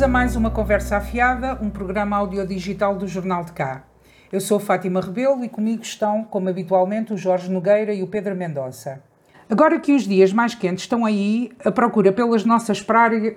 Bem-vindos 0.00 0.16
a 0.16 0.18
mais 0.18 0.34
uma 0.34 0.50
Conversa 0.50 0.96
Afiada, 0.96 1.58
um 1.60 1.68
programa 1.68 2.16
audiodigital 2.16 2.96
do 2.96 3.06
Jornal 3.06 3.44
de 3.44 3.52
Cá. 3.52 3.84
Eu 4.32 4.40
sou 4.40 4.58
Fátima 4.58 4.98
Rebelo 4.98 5.44
e 5.44 5.48
comigo 5.48 5.82
estão, 5.82 6.24
como 6.24 6.48
habitualmente, 6.48 7.12
o 7.12 7.18
Jorge 7.18 7.50
Nogueira 7.50 7.92
e 7.92 8.02
o 8.02 8.06
Pedro 8.06 8.34
Mendonça. 8.34 9.02
Agora 9.50 9.78
que 9.78 9.92
os 9.92 10.04
dias 10.04 10.32
mais 10.32 10.54
quentes 10.54 10.84
estão 10.84 11.04
aí, 11.04 11.52
a 11.62 11.70
procura 11.70 12.12
pelas 12.12 12.46
nossas, 12.46 12.82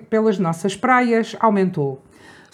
pelas 0.08 0.38
nossas 0.38 0.74
praias 0.74 1.36
aumentou. 1.38 2.02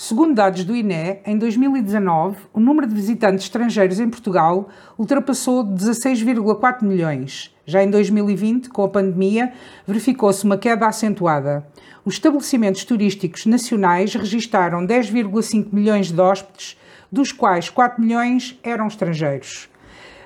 Segundo 0.03 0.35
dados 0.35 0.65
do 0.65 0.75
INE, 0.75 1.19
em 1.27 1.37
2019, 1.37 2.39
o 2.55 2.59
número 2.59 2.87
de 2.87 2.95
visitantes 2.95 3.45
estrangeiros 3.45 4.01
em 4.01 4.09
Portugal 4.09 4.71
ultrapassou 4.99 5.63
16,4 5.63 6.83
milhões. 6.83 7.55
Já 7.67 7.85
em 7.85 7.91
2020, 7.91 8.71
com 8.71 8.83
a 8.83 8.89
pandemia, 8.89 9.53
verificou-se 9.87 10.43
uma 10.43 10.57
queda 10.57 10.87
acentuada. 10.87 11.67
Os 12.03 12.15
estabelecimentos 12.15 12.83
turísticos 12.83 13.45
nacionais 13.45 14.15
registaram 14.15 14.87
10,5 14.87 15.67
milhões 15.71 16.11
de 16.11 16.19
hóspedes, 16.19 16.79
dos 17.13 17.31
quais 17.31 17.69
4 17.69 18.03
milhões 18.03 18.59
eram 18.63 18.87
estrangeiros. 18.87 19.69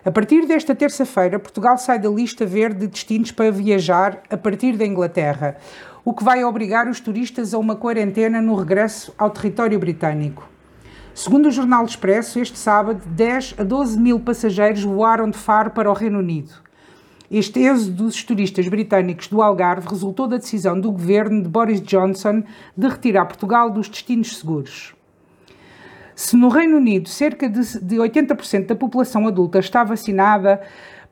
A 0.04 0.10
partir 0.12 0.46
desta 0.46 0.74
terça-feira, 0.74 1.38
Portugal 1.40 1.78
sai 1.78 1.98
da 1.98 2.10
lista 2.10 2.46
verde 2.46 2.80
de 2.80 2.86
destinos 2.86 3.32
para 3.32 3.50
viajar 3.50 4.22
a 4.30 4.36
partir 4.36 4.76
da 4.76 4.86
Inglaterra, 4.86 5.56
o 6.04 6.12
que 6.12 6.22
vai 6.22 6.44
obrigar 6.44 6.86
os 6.86 7.00
turistas 7.00 7.54
a 7.54 7.58
uma 7.58 7.76
quarentena 7.76 8.40
no 8.40 8.54
regresso 8.54 9.14
ao 9.16 9.30
território 9.30 9.78
britânico. 9.78 10.48
Segundo 11.14 11.46
o 11.46 11.50
Jornal 11.50 11.84
Expresso, 11.84 12.38
este 12.38 12.58
sábado, 12.58 13.00
10 13.06 13.54
a 13.58 13.62
12 13.62 13.98
mil 13.98 14.20
passageiros 14.20 14.82
voaram 14.82 15.30
de 15.30 15.38
Faro 15.38 15.70
para 15.70 15.90
o 15.90 15.94
Reino 15.94 16.18
Unido. 16.18 16.52
Este 17.30 17.60
êxodo 17.60 18.04
dos 18.04 18.22
turistas 18.22 18.68
britânicos 18.68 19.28
do 19.28 19.40
Algarve 19.40 19.88
resultou 19.88 20.26
da 20.26 20.36
decisão 20.36 20.78
do 20.78 20.92
governo 20.92 21.42
de 21.42 21.48
Boris 21.48 21.80
Johnson 21.80 22.42
de 22.76 22.88
retirar 22.88 23.24
Portugal 23.24 23.70
dos 23.70 23.88
destinos 23.88 24.36
seguros. 24.36 24.94
Se 26.14 26.36
no 26.36 26.48
Reino 26.48 26.76
Unido 26.76 27.08
cerca 27.08 27.48
de 27.48 27.60
80% 27.60 28.66
da 28.66 28.76
população 28.76 29.26
adulta 29.26 29.58
está 29.58 29.82
vacinada, 29.82 30.60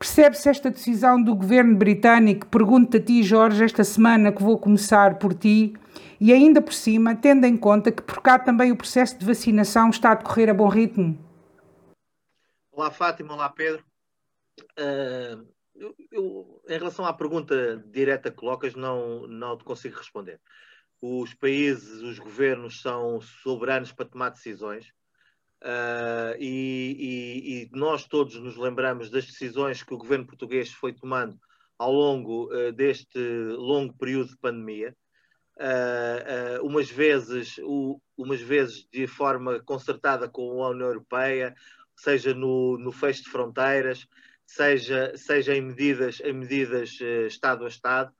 percebe-se 0.03 0.48
esta 0.48 0.69
decisão 0.69 1.22
do 1.22 1.33
governo 1.33 1.77
britânico? 1.77 2.48
Pergunto 2.48 2.97
a 2.97 3.00
ti, 3.00 3.22
Jorge, 3.22 3.62
esta 3.62 3.84
semana 3.84 4.33
que 4.33 4.42
vou 4.42 4.59
começar 4.59 5.17
por 5.17 5.33
ti, 5.33 5.75
e 6.20 6.33
ainda 6.33 6.61
por 6.61 6.72
cima, 6.72 7.14
tendo 7.14 7.44
em 7.44 7.56
conta 7.56 7.92
que 7.92 8.03
por 8.03 8.20
cá 8.20 8.36
também 8.36 8.72
o 8.72 8.77
processo 8.77 9.17
de 9.17 9.25
vacinação 9.25 9.91
está 9.91 10.11
a 10.11 10.14
decorrer 10.17 10.50
a 10.50 10.55
bom 10.55 10.67
ritmo. 10.67 11.17
Olá, 12.72 12.91
Fátima, 12.91 13.34
olá, 13.34 13.48
Pedro. 13.48 13.84
Uh, 14.72 15.47
eu, 15.72 15.94
eu, 16.11 16.62
em 16.69 16.78
relação 16.78 17.06
à 17.06 17.12
pergunta 17.12 17.77
direta 17.87 18.28
que 18.28 18.37
colocas, 18.37 18.75
não, 18.75 19.28
não 19.28 19.56
te 19.56 19.62
consigo 19.62 19.97
responder 19.97 20.41
os 21.00 21.33
países, 21.33 22.03
os 22.03 22.19
governos 22.19 22.83
são 22.83 23.20
soberanos 23.20 23.92
para 23.92 24.06
tomar 24.06 24.31
decisões 24.31 24.92
uh, 25.62 26.36
e, 26.38 26.96
e, 26.98 27.62
e, 27.62 27.70
nós 27.72 28.05
todos 28.05 28.34
nos 28.36 28.56
lembramos 28.56 29.10
das 29.10 29.27
decisões 29.27 29.82
que 29.82 29.94
o 29.94 29.98
governo 29.98 30.27
português 30.27 30.70
foi 30.72 30.92
tomando 30.92 31.38
ao 31.78 31.92
longo 31.92 32.52
uh, 32.52 32.72
deste 32.72 33.19
longo 33.19 33.96
período 33.96 34.30
de 34.30 34.36
pandemia. 34.38 34.94
Uh, 35.56 36.66
umas 36.66 36.91
vezes 36.91 37.58
o, 37.62 38.00
umas 38.16 38.41
vezes 38.41 38.86
de 38.91 39.06
forma 39.06 39.60
concertada 39.60 40.28
com 40.28 40.62
a 40.62 40.70
União 40.70 40.88
Europeia, 40.88 41.54
seja 41.97 42.34
no, 42.34 42.78
no 42.78 42.91
fecho 42.91 43.24
de 43.24 43.30
fronteiras, 43.30 44.06
seja, 44.47 45.12
seja 45.16 45.54
em 45.54 45.60
medidas, 45.60 46.20
em 46.20 46.32
medidas 46.32 46.98
Estado 47.28 47.64
a 47.64 47.69
Estado, 47.69 48.12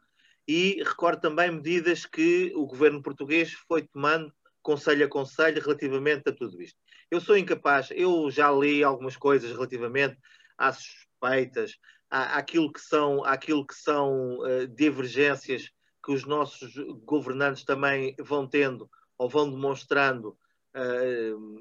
e 0.47 0.83
recordo 0.85 1.21
também 1.21 1.51
medidas 1.51 2.05
que 2.05 2.53
o 2.55 2.67
governo 2.67 3.03
português 3.03 3.53
foi 3.67 3.83
tomando 3.83 4.33
conselho 4.61 5.07
a 5.07 5.09
conselho 5.09 5.61
relativamente 5.61 6.29
a 6.29 6.33
tudo 6.33 6.61
isto. 6.63 6.79
Eu 7.13 7.21
sou 7.21 7.37
incapaz, 7.37 7.91
eu 7.91 8.31
já 8.31 8.51
li 8.51 8.83
algumas 8.83 9.19
coisas 9.19 9.53
relativamente 9.53 10.17
às 10.57 10.79
suspeitas, 10.79 11.79
à, 12.09 12.39
àquilo 12.39 12.73
que 12.73 12.81
são, 12.81 13.23
àquilo 13.23 13.67
que 13.67 13.75
são 13.75 14.39
uh, 14.39 14.67
divergências 14.67 15.71
que 16.03 16.11
os 16.11 16.25
nossos 16.25 16.73
governantes 17.05 17.65
também 17.65 18.17
vão 18.19 18.49
tendo 18.49 18.91
ou 19.19 19.29
vão 19.29 19.51
demonstrando 19.51 20.31
uh, 20.75 21.59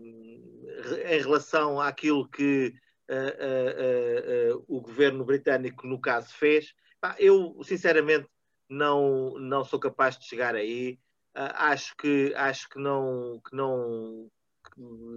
em 1.06 1.22
relação 1.22 1.82
àquilo 1.82 2.30
que 2.30 2.74
uh, 3.10 4.64
o 4.70 4.80
governo 4.80 5.26
britânico, 5.26 5.86
no 5.86 6.00
caso, 6.00 6.34
fez. 6.34 6.74
Eu, 7.20 7.62
sinceramente, 7.62 8.26
não, 8.70 9.38
não 9.38 9.66
sou 9.66 9.82
capaz 9.82 10.18
de 10.18 10.24
chegar 10.24 10.56
aí. 10.56 10.98
Uh, 11.36 11.52
acho 11.56 11.94
que 11.98 12.34
acho 12.38 12.70
que 12.70 12.80
não 12.80 13.42
que 13.46 13.54
não 13.54 14.32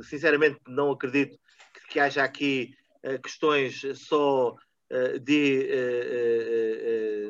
sinceramente 0.03 0.59
não 0.67 0.91
acredito 0.91 1.39
que, 1.73 1.95
que 1.95 2.01
haja 2.01 2.23
aqui 2.23 2.75
uh, 3.05 3.21
questões 3.21 3.83
só 3.95 4.51
uh, 4.53 5.19
de, 5.21 5.69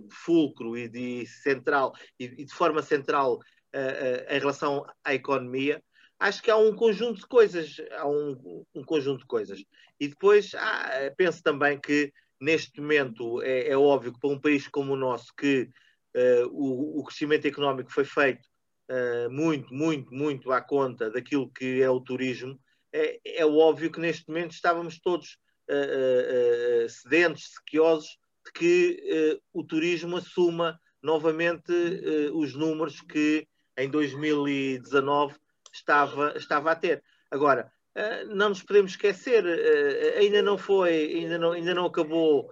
de, 0.01 0.09
fulcro 0.11 0.77
e 0.77 0.89
de 0.89 1.27
central 1.27 1.93
e, 2.19 2.25
e 2.25 2.45
de 2.45 2.53
forma 2.53 2.83
central 2.83 3.41
em 4.31 4.39
relação 4.39 4.87
à 5.03 5.15
economia. 5.15 5.83
Acho 6.21 6.41
que 6.41 6.49
há 6.49 6.57
um 6.57 6.77
conjunto 6.77 7.19
de 7.19 7.27
coisas 7.27 7.77
há 7.99 8.07
um, 8.07 8.65
um 8.73 8.85
conjunto 8.85 9.23
de 9.23 9.27
coisas. 9.27 9.65
E 9.99 10.07
depois 10.07 10.55
ah, 10.55 11.13
penso 11.17 11.43
também 11.43 11.81
que 11.81 12.13
neste 12.41 12.81
momento 12.81 13.43
é, 13.43 13.71
é 13.71 13.77
óbvio 13.77 14.13
que 14.13 14.21
para 14.21 14.31
um 14.31 14.41
país 14.41 14.69
como 14.69 14.93
o 14.93 14.97
nosso 14.97 15.35
que 15.37 15.69
o, 16.53 17.01
o, 17.01 17.05
crescimento 17.05 17.49
económico 17.49 17.91
foi 17.91 18.05
feito 18.05 18.49
uh, 18.91 19.31
muito, 19.31 19.73
muito, 19.73 20.13
muito 20.15 20.53
à 20.53 20.61
conta 20.61 21.11
daquilo 21.11 21.51
que 21.51 21.83
é 21.83 21.89
o 21.89 22.01
turismo, 22.01 22.59
é, 22.93 23.21
é 23.25 23.47
óbvio 23.47 23.91
que 23.91 24.01
neste 24.01 24.29
momento 24.29 24.53
estávamos 24.53 25.01
todos 25.01 25.39
uh, 25.71 26.89
sedentes, 26.89 27.55
sequiosos 27.55 28.19
de 28.47 28.53
que 28.53 29.41
o 29.55 29.65
turismo 29.65 30.19
assuma 30.19 30.79
novamente 31.03 31.73
os 32.35 32.55
números 32.55 33.01
que 33.01 33.49
em 33.75 33.89
2019 33.89 35.35
estava, 35.73 36.35
estava 36.37 36.73
a 36.73 36.77
ter. 36.77 37.03
Agora, 37.31 37.73
não 38.29 38.51
nos 38.51 38.63
podemos 38.63 38.91
esquecer, 38.91 39.43
ainda 40.19 40.43
não 40.43 40.59
foi, 40.59 41.15
ainda 41.15 41.39
não, 41.39 41.53
ainda 41.53 41.73
não 41.73 41.87
acabou 41.87 42.51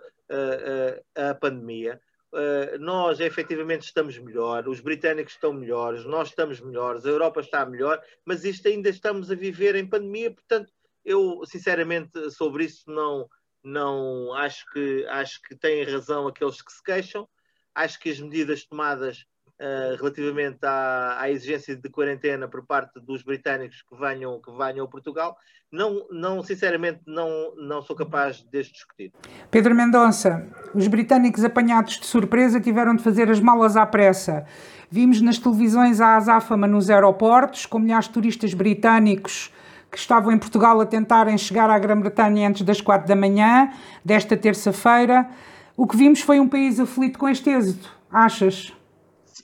a 1.15 1.35
pandemia. 1.35 2.01
Uh, 2.33 2.79
nós 2.79 3.21
efetivamente 3.21 3.83
estamos 3.83 4.19
melhor, 4.19 4.67
os 4.67 4.81
britânicos 4.81 5.35
estão 5.35 5.53
melhores, 5.53 6.07
nós 6.07 6.29
estamos 6.29 6.63
melhores, 6.63 7.05
a 7.05 7.11
Europa 7.11 7.41
está 7.41 7.67
melhor, 7.67 8.03
mas 8.25 8.43
isto 8.43 8.69
ainda 8.69 8.89
estamos 8.89 9.31
a 9.31 9.35
viver 9.35 9.75
em 9.77 9.87
pandemia, 9.87 10.31
portanto, 10.31 10.73
eu 11.05 11.45
sinceramente 11.45 12.31
sobre 12.31 12.65
isso 12.65 12.91
não, 12.91 13.29
não 13.63 14.33
acho 14.33 14.65
que 14.73 15.05
acho 15.09 15.43
que 15.43 15.55
têm 15.55 15.85
razão 15.85 16.27
aqueles 16.27 16.63
que 16.63 16.73
se 16.73 16.83
queixam, 16.83 17.29
acho 17.75 18.01
que 18.01 18.09
as 18.09 18.19
medidas 18.19 18.65
tomadas 18.65 19.27
uh, 19.63 19.97
relativamente 19.97 20.59
à, 20.65 21.21
à, 21.21 21.31
exigência 21.31 21.77
de 21.77 21.89
quarentena 21.89 22.49
por 22.49 22.67
parte 22.67 22.99
dos 23.01 23.23
britânicos 23.23 23.83
que 23.83 23.97
venham, 23.97 24.41
que 24.41 24.51
venham 24.51 24.85
a 24.85 24.89
Portugal, 24.89 25.37
não, 25.71 26.07
não, 26.11 26.43
sinceramente 26.43 27.01
não, 27.07 27.55
não 27.57 27.81
sou 27.81 27.95
capaz 27.97 28.45
de 28.53 28.63
discutir. 28.63 29.13
Pedro 29.51 29.75
Mendonça, 29.75 30.47
os 30.75 30.87
britânicos 30.89 31.45
apanhados 31.45 31.99
de 31.99 32.07
surpresa 32.07 32.61
tiveram 32.61 32.95
de 32.97 33.03
fazer 33.03 33.31
as 33.31 33.41
malas 33.41 33.77
à 33.77 33.87
pressa. 33.87 34.45
Vimos 34.91 35.23
nas 35.23 35.39
televisões 35.39 36.01
a 36.01 36.17
azáfama 36.17 36.67
nos 36.67 36.91
aeroportos, 36.91 37.65
com 37.65 37.79
milhares 37.79 38.07
de 38.07 38.13
turistas 38.13 38.53
britânicos 38.53 39.51
que 39.91 39.99
estavam 39.99 40.33
em 40.33 40.39
Portugal 40.39 40.81
a 40.81 40.87
tentarem 40.87 41.37
chegar 41.37 41.69
à 41.69 41.79
Grã-Bretanha 41.79 42.49
antes 42.49 42.63
das 42.63 42.81
quatro 42.81 43.07
da 43.07 43.15
manhã 43.15 43.71
desta 44.05 44.37
terça-feira. 44.37 45.29
O 45.77 45.87
que 45.87 45.97
vimos 45.97 46.21
foi 46.21 46.41
um 46.41 46.49
país 46.49 46.81
aflito 46.81 47.19
com 47.19 47.29
este 47.29 47.51
êxito, 47.51 47.95
achas? 48.11 48.73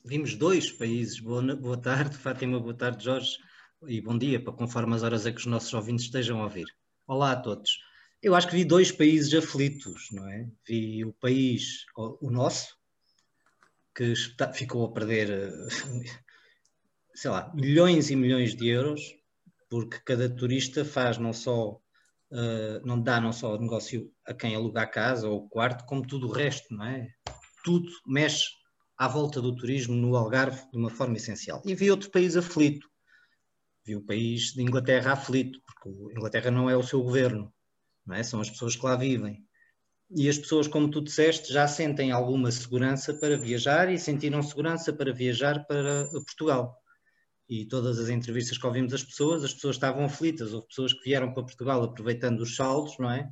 Vimos 0.04 0.34
dois 0.34 0.70
países. 0.70 1.20
Boa, 1.20 1.54
boa 1.56 1.76
tarde, 1.76 2.16
Fátima, 2.18 2.58
boa 2.60 2.74
tarde, 2.74 3.04
Jorge, 3.04 3.38
e 3.86 4.00
bom 4.00 4.16
dia, 4.16 4.42
para 4.42 4.52
conforme 4.52 4.94
as 4.94 5.02
horas 5.02 5.26
a 5.26 5.32
que 5.32 5.38
os 5.38 5.46
nossos 5.46 5.72
ouvintes 5.72 6.06
estejam 6.06 6.40
a 6.40 6.44
ouvir. 6.44 6.66
Olá 7.06 7.32
a 7.32 7.36
todos. 7.36 7.78
Eu 8.22 8.34
acho 8.34 8.48
que 8.48 8.56
vi 8.56 8.64
dois 8.64 8.90
países 8.90 9.32
aflitos, 9.32 10.08
não 10.12 10.28
é? 10.28 10.48
Vi 10.66 11.04
o 11.04 11.12
país, 11.12 11.84
o 11.96 12.30
nosso, 12.30 12.76
que 13.94 14.04
está, 14.04 14.52
ficou 14.52 14.84
a 14.84 14.92
perder, 14.92 15.52
sei 17.14 17.30
lá, 17.30 17.52
milhões 17.54 18.10
e 18.10 18.16
milhões 18.16 18.56
de 18.56 18.68
euros, 18.68 19.00
porque 19.68 19.98
cada 20.04 20.28
turista 20.28 20.84
faz 20.84 21.18
não 21.18 21.32
só 21.32 21.80
Uh, 22.30 22.84
não 22.86 23.00
dá 23.00 23.18
não 23.18 23.32
só 23.32 23.58
negócio 23.58 24.12
a 24.26 24.34
quem 24.34 24.54
aluga 24.54 24.82
a 24.82 24.86
casa 24.86 25.26
ou 25.26 25.38
o 25.38 25.48
quarto, 25.48 25.86
como 25.86 26.06
tudo 26.06 26.28
o 26.28 26.30
resto, 26.30 26.74
não 26.74 26.84
é? 26.84 27.10
Tudo 27.64 27.90
mexe 28.06 28.50
à 28.98 29.06
volta 29.06 29.40
do 29.40 29.54
turismo 29.54 29.94
no 29.94 30.16
Algarve 30.16 30.68
de 30.72 30.76
uma 30.76 30.90
forma 30.90 31.16
essencial. 31.16 31.62
E 31.64 31.74
vi 31.74 31.90
outro 31.90 32.10
país 32.10 32.36
aflito. 32.36 32.88
Vi 33.86 33.94
o 33.94 34.04
país 34.04 34.52
de 34.52 34.60
Inglaterra 34.60 35.12
aflito, 35.12 35.60
porque 35.64 35.88
a 35.88 36.12
Inglaterra 36.12 36.50
não 36.50 36.68
é 36.68 36.76
o 36.76 36.82
seu 36.82 37.00
governo, 37.02 37.54
é? 38.10 38.22
são 38.22 38.40
as 38.40 38.50
pessoas 38.50 38.74
que 38.74 38.84
lá 38.84 38.96
vivem. 38.96 39.46
E 40.10 40.28
as 40.28 40.38
pessoas, 40.38 40.66
como 40.66 40.90
tu 40.90 41.00
disseste, 41.00 41.52
já 41.52 41.68
sentem 41.68 42.10
alguma 42.10 42.50
segurança 42.50 43.14
para 43.14 43.36
viajar 43.36 43.92
e 43.92 43.98
sentiram 43.98 44.42
segurança 44.42 44.92
para 44.92 45.12
viajar 45.12 45.64
para 45.66 46.08
Portugal. 46.10 46.76
e 47.48 47.64
todas 47.66 47.98
as 47.98 48.10
entrevistas 48.10 48.58
que 48.58 48.66
ouvimos 48.66 48.92
as 48.92 49.02
pessoas, 49.02 49.42
as 49.42 49.54
pessoas 49.54 49.76
estavam 49.76 50.04
aflitas. 50.04 50.52
Houve 50.52 50.66
pessoas 50.68 50.92
que 50.92 51.04
vieram 51.04 51.32
para 51.32 51.44
Portugal 51.44 51.82
aproveitando 51.82 52.40
os 52.40 52.56
saldos, 52.56 52.98
não 52.98 53.10
é? 53.10 53.30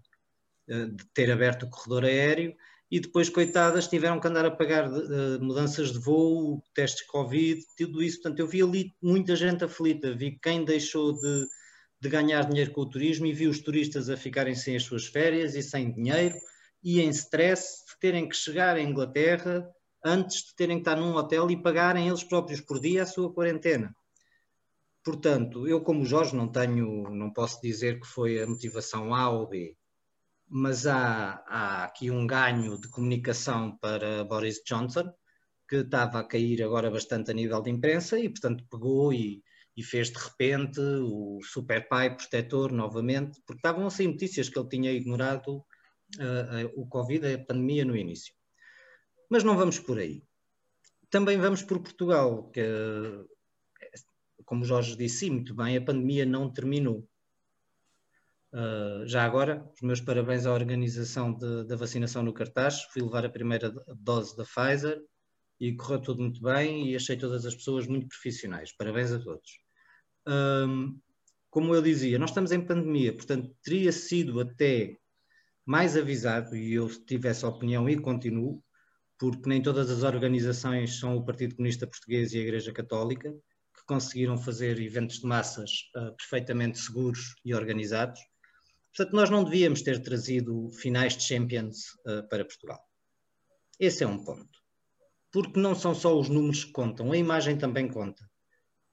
Eh, 0.68 0.86
de 0.86 1.04
ter 1.12 1.30
aberto 1.30 1.64
o 1.64 1.70
corredor 1.70 2.04
aéreo 2.04 2.54
e 2.90 3.00
depois, 3.00 3.28
coitadas, 3.28 3.88
tiveram 3.88 4.20
que 4.20 4.28
andar 4.28 4.46
a 4.46 4.50
pagar 4.50 4.88
uh, 4.88 5.42
mudanças 5.42 5.92
de 5.92 5.98
voo, 5.98 6.62
testes 6.72 7.04
de 7.04 7.08
Covid, 7.08 7.60
tudo 7.76 8.02
isso. 8.02 8.22
Portanto, 8.22 8.38
eu 8.38 8.46
vi 8.46 8.62
ali 8.62 8.92
muita 9.02 9.34
gente 9.34 9.64
aflita, 9.64 10.14
vi 10.14 10.38
quem 10.40 10.64
deixou 10.64 11.12
de, 11.12 11.46
de 12.00 12.08
ganhar 12.08 12.42
dinheiro 12.42 12.70
com 12.70 12.82
o 12.82 12.88
turismo 12.88 13.26
e 13.26 13.32
vi 13.32 13.48
os 13.48 13.60
turistas 13.60 14.08
a 14.08 14.16
ficarem 14.16 14.54
sem 14.54 14.76
as 14.76 14.84
suas 14.84 15.06
férias 15.06 15.56
e 15.56 15.62
sem 15.62 15.92
dinheiro 15.92 16.36
e 16.82 17.00
em 17.00 17.08
stress 17.08 17.84
de 17.88 17.98
terem 17.98 18.28
que 18.28 18.36
chegar 18.36 18.76
à 18.76 18.80
Inglaterra 18.80 19.68
antes 20.04 20.44
de 20.44 20.54
terem 20.54 20.76
que 20.76 20.82
estar 20.82 20.96
num 20.96 21.16
hotel 21.16 21.50
e 21.50 21.60
pagarem 21.60 22.06
eles 22.06 22.22
próprios 22.22 22.60
por 22.60 22.78
dia 22.78 23.02
a 23.02 23.06
sua 23.06 23.32
quarentena. 23.32 23.92
Portanto, 25.04 25.66
eu 25.66 25.80
como 25.80 26.04
Jorge 26.04 26.36
não 26.36 26.46
tenho, 26.46 27.10
não 27.10 27.32
posso 27.32 27.60
dizer 27.60 28.00
que 28.00 28.06
foi 28.06 28.40
a 28.40 28.46
motivação 28.46 29.12
A 29.12 29.28
ou 29.30 29.48
B, 29.48 29.76
mas 30.48 30.86
há, 30.86 31.42
há 31.46 31.84
aqui 31.84 32.10
um 32.10 32.26
ganho 32.26 32.80
de 32.80 32.88
comunicação 32.88 33.76
para 33.78 34.24
Boris 34.24 34.62
Johnson, 34.64 35.12
que 35.68 35.76
estava 35.76 36.20
a 36.20 36.24
cair 36.24 36.62
agora 36.62 36.90
bastante 36.90 37.30
a 37.30 37.34
nível 37.34 37.60
de 37.60 37.70
imprensa 37.70 38.18
e, 38.18 38.28
portanto, 38.28 38.64
pegou 38.70 39.12
e, 39.12 39.42
e 39.76 39.82
fez 39.82 40.10
de 40.10 40.18
repente 40.18 40.80
o 40.80 41.40
super 41.42 41.88
pai 41.88 42.16
protetor 42.16 42.72
novamente, 42.72 43.40
porque 43.44 43.58
estavam 43.58 43.86
a 43.86 43.90
sair 43.90 44.06
notícias 44.08 44.48
que 44.48 44.58
ele 44.58 44.68
tinha 44.68 44.92
ignorado 44.92 45.56
uh, 45.56 46.72
o 46.74 46.86
Covid, 46.86 47.26
a 47.26 47.44
pandemia 47.44 47.84
no 47.84 47.96
início. 47.96 48.32
Mas 49.28 49.42
não 49.42 49.56
vamos 49.56 49.78
por 49.78 49.98
aí. 49.98 50.22
Também 51.10 51.38
vamos 51.38 51.62
por 51.62 51.80
Portugal, 51.80 52.50
que, 52.50 52.62
como 54.44 54.62
o 54.62 54.66
Jorge 54.66 54.96
disse 54.96 55.28
muito 55.28 55.54
bem, 55.54 55.76
a 55.76 55.84
pandemia 55.84 56.24
não 56.24 56.52
terminou. 56.52 57.08
Uh, 58.56 59.06
já 59.06 59.22
agora, 59.22 59.70
os 59.74 59.82
meus 59.82 60.00
parabéns 60.00 60.46
à 60.46 60.52
organização 60.54 61.36
da 61.36 61.76
vacinação 61.76 62.22
no 62.22 62.32
cartaz. 62.32 62.84
Fui 62.84 63.02
levar 63.02 63.26
a 63.26 63.28
primeira 63.28 63.70
dose 63.98 64.34
da 64.34 64.44
Pfizer 64.44 64.98
e 65.60 65.74
correu 65.74 66.00
tudo 66.00 66.22
muito 66.22 66.40
bem 66.40 66.90
e 66.90 66.96
achei 66.96 67.18
todas 67.18 67.44
as 67.44 67.54
pessoas 67.54 67.86
muito 67.86 68.08
profissionais. 68.08 68.74
Parabéns 68.74 69.12
a 69.12 69.18
todos. 69.18 69.60
Um, 70.26 70.98
como 71.50 71.74
eu 71.74 71.82
dizia, 71.82 72.18
nós 72.18 72.30
estamos 72.30 72.50
em 72.50 72.64
pandemia, 72.64 73.14
portanto, 73.14 73.54
teria 73.62 73.92
sido 73.92 74.40
até 74.40 74.96
mais 75.64 75.94
avisado, 75.94 76.56
e 76.56 76.72
eu 76.72 76.88
tive 77.04 77.28
essa 77.28 77.46
opinião 77.48 77.86
e 77.90 77.98
continuo, 77.98 78.62
porque 79.18 79.48
nem 79.48 79.62
todas 79.62 79.90
as 79.90 80.02
organizações 80.02 80.98
são 80.98 81.16
o 81.16 81.24
Partido 81.24 81.56
Comunista 81.56 81.86
Português 81.86 82.32
e 82.32 82.38
a 82.38 82.42
Igreja 82.42 82.72
Católica, 82.72 83.30
que 83.30 83.84
conseguiram 83.86 84.38
fazer 84.38 84.80
eventos 84.80 85.20
de 85.20 85.26
massas 85.26 85.70
uh, 85.96 86.14
perfeitamente 86.16 86.78
seguros 86.78 87.34
e 87.44 87.54
organizados. 87.54 88.20
Portanto, 88.96 89.14
nós 89.14 89.28
não 89.28 89.44
devíamos 89.44 89.82
ter 89.82 90.02
trazido 90.02 90.70
finais 90.70 91.14
de 91.14 91.24
Champions 91.24 91.92
uh, 92.06 92.26
para 92.30 92.46
Portugal. 92.46 92.80
Esse 93.78 94.02
é 94.02 94.06
um 94.06 94.24
ponto. 94.24 94.58
Porque 95.30 95.60
não 95.60 95.74
são 95.74 95.94
só 95.94 96.18
os 96.18 96.30
números 96.30 96.64
que 96.64 96.72
contam, 96.72 97.12
a 97.12 97.16
imagem 97.16 97.58
também 97.58 97.88
conta. 97.88 98.26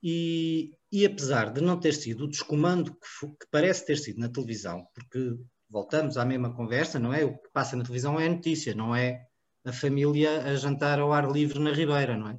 E, 0.01 0.71
e 0.91 1.05
apesar 1.05 1.53
de 1.53 1.61
não 1.61 1.79
ter 1.79 1.93
sido 1.93 2.25
o 2.25 2.27
descomando 2.27 2.91
que, 2.91 3.27
que, 3.27 3.47
parece 3.49 3.85
ter 3.85 3.97
sido 3.97 4.19
na 4.19 4.27
televisão, 4.27 4.85
porque 4.93 5.37
voltamos 5.69 6.17
à 6.17 6.25
mesma 6.25 6.53
conversa, 6.53 6.99
não 6.99 7.13
é? 7.13 7.23
O 7.23 7.37
que 7.37 7.49
passa 7.53 7.77
na 7.77 7.83
televisão 7.83 8.19
é 8.19 8.25
a 8.25 8.29
notícia, 8.29 8.75
não 8.75 8.93
é 8.93 9.25
a 9.63 9.71
família 9.71 10.43
a 10.43 10.55
jantar 10.55 10.99
ao 10.99 11.13
ar 11.13 11.31
livre 11.31 11.59
na 11.59 11.71
Ribeira, 11.71 12.17
não 12.17 12.27
é? 12.27 12.37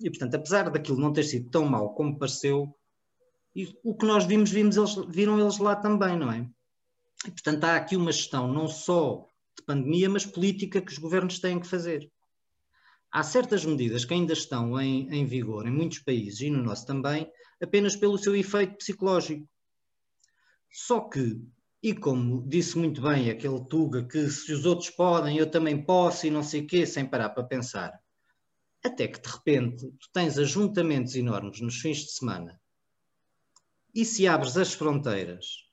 E 0.00 0.08
portanto, 0.08 0.36
apesar 0.36 0.70
daquilo 0.70 0.98
não 0.98 1.12
ter 1.12 1.24
sido 1.24 1.50
tão 1.50 1.66
mau 1.66 1.94
como 1.94 2.18
pareceu, 2.18 2.74
o 3.84 3.94
que 3.94 4.06
nós 4.06 4.24
vimos, 4.24 4.50
vimos 4.50 4.78
eles, 4.78 4.94
viram 5.10 5.38
eles 5.38 5.58
lá 5.58 5.76
também, 5.76 6.16
não 6.16 6.32
é? 6.32 6.48
E, 7.26 7.30
portanto, 7.30 7.64
há 7.64 7.76
aqui 7.76 7.96
uma 7.96 8.12
gestão 8.12 8.52
não 8.52 8.68
só 8.68 9.26
de 9.56 9.64
pandemia, 9.64 10.08
mas 10.08 10.24
política 10.24 10.80
que 10.80 10.92
os 10.92 10.98
governos 10.98 11.38
têm 11.40 11.58
que 11.58 11.66
fazer. 11.66 12.10
Há 13.10 13.22
certas 13.22 13.64
medidas 13.64 14.04
que 14.04 14.14
ainda 14.14 14.32
estão 14.32 14.80
em, 14.80 15.08
em 15.12 15.26
vigor 15.26 15.66
em 15.66 15.70
muitos 15.70 15.98
países 15.98 16.40
e 16.40 16.50
no 16.50 16.62
nosso 16.62 16.86
também, 16.86 17.30
apenas 17.60 17.96
pelo 17.96 18.18
seu 18.18 18.36
efeito 18.36 18.76
psicológico. 18.76 19.48
Só 20.70 21.00
que, 21.00 21.40
e 21.82 21.94
como 21.94 22.46
disse 22.46 22.78
muito 22.78 23.00
bem 23.00 23.30
aquele 23.30 23.64
Tuga, 23.64 24.04
que 24.04 24.28
se 24.28 24.52
os 24.52 24.64
outros 24.66 24.90
podem, 24.90 25.38
eu 25.38 25.50
também 25.50 25.82
posso 25.82 26.26
e 26.26 26.30
não 26.30 26.42
sei 26.42 26.62
o 26.62 26.66
quê, 26.66 26.86
sem 26.86 27.06
parar 27.06 27.30
para 27.30 27.44
pensar. 27.44 27.98
Até 28.84 29.08
que 29.08 29.20
de 29.20 29.28
repente 29.28 29.90
tu 29.98 30.08
tens 30.12 30.38
ajuntamentos 30.38 31.16
enormes 31.16 31.60
nos 31.60 31.80
fins 31.80 31.98
de 31.98 32.12
semana 32.12 32.60
e 33.94 34.04
se 34.04 34.28
abres 34.28 34.56
as 34.56 34.72
fronteiras 34.72 35.67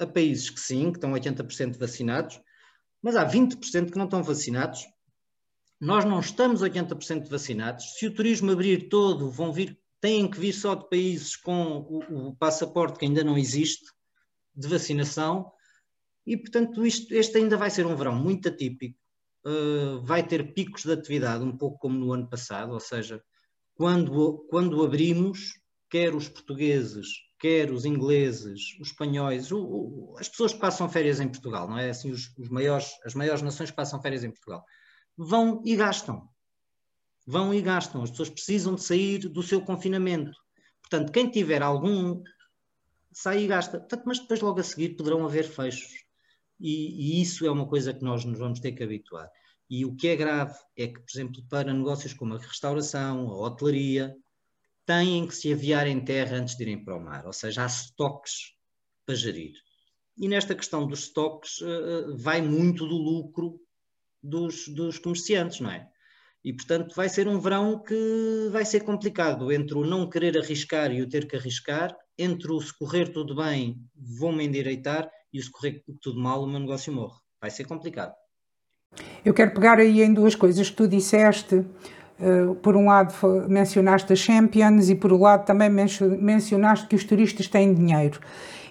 a 0.00 0.06
países 0.06 0.48
que 0.48 0.58
sim, 0.58 0.90
que 0.90 0.96
estão 0.96 1.12
80% 1.12 1.78
vacinados, 1.78 2.40
mas 3.02 3.14
há 3.14 3.28
20% 3.28 3.90
que 3.90 3.98
não 3.98 4.06
estão 4.06 4.22
vacinados. 4.22 4.86
Nós 5.78 6.04
não 6.04 6.20
estamos 6.20 6.62
80% 6.62 7.28
vacinados. 7.28 7.98
Se 7.98 8.06
o 8.06 8.14
turismo 8.14 8.50
abrir 8.50 8.88
todo, 8.88 9.30
vão 9.30 9.52
vir, 9.52 9.78
têm 10.00 10.28
que 10.28 10.38
vir 10.38 10.52
só 10.52 10.74
de 10.74 10.88
países 10.88 11.36
com 11.36 11.78
o, 11.78 12.28
o 12.28 12.36
passaporte 12.36 12.98
que 12.98 13.04
ainda 13.04 13.22
não 13.22 13.36
existe 13.38 13.84
de 14.54 14.66
vacinação. 14.68 15.52
E, 16.26 16.36
portanto, 16.36 16.84
isto, 16.86 17.12
este 17.14 17.38
ainda 17.38 17.56
vai 17.56 17.70
ser 17.70 17.86
um 17.86 17.96
verão 17.96 18.14
muito 18.14 18.48
atípico. 18.48 18.98
Uh, 19.44 20.02
vai 20.02 20.26
ter 20.26 20.52
picos 20.52 20.84
de 20.84 20.92
atividade, 20.92 21.42
um 21.42 21.56
pouco 21.56 21.78
como 21.78 21.98
no 21.98 22.12
ano 22.12 22.28
passado, 22.28 22.72
ou 22.72 22.80
seja, 22.80 23.22
quando, 23.74 24.46
quando 24.50 24.84
abrimos, 24.84 25.58
quer 25.88 26.14
os 26.14 26.28
portugueses 26.28 27.08
quer 27.40 27.70
os 27.72 27.86
ingleses, 27.86 28.78
os 28.78 28.88
espanhóis, 28.88 29.50
o, 29.50 29.58
o, 29.58 30.14
as 30.18 30.28
pessoas 30.28 30.52
que 30.52 30.60
passam 30.60 30.88
férias 30.88 31.20
em 31.20 31.28
Portugal, 31.28 31.66
não 31.68 31.78
é? 31.78 31.88
Assim, 31.88 32.10
os, 32.10 32.30
os, 32.36 32.50
maiores, 32.50 32.92
as 33.04 33.14
maiores 33.14 33.40
nações 33.40 33.70
que 33.70 33.76
passam 33.76 34.00
férias 34.00 34.22
em 34.22 34.30
Portugal, 34.30 34.62
vão 35.16 35.62
e 35.64 35.74
gastam. 35.74 36.28
Vão 37.26 37.54
e 37.54 37.62
gastam. 37.62 38.02
As 38.02 38.10
pessoas 38.10 38.28
precisam 38.28 38.74
de 38.74 38.82
sair 38.82 39.26
do 39.28 39.42
seu 39.42 39.62
confinamento. 39.62 40.36
Portanto, 40.82 41.12
quem 41.12 41.30
tiver 41.30 41.62
algum, 41.62 42.22
sai 43.10 43.44
e 43.44 43.46
gasta. 43.46 43.78
Portanto, 43.78 44.02
mas 44.04 44.18
depois, 44.18 44.40
logo 44.40 44.60
a 44.60 44.62
seguir, 44.62 44.90
poderão 44.96 45.24
haver 45.24 45.44
fechos. 45.44 46.04
E, 46.58 47.18
e 47.18 47.22
isso 47.22 47.46
é 47.46 47.50
uma 47.50 47.66
coisa 47.66 47.94
que 47.94 48.04
nós 48.04 48.22
nos 48.24 48.38
vamos 48.38 48.60
ter 48.60 48.72
que 48.72 48.82
habituar. 48.82 49.30
E 49.68 49.86
o 49.86 49.96
que 49.96 50.08
é 50.08 50.16
grave 50.16 50.58
é 50.76 50.88
que, 50.88 51.00
por 51.00 51.10
exemplo, 51.10 51.42
para 51.48 51.72
negócios 51.72 52.12
como 52.12 52.34
a 52.34 52.38
restauração, 52.38 53.30
a 53.30 53.46
hotelaria, 53.46 54.14
têm 54.90 55.24
que 55.24 55.36
se 55.36 55.52
aviar 55.52 55.86
em 55.86 56.00
terra 56.00 56.38
antes 56.38 56.56
de 56.56 56.64
irem 56.64 56.84
para 56.84 56.96
o 56.96 57.00
mar, 57.00 57.24
ou 57.24 57.32
seja, 57.32 57.62
há 57.62 57.66
estoques 57.66 58.54
para 59.06 59.14
gerir. 59.14 59.52
E 60.18 60.26
nesta 60.26 60.52
questão 60.52 60.84
dos 60.84 61.04
estoques 61.04 61.60
uh, 61.60 62.16
vai 62.16 62.42
muito 62.42 62.88
do 62.88 62.96
lucro 62.96 63.60
dos, 64.20 64.66
dos 64.66 64.98
comerciantes, 64.98 65.60
não 65.60 65.70
é? 65.70 65.88
E, 66.44 66.52
portanto, 66.52 66.94
vai 66.96 67.08
ser 67.08 67.28
um 67.28 67.38
verão 67.38 67.78
que 67.78 68.48
vai 68.50 68.64
ser 68.64 68.80
complicado 68.80 69.52
entre 69.52 69.78
o 69.78 69.86
não 69.86 70.08
querer 70.08 70.36
arriscar 70.36 70.90
e 70.90 71.02
o 71.02 71.08
ter 71.08 71.28
que 71.28 71.36
arriscar, 71.36 71.96
entre 72.18 72.50
o 72.50 72.60
se 72.60 72.76
correr 72.76 73.12
tudo 73.12 73.36
bem, 73.36 73.78
vou-me 73.94 74.44
endireitar, 74.44 75.08
e 75.32 75.38
o 75.38 75.42
se 75.42 75.50
correr 75.50 75.84
tudo 76.00 76.18
mal, 76.18 76.42
o 76.42 76.48
meu 76.48 76.58
negócio 76.58 76.92
morre. 76.92 77.18
Vai 77.40 77.50
ser 77.50 77.64
complicado. 77.64 78.14
Eu 79.24 79.32
quero 79.32 79.54
pegar 79.54 79.78
aí 79.78 80.02
em 80.02 80.12
duas 80.12 80.34
coisas 80.34 80.68
que 80.68 80.76
tu 80.76 80.88
disseste. 80.88 81.64
Uh, 82.20 82.54
por 82.56 82.76
um 82.76 82.86
lado 82.86 83.14
mencionaste 83.48 84.12
as 84.12 84.18
Champions 84.18 84.90
e 84.90 84.94
por 84.94 85.10
outro 85.10 85.24
lado 85.24 85.46
também 85.46 85.70
mencionaste 85.70 86.86
que 86.86 86.94
os 86.94 87.02
turistas 87.02 87.48
têm 87.48 87.72
dinheiro. 87.72 88.20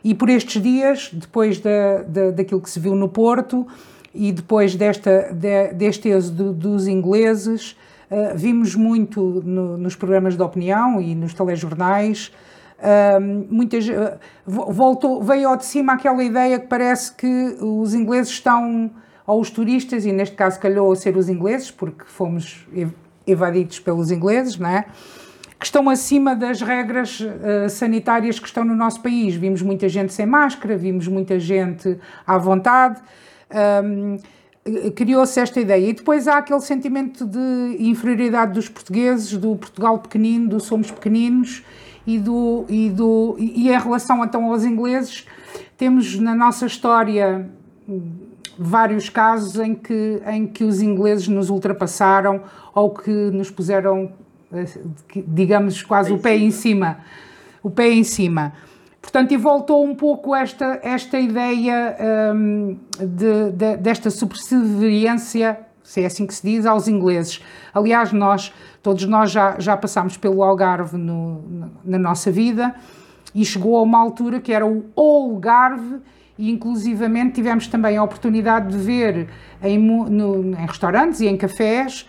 E 0.03 0.13
por 0.13 0.29
estes 0.29 0.61
dias, 0.61 1.09
depois 1.11 1.59
da, 1.59 2.03
da, 2.07 2.31
daquilo 2.31 2.61
que 2.61 2.69
se 2.69 2.79
viu 2.79 2.95
no 2.95 3.09
Porto 3.09 3.65
e 4.13 4.31
depois 4.31 4.75
desta, 4.75 5.33
de, 5.33 5.73
deste 5.73 6.09
êxodo 6.09 6.53
dos 6.53 6.87
ingleses, 6.87 7.75
uh, 8.11 8.35
vimos 8.37 8.75
muito 8.75 9.41
no, 9.43 9.77
nos 9.77 9.95
programas 9.95 10.37
de 10.37 10.43
opinião 10.43 11.01
e 11.01 11.15
nos 11.15 11.33
telejornais, 11.33 12.31
uh, 12.77 13.19
muitas, 13.49 13.85
voltou, 14.45 15.23
veio 15.23 15.49
ao 15.49 15.57
de 15.57 15.65
cima 15.65 15.93
aquela 15.93 16.23
ideia 16.23 16.59
que 16.59 16.67
parece 16.67 17.13
que 17.13 17.57
os 17.59 17.95
ingleses 17.95 18.31
estão, 18.31 18.91
ou 19.25 19.41
os 19.41 19.49
turistas, 19.49 20.05
e 20.05 20.11
neste 20.11 20.35
caso 20.35 20.59
calhou 20.59 20.91
a 20.91 20.95
ser 20.95 21.17
os 21.17 21.29
ingleses, 21.29 21.71
porque 21.71 22.03
fomos 22.05 22.67
evadidos 23.25 23.79
pelos 23.79 24.11
ingleses, 24.11 24.57
não 24.57 24.69
é? 24.69 24.85
que 25.59 25.65
estão 25.65 25.89
acima 25.89 26.35
das 26.35 26.61
regras 26.61 27.19
uh, 27.19 27.69
sanitárias 27.69 28.39
que 28.39 28.47
estão 28.47 28.63
no 28.63 28.73
nosso 28.73 29.01
país. 29.01 29.35
Vimos 29.35 29.61
muita 29.61 29.89
gente 29.89 30.13
sem 30.13 30.25
máscara, 30.25 30.77
vimos 30.77 31.05
muita 31.05 31.37
gente 31.37 31.99
à 32.25 32.37
vontade. 32.37 33.01
Um, 33.83 34.17
Criou-se 34.95 35.39
esta 35.39 35.59
ideia. 35.59 35.89
E 35.89 35.93
depois 35.93 36.27
há 36.27 36.37
aquele 36.37 36.61
sentimento 36.61 37.25
de 37.25 37.77
inferioridade 37.79 38.53
dos 38.53 38.69
portugueses, 38.69 39.35
do 39.35 39.55
Portugal 39.55 39.97
pequenino, 39.99 40.47
do 40.47 40.59
somos 40.59 40.91
pequeninos, 40.91 41.63
e, 42.05 42.17
do, 42.17 42.65
e, 42.69 42.89
do, 42.89 43.35
e 43.39 43.69
em 43.69 43.79
relação 43.79 44.23
então 44.23 44.45
aos 44.45 44.63
ingleses, 44.63 45.25
temos 45.77 46.19
na 46.19 46.35
nossa 46.35 46.65
história 46.65 47.49
vários 48.59 49.09
casos 49.09 49.57
em 49.57 49.73
que, 49.73 50.21
em 50.27 50.45
que 50.45 50.65
os 50.65 50.81
ingleses 50.81 51.29
nos 51.29 51.49
ultrapassaram 51.49 52.41
ou 52.75 52.89
que 52.89 53.09
nos 53.09 53.49
puseram 53.49 54.11
digamos 55.27 55.83
quase 55.83 56.11
o 56.11 56.17
pé 56.17 56.35
em 56.35 56.51
cima, 56.51 56.97
o 57.61 57.69
pé 57.69 57.89
em 57.89 58.03
cima. 58.03 58.53
Portanto, 59.01 59.31
e 59.31 59.37
voltou 59.37 59.85
um 59.85 59.95
pouco 59.95 60.35
esta, 60.35 60.79
esta 60.83 61.19
ideia 61.19 61.95
um, 62.35 62.77
de, 62.99 63.51
de, 63.51 63.77
desta 63.77 64.09
subserviência, 64.09 65.59
se 65.83 66.01
é 66.01 66.05
assim 66.05 66.27
que 66.27 66.33
se 66.33 66.45
diz, 66.45 66.65
aos 66.65 66.87
ingleses. 66.87 67.41
Aliás, 67.73 68.11
nós, 68.11 68.53
todos 68.83 69.05
nós 69.05 69.31
já, 69.31 69.57
já 69.57 69.77
passámos 69.77 70.17
pelo 70.17 70.43
Algarve 70.43 70.97
no, 70.97 71.69
na 71.83 71.97
nossa 71.97 72.31
vida 72.31 72.75
e 73.33 73.45
chegou 73.45 73.77
a 73.77 73.81
uma 73.81 73.99
altura 73.99 74.39
que 74.39 74.51
era 74.51 74.65
o 74.67 74.85
Algarve 74.95 76.01
e 76.39 76.49
inclusivamente 76.49 77.33
tivemos 77.33 77.67
também 77.67 77.97
a 77.97 78.03
oportunidade 78.03 78.69
de 78.69 78.77
ver 78.77 79.27
em, 79.61 79.77
no, 79.77 80.53
em 80.57 80.65
restaurantes 80.65 81.19
e 81.19 81.27
em 81.27 81.35
cafés 81.35 82.07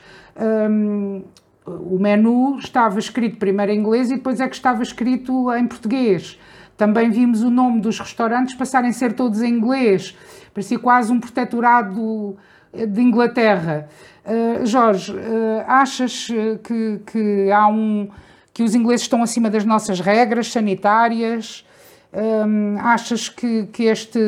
um, 0.71 1.25
o 1.67 1.99
menu 1.99 2.57
estava 2.57 3.01
escrito 3.01 3.39
primeiro 3.39 3.73
em 3.73 3.81
inglês 3.81 4.09
e 4.09 4.15
depois 4.15 4.39
é 4.39 4.49
que 4.49 4.55
estava 4.55 4.85
escrito 4.85 5.53
em 5.53 5.67
português. 5.67 6.39
Também 6.77 7.11
vimos 7.11 7.43
o 7.43 7.51
nome 7.51 7.81
dos 7.81 7.99
restaurantes 7.99 8.55
passarem 8.55 8.91
a 8.91 8.93
ser 8.93 9.15
todos 9.15 9.43
em 9.43 9.53
inglês. 9.53 10.17
Parecia 10.55 10.79
quase 10.79 11.13
um 11.13 11.19
protetorado 11.19 12.37
de 12.73 13.03
Inglaterra. 13.03 13.89
Uh, 14.25 14.65
Jorge, 14.65 15.13
uh, 15.13 15.65
achas 15.67 16.29
que, 16.63 17.01
que, 17.05 17.51
há 17.51 17.67
um 17.67 18.09
que 18.55 18.63
os 18.63 18.77
ingleses 18.77 19.03
estão 19.03 19.23
acima 19.25 19.51
das 19.51 19.65
nossas 19.65 19.99
regras 19.99 20.53
sanitárias? 20.53 21.65
Um, 22.13 22.79
achas 22.79 23.29
que, 23.29 23.67
que, 23.67 23.85
este, 23.85 24.21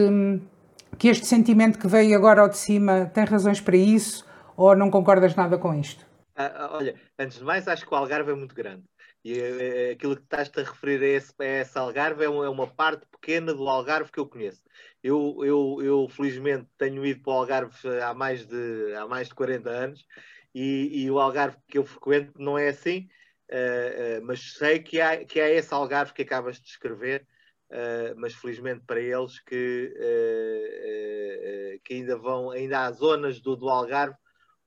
que 0.99 1.09
este 1.09 1.27
sentimento 1.27 1.79
que 1.79 1.89
veio 1.89 2.17
agora 2.17 2.43
ao 2.43 2.49
de 2.49 2.59
cima 2.59 3.11
tem 3.13 3.25
razões 3.25 3.61
para 3.61 3.77
isso? 3.77 4.25
Ou 4.57 4.77
não 4.77 4.91
concordas 4.91 5.35
nada 5.35 5.59
com 5.59 5.75
isto? 5.75 6.07
Ah, 6.37 6.53
ah 6.55 6.77
olha, 6.77 6.95
antes 7.19 7.39
de 7.39 7.45
mais, 7.45 7.67
acho 7.67 7.87
que 7.87 7.93
o 7.93 7.97
Algarve 7.97 8.31
é 8.31 8.35
muito 8.35 8.55
grande. 8.55 8.85
E 9.25 9.39
eh, 9.39 9.91
eh, 9.91 9.93
aquilo 9.93 10.17
que 10.17 10.23
estás-te 10.23 10.61
a 10.61 10.65
referir 10.65 11.01
a 11.03 11.07
esse, 11.07 11.33
a 11.39 11.45
esse 11.45 11.79
Algarve 11.79 12.23
é, 12.23 12.27
é 12.27 12.49
uma 12.49 12.67
parte 12.67 13.07
pequena 13.07 13.55
do 13.55 13.69
Algarve 13.69 14.11
que 14.11 14.19
eu 14.19 14.27
conheço. 14.27 14.63
Eu, 15.03 15.37
eu, 15.45 15.79
eu 15.83 16.09
felizmente 16.09 16.67
tenho 16.77 17.05
ido 17.07 17.23
para 17.23 17.33
o 17.33 17.37
Algarve 17.37 17.75
há 18.01 18.15
mais 18.15 18.47
de, 18.47 18.95
há 18.97 19.07
mais 19.07 19.29
de 19.29 19.35
40 19.35 19.71
anos 19.71 20.07
e, 20.55 21.05
e 21.05 21.11
o 21.11 21.19
Algarve 21.21 21.57
que 21.69 21.79
eu 21.79 21.85
frequento 21.85 22.33
não 22.41 22.59
é 22.59 22.69
assim, 22.69 23.09
uh, 23.51 24.21
uh, 24.21 24.25
mas 24.25 24.55
sei 24.55 24.81
que 24.81 25.01
há, 25.01 25.25
que 25.25 25.41
há 25.41 25.49
esse 25.49 25.73
Algarve 25.73 26.13
que 26.13 26.23
acabas 26.23 26.57
de 26.57 26.63
descrever, 26.65 27.27
uh, 27.73 28.15
mas 28.17 28.35
felizmente 28.35 28.85
para 28.87 29.01
eles 29.01 29.41
que, 29.41 29.95
que 31.85 31.95
ainda 31.95 32.17
vão, 32.17 32.51
ainda 32.51 32.85
há 32.85 32.93
zonas 32.93 33.41
do, 33.41 33.57
do 33.57 33.69
Algarve 33.69 34.17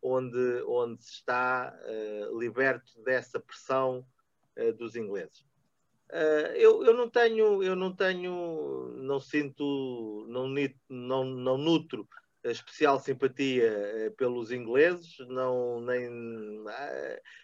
onde, 0.02 0.64
onde 0.68 1.04
se 1.04 1.14
está 1.14 1.74
liberto 2.38 3.02
dessa 3.04 3.40
pressão 3.40 4.06
uh, 4.58 4.74
dos 4.74 4.96
ingleses. 4.96 5.46
Uh, 6.12 6.54
eu, 6.56 6.84
eu, 6.84 6.94
não 6.94 7.10
tenho, 7.10 7.64
eu 7.64 7.76
não 7.76 7.96
tenho, 7.96 8.94
não 8.98 9.20
sinto, 9.20 10.26
não, 10.30 10.48
não, 10.88 11.24
não 11.26 11.58
nutro 11.58 12.08
especial 12.44 13.00
simpatia 13.00 14.14
pelos 14.18 14.52
ingleses, 14.52 15.18
não 15.28 15.82
nem 15.82 16.08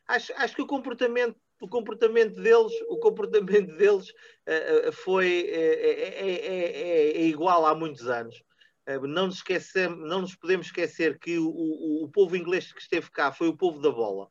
acho, 0.08 0.32
acho 0.36 0.56
que 0.56 0.62
o 0.62 0.68
comportamento 0.68 1.36
o 1.62 1.68
comportamento 1.68 2.42
deles 2.42 2.74
o 2.90 2.98
comportamento 2.98 3.78
deles 3.78 4.12
foi 4.92 5.48
é, 5.50 5.74
é, 5.90 6.32
é, 6.32 7.18
é, 7.18 7.22
igual 7.24 7.66
há 7.66 7.74
muitos 7.74 8.08
anos. 8.08 8.44
Não 9.04 9.28
nos 9.28 9.36
esquecemos, 9.36 10.10
não 10.10 10.22
nos 10.22 10.36
podemos 10.36 10.66
esquecer 10.66 11.18
que 11.20 11.38
o, 11.38 11.48
o, 11.48 12.04
o 12.04 12.12
povo 12.12 12.36
inglês 12.36 12.74
que 12.74 12.82
esteve 12.82 13.10
cá 13.12 13.32
foi 13.32 13.48
o 13.48 13.56
povo 13.56 13.80
da 13.80 13.92
bola. 13.92 14.28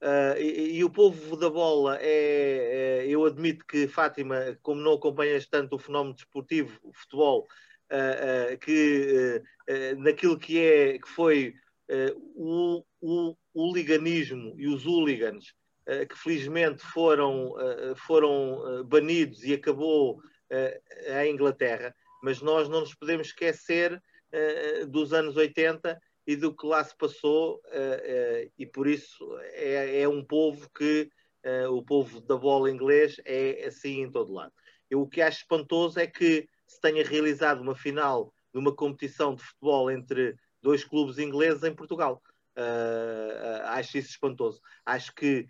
Uh, 0.00 0.38
e, 0.38 0.78
e, 0.78 0.84
o 0.84 0.90
povo 0.90 1.36
da 1.36 1.50
bola 1.50 1.98
é, 2.00 3.02
é, 3.02 3.06
Eu 3.08 3.24
admito 3.24 3.66
que, 3.66 3.88
Fátima, 3.88 4.56
como 4.62 4.80
não 4.80 4.92
acompanhas 4.92 5.44
tanto 5.48 5.74
o 5.74 5.78
fenómeno 5.78 6.14
desportivo, 6.14 6.78
o 6.84 6.92
futebol, 6.92 7.48
uh, 7.90 8.54
uh, 8.54 8.58
que 8.58 9.42
naquilo 9.98 10.38
que, 10.38 10.58
é, 10.60 10.98
que 10.98 11.08
foi 11.08 11.54
o, 12.34 12.84
o, 13.00 13.36
o 13.52 13.74
liganismo 13.74 14.54
e 14.56 14.68
os 14.68 14.86
hooligans, 14.86 15.54
que 16.08 16.18
felizmente 16.18 16.82
foram, 16.82 17.54
foram 17.96 18.84
banidos 18.84 19.42
e 19.44 19.54
acabou 19.54 20.20
a 21.14 21.26
Inglaterra, 21.26 21.94
mas 22.22 22.40
nós 22.42 22.68
não 22.68 22.80
nos 22.80 22.94
podemos 22.94 23.28
esquecer 23.28 24.02
dos 24.88 25.12
anos 25.12 25.36
80 25.36 25.98
e 26.26 26.36
do 26.36 26.54
que 26.54 26.66
lá 26.66 26.84
se 26.84 26.94
passou, 26.96 27.60
e 28.58 28.66
por 28.66 28.86
isso 28.86 29.38
é, 29.52 30.02
é 30.02 30.08
um 30.08 30.22
povo 30.22 30.68
que 30.76 31.10
o 31.70 31.82
povo 31.82 32.20
da 32.20 32.36
bola 32.36 32.70
inglês 32.70 33.16
é 33.24 33.64
assim 33.66 34.02
em 34.02 34.10
todo 34.10 34.34
lado. 34.34 34.52
Eu 34.90 35.00
o 35.00 35.08
que 35.08 35.22
acho 35.22 35.38
espantoso 35.38 35.98
é 35.98 36.06
que 36.06 36.48
se 36.66 36.80
tenha 36.80 37.02
realizado 37.02 37.60
uma 37.62 37.74
final 37.74 38.32
de 38.52 38.58
uma 38.58 38.74
competição 38.74 39.34
de 39.34 39.42
futebol 39.42 39.90
entre 39.90 40.34
dois 40.60 40.84
clubes 40.84 41.18
ingleses 41.18 41.62
em 41.62 41.74
Portugal. 41.74 42.22
acho 43.64 43.96
isso 43.96 44.10
espantoso. 44.10 44.60
Acho 44.84 45.14
que 45.14 45.48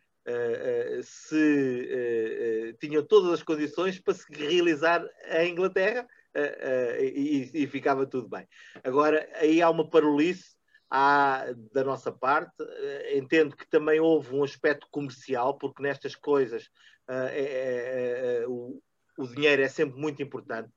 se 1.03 2.77
tinham 2.81 3.03
todas 3.03 3.33
as 3.33 3.43
condições 3.43 3.99
para 3.99 4.15
se 4.15 4.25
realizar 4.33 5.05
a 5.31 5.45
Inglaterra, 5.45 6.07
Uh, 6.37 7.01
uh, 7.01 7.03
e, 7.03 7.51
e, 7.55 7.67
ficava 7.67 8.07
tudo 8.07 8.29
bem. 8.29 8.47
Agora, 8.85 9.27
aí 9.41 9.63
há 9.63 9.71
uma 9.71 9.89
parolice 9.89 10.59
há 10.91 11.47
da 11.73 11.85
nossa 11.85 12.11
parte. 12.13 12.55
Eh, 12.61 13.19
entendo 13.19 13.57
que 13.57 13.69
também 13.69 14.01
houve 14.01 14.35
um 14.35 14.43
aspecto 14.43 14.87
comercial, 14.91 15.57
porque 15.59 15.83
nestas 15.83 16.15
coisas 16.15 16.65
uh, 17.09 17.29
é, 17.31 17.43
é, 17.43 18.41
é, 18.43 18.47
o, 18.47 18.81
o, 19.19 19.27
dinheiro 19.27 19.63
é 19.63 19.69
sempre 19.69 20.01
muito 20.01 20.23
importante. 20.23 20.71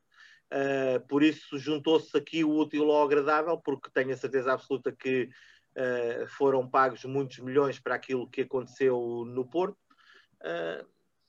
Uh, 0.52 1.06
por 1.08 1.22
isso 1.22 1.58
juntou-se 1.58 2.14
aqui 2.16 2.44
o 2.44 2.54
útil 2.54 2.90
ao 2.90 3.04
agradável, 3.04 3.58
porque 3.58 3.90
tenho 3.92 4.12
a 4.12 4.16
certeza 4.16 4.52
absoluta 4.52 4.92
que 4.92 5.30
uh, 5.76 6.26
foram 6.28 6.68
pagos 6.68 7.04
muitos 7.04 7.38
milhões 7.38 7.78
para 7.78 7.94
aquilo 7.94 8.28
que 8.28 8.42
aconteceu 8.42 9.24
no 9.26 9.48
Porto. 9.48 9.78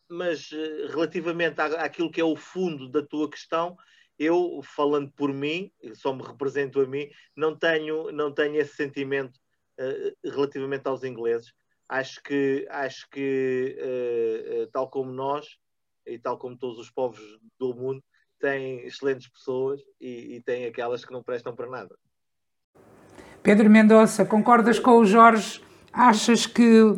mas 0.09 0.49
relativamente 0.89 1.59
à, 1.59 1.65
àquilo 1.83 2.11
que 2.11 2.21
é 2.21 2.23
o 2.23 2.35
fundo 2.35 2.89
da 2.89 3.01
tua 3.01 3.29
questão, 3.29 3.77
eu, 4.17 4.61
falando 4.63 5.11
por 5.11 5.33
mim, 5.33 5.71
só 5.95 6.13
me 6.13 6.23
represento 6.23 6.79
a 6.79 6.85
mim, 6.85 7.09
não 7.35 7.57
tenho, 7.57 8.11
não 8.11 8.31
tenho 8.31 8.55
esse 8.57 8.75
sentimento 8.75 9.39
uh, 9.79 10.29
relativamente 10.29 10.87
aos 10.87 11.03
ingleses. 11.03 11.53
Acho 11.89 12.21
que, 12.23 12.65
acho 12.69 13.09
que 13.09 13.77
uh, 13.79 14.63
uh, 14.63 14.67
tal 14.67 14.89
como 14.89 15.11
nós, 15.11 15.57
e 16.05 16.19
tal 16.19 16.37
como 16.37 16.57
todos 16.57 16.79
os 16.79 16.89
povos 16.91 17.19
do 17.59 17.73
mundo, 17.73 18.03
têm 18.39 18.81
excelentes 18.85 19.27
pessoas 19.29 19.81
e, 19.99 20.35
e 20.35 20.41
têm 20.41 20.65
aquelas 20.65 21.05
que 21.05 21.13
não 21.13 21.23
prestam 21.23 21.55
para 21.55 21.69
nada. 21.69 21.97
Pedro 23.43 23.69
Mendonça, 23.69 24.23
concordas 24.23 24.79
com 24.79 24.99
o 24.99 25.05
Jorge? 25.05 25.61
Achas 25.91 26.45
que 26.45 26.97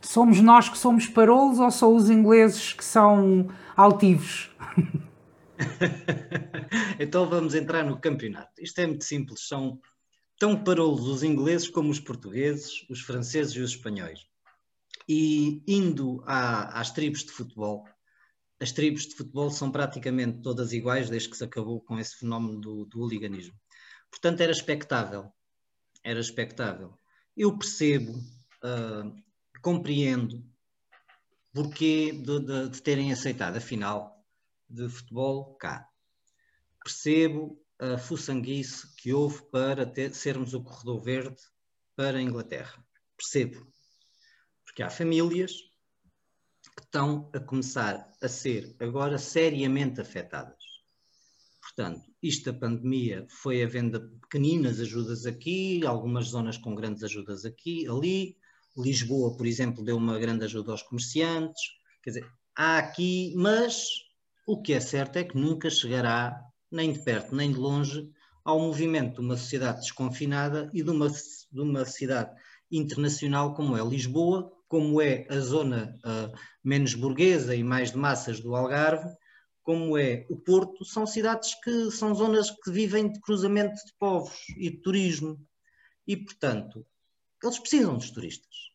somos 0.00 0.40
nós 0.40 0.68
que 0.68 0.76
somos 0.76 1.06
parolos 1.06 1.60
ou 1.60 1.70
são 1.70 1.94
os 1.94 2.10
ingleses 2.10 2.72
que 2.72 2.84
são 2.84 3.48
altivos? 3.76 4.50
então 6.98 7.30
vamos 7.30 7.54
entrar 7.54 7.84
no 7.84 8.00
campeonato. 8.00 8.60
Isto 8.60 8.80
é 8.80 8.88
muito 8.88 9.04
simples, 9.04 9.46
são 9.46 9.80
tão 10.36 10.64
parolos 10.64 11.06
os 11.06 11.22
ingleses 11.22 11.68
como 11.68 11.90
os 11.90 12.00
portugueses, 12.00 12.84
os 12.90 13.00
franceses 13.00 13.54
e 13.54 13.60
os 13.60 13.70
espanhóis. 13.70 14.26
E 15.08 15.62
indo 15.68 16.24
à, 16.26 16.80
às 16.80 16.90
tribos 16.90 17.22
de 17.22 17.30
futebol, 17.30 17.84
as 18.60 18.72
tribos 18.72 19.06
de 19.06 19.14
futebol 19.14 19.48
são 19.48 19.70
praticamente 19.70 20.42
todas 20.42 20.72
iguais 20.72 21.08
desde 21.08 21.28
que 21.28 21.36
se 21.36 21.44
acabou 21.44 21.80
com 21.80 22.00
esse 22.00 22.16
fenómeno 22.16 22.60
do, 22.60 22.84
do 22.84 22.98
hooliganismo. 22.98 23.54
Portanto, 24.10 24.40
era 24.40 24.50
expectável. 24.50 25.32
Era 26.02 26.20
expectável. 26.20 26.98
Eu 27.36 27.56
percebo, 27.56 28.12
uh, 28.12 29.14
compreendo 29.60 30.44
porquê 31.52 32.12
de, 32.12 32.40
de, 32.40 32.68
de 32.70 32.82
terem 32.82 33.12
aceitado. 33.12 33.56
Afinal, 33.56 34.24
de 34.68 34.88
futebol 34.88 35.54
cá. 35.56 35.88
Percebo 36.82 37.62
a 37.78 37.98
fuçanguice 37.98 38.86
que 38.96 39.12
houve 39.12 39.42
para 39.50 39.84
ter, 39.84 40.14
sermos 40.14 40.54
o 40.54 40.62
corredor 40.62 41.00
verde 41.02 41.42
para 41.94 42.18
a 42.18 42.22
Inglaterra. 42.22 42.84
Percebo. 43.16 43.66
Porque 44.64 44.82
há 44.82 44.90
famílias 44.90 45.52
que 46.76 46.82
estão 46.84 47.30
a 47.34 47.40
começar 47.40 48.10
a 48.22 48.28
ser 48.28 48.74
agora 48.80 49.18
seriamente 49.18 50.00
afetadas. 50.00 50.61
Portanto, 51.74 52.02
isto 52.22 52.52
da 52.52 52.58
pandemia 52.58 53.26
foi 53.28 53.62
havendo 53.62 54.00
pequeninas 54.20 54.78
ajudas 54.78 55.24
aqui, 55.24 55.84
algumas 55.86 56.26
zonas 56.26 56.58
com 56.58 56.74
grandes 56.74 57.02
ajudas 57.02 57.44
aqui, 57.44 57.88
ali. 57.88 58.36
Lisboa, 58.76 59.36
por 59.36 59.46
exemplo, 59.46 59.84
deu 59.84 59.96
uma 59.96 60.18
grande 60.18 60.44
ajuda 60.44 60.72
aos 60.72 60.82
comerciantes. 60.82 61.62
Quer 62.02 62.10
dizer, 62.10 62.30
há 62.56 62.78
aqui, 62.78 63.32
mas 63.36 63.86
o 64.46 64.60
que 64.60 64.72
é 64.72 64.80
certo 64.80 65.16
é 65.16 65.24
que 65.24 65.36
nunca 65.36 65.70
chegará, 65.70 66.38
nem 66.70 66.92
de 66.92 66.98
perto 67.00 67.34
nem 67.34 67.50
de 67.52 67.58
longe, 67.58 68.10
ao 68.44 68.60
movimento 68.60 69.14
de 69.14 69.20
uma 69.20 69.36
sociedade 69.36 69.80
desconfinada 69.80 70.70
e 70.74 70.82
de 70.82 70.90
uma, 70.90 71.08
de 71.08 71.60
uma 71.60 71.84
cidade 71.84 72.34
internacional 72.70 73.54
como 73.54 73.76
é 73.76 73.86
Lisboa, 73.86 74.50
como 74.68 75.00
é 75.00 75.26
a 75.28 75.38
zona 75.38 75.98
uh, 76.04 76.36
menos 76.64 76.94
burguesa 76.94 77.54
e 77.54 77.62
mais 77.62 77.92
de 77.92 77.98
massas 77.98 78.40
do 78.40 78.56
Algarve, 78.56 79.14
como 79.62 79.96
é 79.96 80.26
o 80.28 80.36
Porto, 80.36 80.84
são 80.84 81.06
cidades 81.06 81.54
que 81.62 81.90
são 81.90 82.14
zonas 82.14 82.50
que 82.50 82.70
vivem 82.70 83.10
de 83.10 83.20
cruzamento 83.20 83.74
de 83.74 83.92
povos 83.98 84.36
e 84.56 84.70
de 84.70 84.78
turismo. 84.78 85.38
E, 86.06 86.16
portanto, 86.16 86.86
eles 87.42 87.58
precisam 87.58 87.96
dos 87.96 88.10
turistas. 88.10 88.72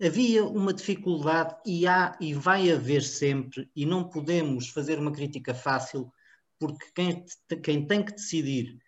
Havia 0.00 0.44
uma 0.44 0.72
dificuldade 0.72 1.56
e 1.64 1.86
há 1.86 2.16
e 2.20 2.34
vai 2.34 2.70
haver 2.70 3.02
sempre, 3.02 3.70
e 3.74 3.86
não 3.86 4.08
podemos 4.08 4.68
fazer 4.68 4.98
uma 4.98 5.12
crítica 5.12 5.54
fácil, 5.54 6.12
porque 6.58 6.86
quem, 6.94 7.24
quem 7.62 7.86
tem 7.86 8.04
que 8.04 8.12
decidir 8.12 8.78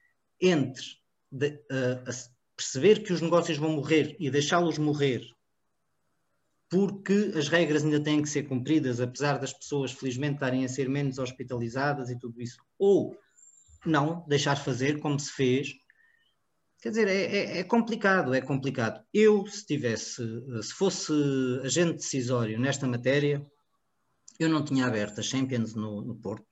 entre 0.40 0.84
de, 1.30 1.50
uh, 1.50 2.12
perceber 2.56 3.02
que 3.02 3.12
os 3.12 3.20
negócios 3.20 3.58
vão 3.58 3.72
morrer 3.72 4.16
e 4.18 4.30
deixá-los 4.30 4.78
morrer 4.78 5.33
porque 6.74 7.32
as 7.36 7.46
regras 7.46 7.84
ainda 7.84 8.02
têm 8.02 8.20
que 8.20 8.28
ser 8.28 8.48
cumpridas, 8.48 9.00
apesar 9.00 9.38
das 9.38 9.52
pessoas 9.52 9.92
felizmente 9.92 10.34
estarem 10.34 10.64
a 10.64 10.68
ser 10.68 10.88
menos 10.88 11.20
hospitalizadas 11.20 12.10
e 12.10 12.18
tudo 12.18 12.42
isso, 12.42 12.58
ou 12.76 13.16
não, 13.86 14.24
deixar 14.26 14.56
fazer 14.56 14.98
como 14.98 15.20
se 15.20 15.30
fez, 15.30 15.72
quer 16.82 16.88
dizer, 16.88 17.06
é, 17.06 17.22
é, 17.22 17.58
é 17.60 17.64
complicado, 17.64 18.34
é 18.34 18.40
complicado. 18.40 19.04
Eu, 19.14 19.46
se 19.46 19.64
tivesse, 19.64 20.20
se 20.62 20.74
fosse 20.74 21.12
agente 21.62 21.98
decisório 21.98 22.58
nesta 22.58 22.88
matéria, 22.88 23.46
eu 24.40 24.48
não 24.48 24.64
tinha 24.64 24.84
aberto 24.84 25.20
a 25.20 25.22
Champions 25.22 25.76
no, 25.76 26.02
no 26.02 26.16
Porto, 26.16 26.44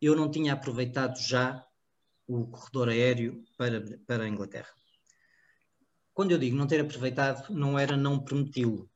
eu 0.00 0.14
não 0.14 0.30
tinha 0.30 0.52
aproveitado 0.52 1.18
já 1.18 1.66
o 2.28 2.46
corredor 2.46 2.90
aéreo 2.90 3.42
para, 3.58 3.82
para 4.06 4.22
a 4.22 4.28
Inglaterra. 4.28 4.70
Quando 6.14 6.30
eu 6.30 6.38
digo 6.38 6.56
não 6.56 6.68
ter 6.68 6.80
aproveitado, 6.80 7.52
não 7.52 7.76
era 7.76 7.96
não 7.96 8.22
permiti-lo, 8.22 8.88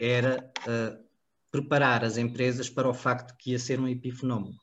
era 0.00 0.50
uh, 0.66 1.04
preparar 1.50 2.02
as 2.04 2.16
empresas 2.16 2.70
para 2.70 2.88
o 2.88 2.94
facto 2.94 3.36
que 3.36 3.50
ia 3.50 3.58
ser 3.58 3.78
um 3.78 3.86
epifenómeno. 3.86 4.56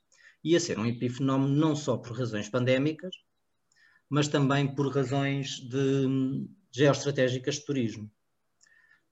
Ia 0.44 0.60
ser 0.60 0.79
um 0.79 0.86
epifenómeno 0.86 1.53
não 1.53 1.75
só 1.75 1.98
por 1.98 2.17
razões 2.17 2.50
pandémicas, 2.50 3.15
mas 4.10 4.27
também 4.27 4.74
por 4.74 4.94
razões 4.94 5.60
de, 5.60 6.48
geoestratégicas 6.72 7.56
de 7.56 7.65
turismo. 7.65 8.12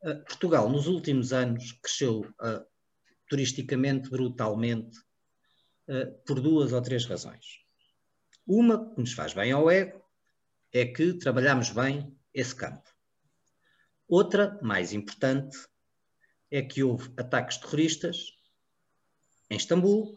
Uh, 0.01 0.23
Portugal, 0.25 0.67
nos 0.69 0.87
últimos 0.87 1.31
anos, 1.31 1.73
cresceu 1.73 2.21
uh, 2.21 2.65
turisticamente, 3.29 4.09
brutalmente, 4.09 4.97
por 6.25 6.41
duas 6.41 6.73
ou 6.73 6.81
três 6.81 7.05
razões. 7.05 7.59
Uma, 8.47 8.91
que 8.91 8.99
nos 8.99 9.13
faz 9.13 9.35
bem 9.35 9.51
ao 9.51 9.69
ego, 9.69 10.03
é 10.73 10.83
que 10.83 11.13
trabalhamos 11.13 11.69
bem 11.69 12.17
esse 12.33 12.55
campo. 12.55 12.89
Outra, 14.07 14.59
mais 14.63 14.93
importante, 14.93 15.55
é 16.55 16.61
que 16.61 16.81
houve 16.81 17.11
ataques 17.17 17.57
terroristas 17.57 18.31
em 19.49 19.57
Istambul, 19.57 20.15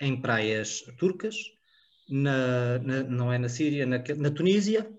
em 0.00 0.20
praias 0.20 0.82
turcas, 0.98 1.36
na, 2.08 2.78
na, 2.78 3.02
não 3.02 3.32
é 3.32 3.38
na 3.38 3.48
Síria, 3.48 3.84
na, 3.84 3.98
na 3.98 4.30
Tunísia, 4.30 4.90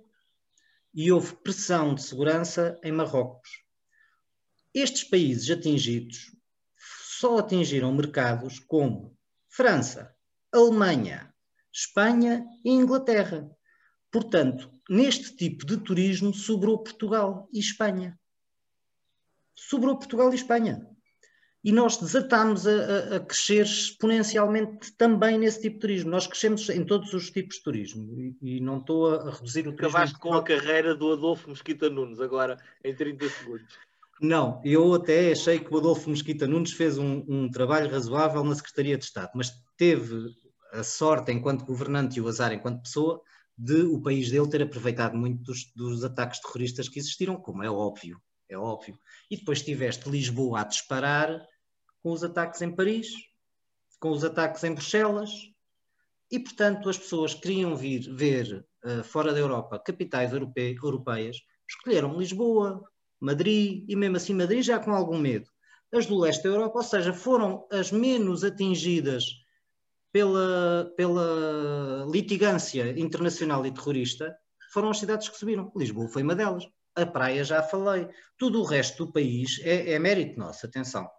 e 0.93 1.11
houve 1.11 1.35
pressão 1.37 1.95
de 1.95 2.03
segurança 2.03 2.79
em 2.83 2.91
Marrocos. 2.91 3.49
Estes 4.73 5.05
países 5.05 5.49
atingidos 5.49 6.35
só 7.19 7.37
atingiram 7.37 7.93
mercados 7.93 8.59
como 8.59 9.17
França, 9.47 10.13
Alemanha, 10.51 11.33
Espanha 11.71 12.45
e 12.65 12.69
Inglaterra. 12.69 13.49
Portanto, 14.11 14.69
neste 14.89 15.35
tipo 15.35 15.65
de 15.65 15.77
turismo 15.77 16.33
sobrou 16.33 16.83
Portugal 16.83 17.47
e 17.53 17.59
Espanha 17.59 18.19
sobrou 19.55 19.97
Portugal 19.97 20.31
e 20.31 20.35
Espanha. 20.35 20.87
E 21.63 21.71
nós 21.71 21.95
desatámos 21.95 22.67
a, 22.67 23.15
a, 23.15 23.19
crescer 23.21 23.61
exponencialmente 23.61 24.91
também 24.97 25.37
nesse 25.37 25.61
tipo 25.61 25.75
de 25.75 25.79
turismo. 25.79 26.11
Nós 26.11 26.27
crescemos 26.27 26.69
em 26.69 26.83
todos 26.83 27.13
os 27.13 27.31
tipos 27.31 27.55
de 27.55 27.63
turismo 27.63 28.19
e, 28.19 28.57
e 28.57 28.59
não 28.59 28.79
estou 28.79 29.15
a, 29.15 29.31
reduzir 29.31 29.61
o 29.61 29.71
turismo. 29.71 29.87
Acabaste 29.87 30.19
com 30.19 30.33
a 30.33 30.43
carreira 30.43 30.93
do 30.93 31.13
Adolfo 31.13 31.49
Mesquita 31.49 31.89
Nunes 31.89 32.19
agora 32.19 32.57
em 32.83 32.93
30 32.93 33.29
segundos. 33.29 33.77
Não, 34.21 34.61
eu 34.63 34.93
até 34.93 35.31
achei 35.31 35.59
que 35.59 35.73
o 35.73 35.77
Adolfo 35.77 36.09
Mesquita 36.09 36.45
Nunes 36.45 36.73
fez 36.73 36.97
um, 36.97 37.23
um 37.27 37.49
trabalho 37.49 37.89
razoável 37.89 38.43
na 38.43 38.55
Secretaria 38.55 38.97
de 38.97 39.05
Estado, 39.05 39.31
mas 39.33 39.51
teve 39.77 40.35
a 40.73 40.83
sorte, 40.83 41.31
enquanto 41.31 41.65
governante 41.65 42.17
e 42.17 42.21
o 42.21 42.27
azar 42.27 42.51
enquanto 42.51 42.83
pessoa, 42.83 43.21
de 43.57 43.83
o 43.83 44.01
país 44.01 44.29
dele 44.29 44.49
ter 44.49 44.61
aproveitado 44.61 45.15
muito 45.15 45.41
dos, 45.43 45.71
dos 45.75 46.03
ataques 46.03 46.39
terroristas 46.41 46.89
que 46.89 46.99
existiram, 46.99 47.35
como 47.37 47.63
é 47.63 47.69
óbvio 47.69 48.19
é 48.53 48.57
óbvio. 48.57 48.97
E 49.29 49.37
depois 49.37 49.61
tiveste 49.61 50.09
Lisboa 50.09 50.61
a 50.61 50.63
disparar 50.63 51.45
com 52.01 52.11
os 52.11 52.23
ataques 52.23 52.61
em 52.61 52.75
Paris, 52.75 53.07
com 53.99 54.11
os 54.11 54.23
ataques 54.23 54.63
em 54.63 54.73
Bruxelas, 54.73 55.31
e 56.31 56.39
portanto 56.39 56.89
as 56.89 56.97
pessoas 56.97 57.33
queriam 57.33 57.75
vir 57.75 58.13
ver 58.13 58.65
uh, 58.83 59.03
fora 59.03 59.33
da 59.33 59.39
Europa 59.39 59.79
capitais 59.79 60.33
europe 60.33 60.77
europeias, 60.83 61.37
escolheram 61.69 62.17
Lisboa, 62.17 62.83
Madrid 63.19 63.85
e 63.87 63.95
mesmo 63.95 64.17
assim 64.17 64.33
Madrid 64.33 64.63
já 64.63 64.79
com 64.79 64.91
algum 64.91 65.17
medo. 65.17 65.49
As 65.93 66.07
do 66.07 66.19
leste 66.19 66.43
da 66.43 66.49
Europa, 66.49 66.79
ou 66.79 66.83
seja, 66.83 67.13
foram 67.13 67.67
as 67.71 67.91
menos 67.91 68.43
atingidas 68.43 69.25
pela, 70.11 70.91
pela 70.97 72.05
litigância 72.09 72.99
internacional 72.99 73.65
e 73.65 73.71
terrorista, 73.71 74.35
foram 74.71 74.89
as 74.89 74.97
cidades 74.97 75.29
que 75.29 75.37
subiram. 75.37 75.71
Lisboa 75.75 76.07
foi 76.07 76.23
uma 76.23 76.35
delas 76.35 76.65
a 76.95 77.05
praia 77.05 77.43
já 77.43 77.61
falei. 77.61 78.07
Tudo 78.37 78.61
o 78.61 78.65
resto 78.65 79.05
do 79.05 79.11
país 79.11 79.59
é, 79.63 79.93
é 79.93 79.99
mérito 79.99 80.39
nosso, 80.39 80.65
atenção. 80.65 81.09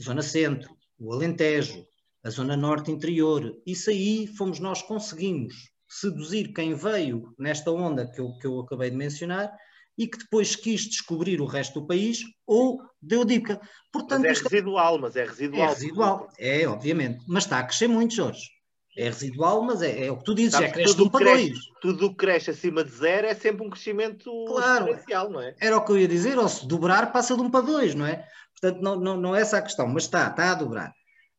Zona 0.00 0.22
Centro, 0.22 0.76
o 0.98 1.12
Alentejo, 1.12 1.86
a 2.22 2.30
Zona 2.30 2.56
Norte 2.56 2.90
Interior, 2.90 3.54
isso 3.66 3.90
aí 3.90 4.26
fomos 4.26 4.58
nós 4.58 4.82
conseguimos 4.82 5.70
seduzir 5.88 6.52
quem 6.52 6.74
veio 6.74 7.34
nesta 7.38 7.70
onda 7.70 8.10
que 8.10 8.20
eu, 8.20 8.36
que 8.38 8.46
eu 8.46 8.60
acabei 8.60 8.90
de 8.90 8.96
mencionar 8.96 9.52
e 9.96 10.08
que 10.08 10.18
depois 10.18 10.56
quis 10.56 10.82
descobrir 10.88 11.40
o 11.40 11.46
resto 11.46 11.80
do 11.80 11.86
país 11.86 12.22
ou 12.46 12.80
deu 13.00 13.24
dica. 13.24 13.60
Portanto, 13.92 14.24
mas 14.26 14.40
é 14.40 14.42
residual, 14.42 14.98
mas 14.98 15.16
é 15.16 15.24
residual. 15.24 15.62
É 15.62 15.68
residual, 15.68 16.28
é, 16.38 16.66
obviamente. 16.66 17.24
Mas 17.28 17.44
está 17.44 17.60
a 17.60 17.64
crescer 17.64 17.86
muito, 17.86 18.14
Jorge. 18.14 18.50
É 18.96 19.04
residual, 19.04 19.62
mas 19.62 19.82
é, 19.82 20.06
é 20.06 20.12
o 20.12 20.16
que 20.16 20.24
tu 20.24 20.34
dizes, 20.34 20.52
Sabe, 20.52 20.66
é 20.66 20.70
cresce 20.70 20.96
de 20.96 21.02
um 21.02 21.08
para 21.08 21.24
dois. 21.24 21.58
Tudo 21.80 22.06
o 22.06 22.10
que 22.10 22.16
cresce 22.16 22.50
acima 22.50 22.84
de 22.84 22.92
zero 22.92 23.26
é 23.26 23.34
sempre 23.34 23.66
um 23.66 23.70
crescimento 23.70 24.30
claro, 24.46 24.84
exponencial, 24.84 25.30
não 25.30 25.40
é? 25.40 25.54
Era 25.60 25.76
o 25.76 25.84
que 25.84 25.92
eu 25.92 25.98
ia 25.98 26.06
dizer, 26.06 26.38
ou 26.38 26.48
se 26.48 26.66
dobrar 26.66 27.12
passa 27.12 27.34
de 27.34 27.42
um 27.42 27.50
para 27.50 27.64
dois, 27.64 27.94
não 27.94 28.06
é? 28.06 28.24
Portanto, 28.52 28.82
não, 28.82 28.96
não, 28.96 29.16
não 29.16 29.36
é 29.36 29.40
essa 29.40 29.58
a 29.58 29.62
questão, 29.62 29.88
mas 29.88 30.04
está, 30.04 30.28
está 30.28 30.52
a 30.52 30.54
dobrar. 30.54 30.94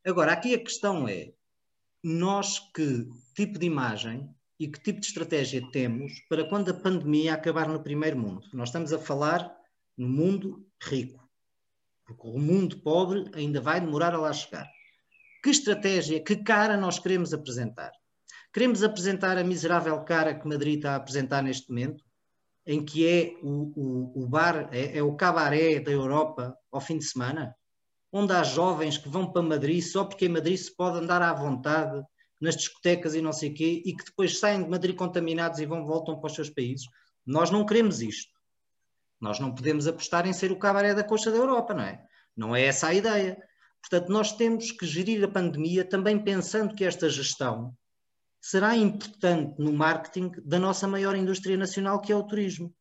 Agora, 0.06 0.34
aqui 0.34 0.54
a 0.54 0.60
questão 0.60 1.08
é, 1.08 1.32
nós 2.04 2.60
que 2.60 3.08
tipo 3.34 3.58
de 3.58 3.66
imagem 3.66 4.30
e 4.60 4.68
que 4.68 4.80
tipo 4.80 5.00
de 5.00 5.08
estratégia 5.08 5.62
temos 5.72 6.14
para 6.30 6.48
quando 6.48 6.70
a 6.70 6.74
pandemia 6.74 7.34
acabar 7.34 7.68
no 7.68 7.82
primeiro 7.82 8.18
mundo? 8.18 8.48
Nós 8.54 8.70
estamos 8.70 8.94
a 8.94 9.00
falar 9.00 9.52
no 9.98 10.08
mundo 10.08 10.66
rico, 10.82 11.28
porque 12.06 12.28
o 12.28 12.38
mundo 12.38 12.78
pobre 12.82 13.26
ainda 13.34 13.60
vai 13.60 13.80
demorar 13.82 14.14
a 14.14 14.20
lá 14.20 14.32
chegar. 14.32 14.70
Que 15.46 15.52
estratégia, 15.52 16.24
que 16.24 16.38
cara 16.38 16.76
nós 16.76 16.98
queremos 16.98 17.32
apresentar? 17.32 17.92
Queremos 18.52 18.82
apresentar 18.82 19.38
a 19.38 19.44
miserável 19.44 20.04
cara 20.04 20.34
que 20.34 20.48
Madrid 20.48 20.78
está 20.78 20.94
a 20.94 20.96
apresentar 20.96 21.44
neste 21.44 21.70
momento, 21.70 22.04
em 22.66 22.84
que 22.84 23.08
é 23.08 23.38
o, 23.44 23.72
o, 23.76 24.24
o 24.24 24.28
bar, 24.28 24.68
é, 24.72 24.98
é 24.98 25.04
o 25.04 25.16
cabaré 25.16 25.80
da 25.80 25.92
Europa 25.92 26.58
ao 26.72 26.82
fim 26.82 26.98
de 26.98 27.06
semana? 27.06 27.56
Onde 28.12 28.34
há 28.34 28.42
jovens 28.42 28.98
que 28.98 29.08
vão 29.08 29.32
para 29.32 29.44
Madrid 29.44 29.84
só 29.84 30.04
porque 30.04 30.26
em 30.26 30.30
Madrid 30.30 30.58
se 30.58 30.76
pode 30.76 30.98
andar 30.98 31.22
à 31.22 31.32
vontade 31.32 32.04
nas 32.42 32.58
discotecas 32.58 33.14
e 33.14 33.22
não 33.22 33.32
sei 33.32 33.52
o 33.52 33.54
quê, 33.54 33.84
e 33.86 33.96
que 33.96 34.04
depois 34.04 34.40
saem 34.40 34.64
de 34.64 34.70
Madrid 34.72 34.96
contaminados 34.96 35.60
e 35.60 35.68
vão 35.68 35.86
voltam 35.86 36.20
para 36.20 36.26
os 36.26 36.34
seus 36.34 36.50
países. 36.50 36.88
Nós 37.24 37.52
não 37.52 37.64
queremos 37.68 38.02
isto. 38.02 38.34
Nós 39.22 39.40
não 39.40 39.54
podemos 39.54 39.86
apostar 39.86 40.26
em 40.26 40.34
ser 40.34 40.52
o 40.52 40.58
cabaré 40.58 40.96
da 40.96 41.04
coxa 41.04 41.30
da 41.30 41.38
Europa, 41.38 41.76
não 41.76 41.84
é? 41.84 42.04
Não 42.36 42.56
é 42.56 42.64
essa 42.64 42.88
a 42.88 42.96
ideia. 42.96 43.38
Portanto, 43.88 44.12
nós 44.12 44.32
temos 44.32 44.72
que 44.72 44.86
gerir 44.86 45.24
a 45.24 45.28
pandemia 45.28 45.86
também 45.86 46.18
pensando 46.18 46.74
que 46.74 46.84
esta 46.84 47.08
gestão 47.08 47.72
será 48.42 48.76
importante 48.76 49.60
no 49.60 49.72
marketing 49.72 50.32
da 50.44 50.58
nossa 50.58 50.88
maior 50.88 51.16
indústria 51.16 51.56
nacional, 51.56 52.02
que 52.02 52.12
é 52.12 52.16
o 52.16 52.24
turismo. 52.24 52.74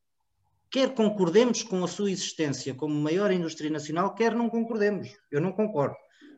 Quer 0.70 0.94
concordemos 0.94 1.62
com 1.62 1.84
a 1.84 1.88
sua 1.88 2.10
existência 2.10 2.74
como 2.74 2.94
maior 2.94 3.30
indústria 3.30 3.70
nacional, 3.70 4.14
quer 4.14 4.34
não 4.34 4.48
concordemos. 4.48 5.10
Eu 5.30 5.42
não 5.42 5.52
concordo. 5.52 5.94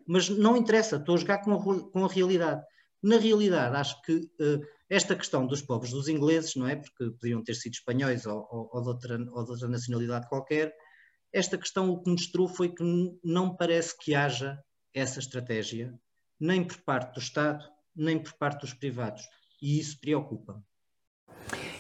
Mas 0.07 0.29
não 0.29 0.57
interessa, 0.57 0.97
estou 0.97 1.15
a 1.15 1.19
jogar 1.19 1.39
com 1.39 1.53
a, 1.53 1.91
com 1.91 2.05
a 2.05 2.09
realidade. 2.09 2.61
Na 3.01 3.19
realidade, 3.19 3.77
acho 3.77 4.03
que 4.03 4.17
uh, 4.17 4.67
esta 4.91 5.15
questão 5.15 5.47
dos 5.47 5.63
povos 5.63 5.91
dos 5.91 6.09
ingleses, 6.09 6.57
não 6.57 6.67
é? 6.67 6.75
Porque 6.75 7.11
podiam 7.21 7.43
ter 7.43 7.55
sido 7.55 7.75
espanhóis 7.75 8.27
ou, 8.27 8.47
ou, 8.51 8.71
ou, 8.73 8.83
de, 8.83 8.89
outra, 8.89 9.15
ou 9.33 9.45
de 9.45 9.51
outra 9.53 9.69
nacionalidade 9.69 10.29
qualquer, 10.29 10.75
esta 11.37 11.59
questão 11.59 11.91
o 11.91 12.03
que 12.03 12.11
mostrou 12.11 12.49
foi 12.49 12.71
que 12.71 12.83
não 13.23 13.55
parece 13.55 13.95
que 13.99 14.15
haja 14.15 14.59
essa 14.95 15.19
estratégia, 15.19 15.93
nem 16.41 16.65
por 16.65 16.79
parte 16.79 17.13
do 17.13 17.21
Estado, 17.21 17.63
nem 17.95 18.19
por 18.19 18.33
parte 18.33 18.63
dos 18.63 18.73
privados. 18.73 19.23
E 19.61 19.79
isso 19.79 20.01
preocupa. 20.01 20.63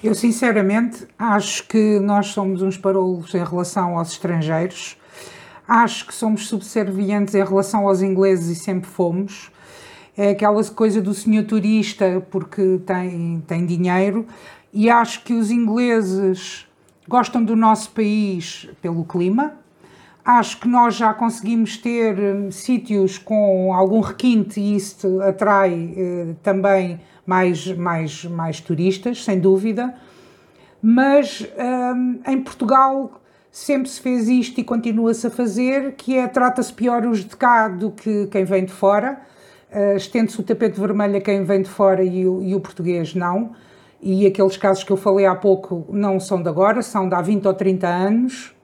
Eu, 0.05 0.14
sinceramente, 0.14 1.09
acho 1.19 1.66
que 1.66 1.99
nós 2.01 2.27
somos 2.27 2.61
uns 2.61 2.77
parolos 2.77 3.35
em 3.35 3.42
relação 3.42 3.99
aos 3.99 4.12
estrangeiros. 4.12 4.99
Acho 5.66 6.07
que 6.07 6.14
somos 6.14 6.47
subservientes 6.49 7.35
em 7.35 7.42
relação 7.42 7.88
aos 7.88 8.03
ingleses 8.03 8.59
e 8.59 8.61
sempre 8.61 8.88
fomos. 8.88 9.51
É 10.14 10.31
aquela 10.31 10.62
coisa 10.64 11.01
do 11.01 11.14
senhor 11.14 11.45
turista 11.45 12.21
porque 12.31 12.79
tem, 12.85 13.42
tem 13.47 13.64
dinheiro. 13.64 14.27
E 14.71 14.90
acho 14.90 15.25
que 15.25 15.33
os 15.33 15.51
ingleses 15.51 16.65
gostam 17.09 17.42
do 17.45 17.55
nosso 17.55 17.90
país 17.90 18.69
pelo 18.83 19.05
clima. 19.05 19.55
Acho 20.25 20.59
que 20.59 20.66
nós 20.66 20.97
já 20.97 21.14
conseguimos 21.14 21.77
ter 21.77 22.19
um, 22.19 22.51
sítios 22.51 23.16
com 23.16 23.73
algum 23.73 24.01
requinte 24.01 24.59
e 24.59 24.75
isso 24.75 25.21
atrai 25.23 25.73
uh, 25.73 26.35
também 26.42 27.01
mais, 27.25 27.66
mais, 27.73 28.25
mais 28.25 28.61
turistas, 28.61 29.25
sem 29.25 29.38
dúvida. 29.38 29.95
Mas 30.83 31.47
um, 31.57 32.21
em 32.27 32.40
Portugal 32.40 33.21
sempre 33.53 33.88
se 33.88 34.01
fez 34.01 34.29
isto 34.29 34.61
e 34.61 34.64
continua-se 34.64 35.27
a 35.29 35.31
fazer, 35.31 35.92
que 35.92 36.19
é 36.19 36.27
trata-se 36.27 36.73
pior 36.73 37.07
os 37.07 37.25
de 37.25 37.37
cá 37.37 37.69
do 37.69 37.90
que 37.90 38.27
quem 38.27 38.45
vem 38.45 38.64
de 38.64 38.73
fora. 38.73 39.21
Uh, 39.71 39.97
Estende-se 39.97 40.40
o 40.40 40.42
tapete 40.42 40.81
vermelho 40.81 41.16
a 41.16 41.21
quem 41.21 41.45
vem 41.45 41.62
de 41.62 41.71
fora 41.71 42.03
e 42.03 42.27
o, 42.27 42.42
e 42.42 42.53
o 42.53 42.61
português 42.61 43.14
não. 43.14 43.53
E 44.01 44.27
aqueles 44.27 44.57
casos 44.57 44.85
que 44.85 44.93
eu 44.93 44.97
falei 44.97 45.27
há 45.27 45.35
pouco 45.35 45.87
não 45.91 46.21
são 46.21 46.43
de 46.43 46.49
agora, 46.49 46.83
são 46.83 47.09
de 47.09 47.15
há 47.15 47.23
20 47.23 47.47
ou 47.47 47.55
30 47.55 47.87
anos 47.87 48.57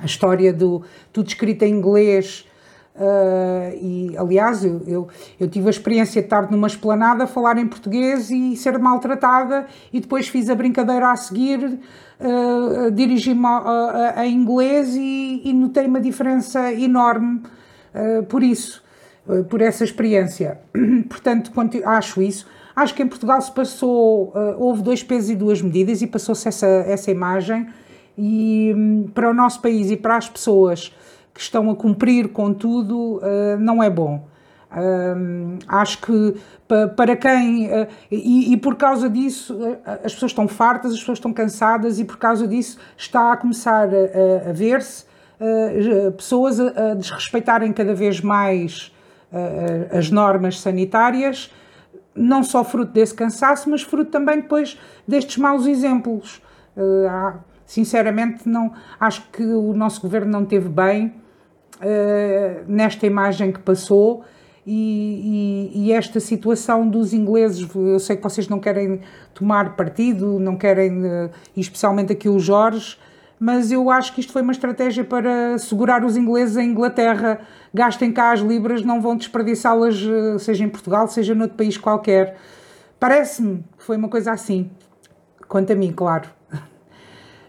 a 0.00 0.06
história 0.06 0.52
do 0.52 0.82
tudo 1.12 1.28
escrito 1.28 1.62
em 1.62 1.72
inglês. 1.72 2.46
Uh, 2.94 3.74
e 3.82 4.14
aliás, 4.16 4.64
eu, 4.64 4.80
eu, 4.86 5.08
eu, 5.40 5.48
tive 5.48 5.66
a 5.66 5.70
experiência 5.70 6.22
de 6.22 6.26
estar 6.26 6.48
numa 6.48 6.68
esplanada, 6.68 7.26
falar 7.26 7.58
em 7.58 7.66
português 7.66 8.30
e 8.30 8.56
ser 8.56 8.78
maltratada, 8.78 9.66
e 9.92 9.98
depois 9.98 10.28
fiz 10.28 10.48
a 10.48 10.54
brincadeira 10.54 11.10
a 11.10 11.16
seguir, 11.16 11.80
uh, 12.20 12.90
dirigi-me 12.92 13.46
a, 13.46 13.50
a, 13.50 14.20
a, 14.20 14.26
inglês 14.28 14.94
e, 14.94 15.42
e, 15.44 15.52
notei 15.52 15.86
uma 15.86 16.00
diferença 16.00 16.72
enorme 16.72 17.42
uh, 17.94 18.22
por 18.26 18.44
isso, 18.44 18.80
por 19.48 19.60
essa 19.60 19.82
experiência. 19.82 20.60
Portanto, 21.08 21.50
acho 21.84 22.22
isso. 22.22 22.46
Acho 22.74 22.94
que 22.94 23.02
em 23.02 23.08
Portugal 23.08 23.40
se 23.40 23.52
passou, 23.52 24.32
houve 24.58 24.82
dois 24.82 25.02
pesos 25.02 25.30
e 25.30 25.36
duas 25.36 25.62
medidas 25.62 26.02
e 26.02 26.06
passou-se 26.06 26.48
essa, 26.48 26.66
essa 26.66 27.10
imagem 27.10 27.68
e 28.16 28.72
hum, 28.74 29.08
para 29.12 29.30
o 29.30 29.34
nosso 29.34 29.60
país 29.60 29.90
e 29.90 29.96
para 29.96 30.16
as 30.16 30.28
pessoas 30.28 30.92
que 31.32 31.40
estão 31.40 31.68
a 31.70 31.74
cumprir 31.74 32.28
com 32.28 32.54
tudo, 32.54 33.16
uh, 33.16 33.58
não 33.58 33.82
é 33.82 33.90
bom. 33.90 34.26
Uh, 34.70 35.58
acho 35.68 36.00
que 36.00 36.34
para 36.96 37.16
quem. 37.16 37.66
Uh, 37.66 37.86
e, 38.10 38.52
e, 38.52 38.56
por 38.56 38.76
causa 38.76 39.08
disso, 39.08 39.56
as 40.04 40.14
pessoas 40.14 40.30
estão 40.32 40.48
fartas, 40.48 40.92
as 40.92 40.98
pessoas 40.98 41.18
estão 41.18 41.32
cansadas, 41.32 41.98
e 41.98 42.04
por 42.04 42.16
causa 42.16 42.46
disso 42.46 42.78
está 42.96 43.32
a 43.32 43.36
começar 43.36 43.88
a, 43.88 44.50
a 44.50 44.52
ver-se 44.52 45.04
pessoas 46.16 46.58
a, 46.58 46.92
a, 46.92 46.94
desrespeitarem 46.94 47.72
cada 47.72 47.92
vez 47.92 48.20
mais 48.20 48.92
as 49.90 50.10
normas 50.10 50.60
sanitárias, 50.60 51.50
não 52.14 52.42
só 52.42 52.62
fruto 52.62 52.92
desse 52.92 53.14
cansaço, 53.14 53.68
mas 53.68 53.82
fruto 53.82 54.10
também 54.10 54.36
depois 54.40 54.78
destes 55.06 55.36
maus 55.36 55.66
exemplos. 55.66 56.40
Há, 57.08 57.38
sinceramente 57.66 58.48
não 58.48 58.72
acho 58.98 59.28
que 59.32 59.42
o 59.42 59.72
nosso 59.72 60.00
governo 60.00 60.30
não 60.30 60.44
teve 60.44 60.68
bem 60.68 61.14
uh, 61.76 62.64
nesta 62.66 63.06
imagem 63.06 63.52
que 63.52 63.60
passou 63.60 64.24
e, 64.66 65.70
e, 65.74 65.88
e, 65.88 65.92
esta 65.92 66.18
situação 66.18 66.88
dos 66.88 67.12
ingleses, 67.12 67.68
eu 67.74 67.98
sei 67.98 68.16
que 68.16 68.22
vocês 68.22 68.48
não 68.48 68.58
querem 68.58 69.00
tomar 69.34 69.76
partido, 69.76 70.38
não 70.40 70.56
querem, 70.56 71.04
uh, 71.04 71.30
especialmente 71.54 72.12
aqui 72.14 72.30
o 72.30 72.38
Jorge, 72.38 72.96
mas 73.44 73.70
eu 73.70 73.90
acho 73.90 74.14
que 74.14 74.20
isto 74.20 74.32
foi 74.32 74.40
uma 74.40 74.52
estratégia 74.52 75.04
para 75.04 75.58
segurar 75.58 76.02
os 76.02 76.16
ingleses 76.16 76.56
em 76.56 76.70
Inglaterra. 76.70 77.46
Gastem 77.74 78.10
cá 78.10 78.32
as 78.32 78.40
libras, 78.40 78.80
não 78.80 79.02
vão 79.02 79.14
desperdiçá-las, 79.14 80.00
uh, 80.00 80.38
seja 80.38 80.64
em 80.64 80.68
Portugal, 80.70 81.06
seja 81.08 81.34
noutro 81.34 81.54
país 81.54 81.76
qualquer. 81.76 82.38
Parece-me 82.98 83.62
que 83.76 83.84
foi 83.84 83.98
uma 83.98 84.08
coisa 84.08 84.32
assim. 84.32 84.70
Quanto 85.46 85.70
a 85.74 85.76
mim, 85.76 85.92
claro. 85.92 86.30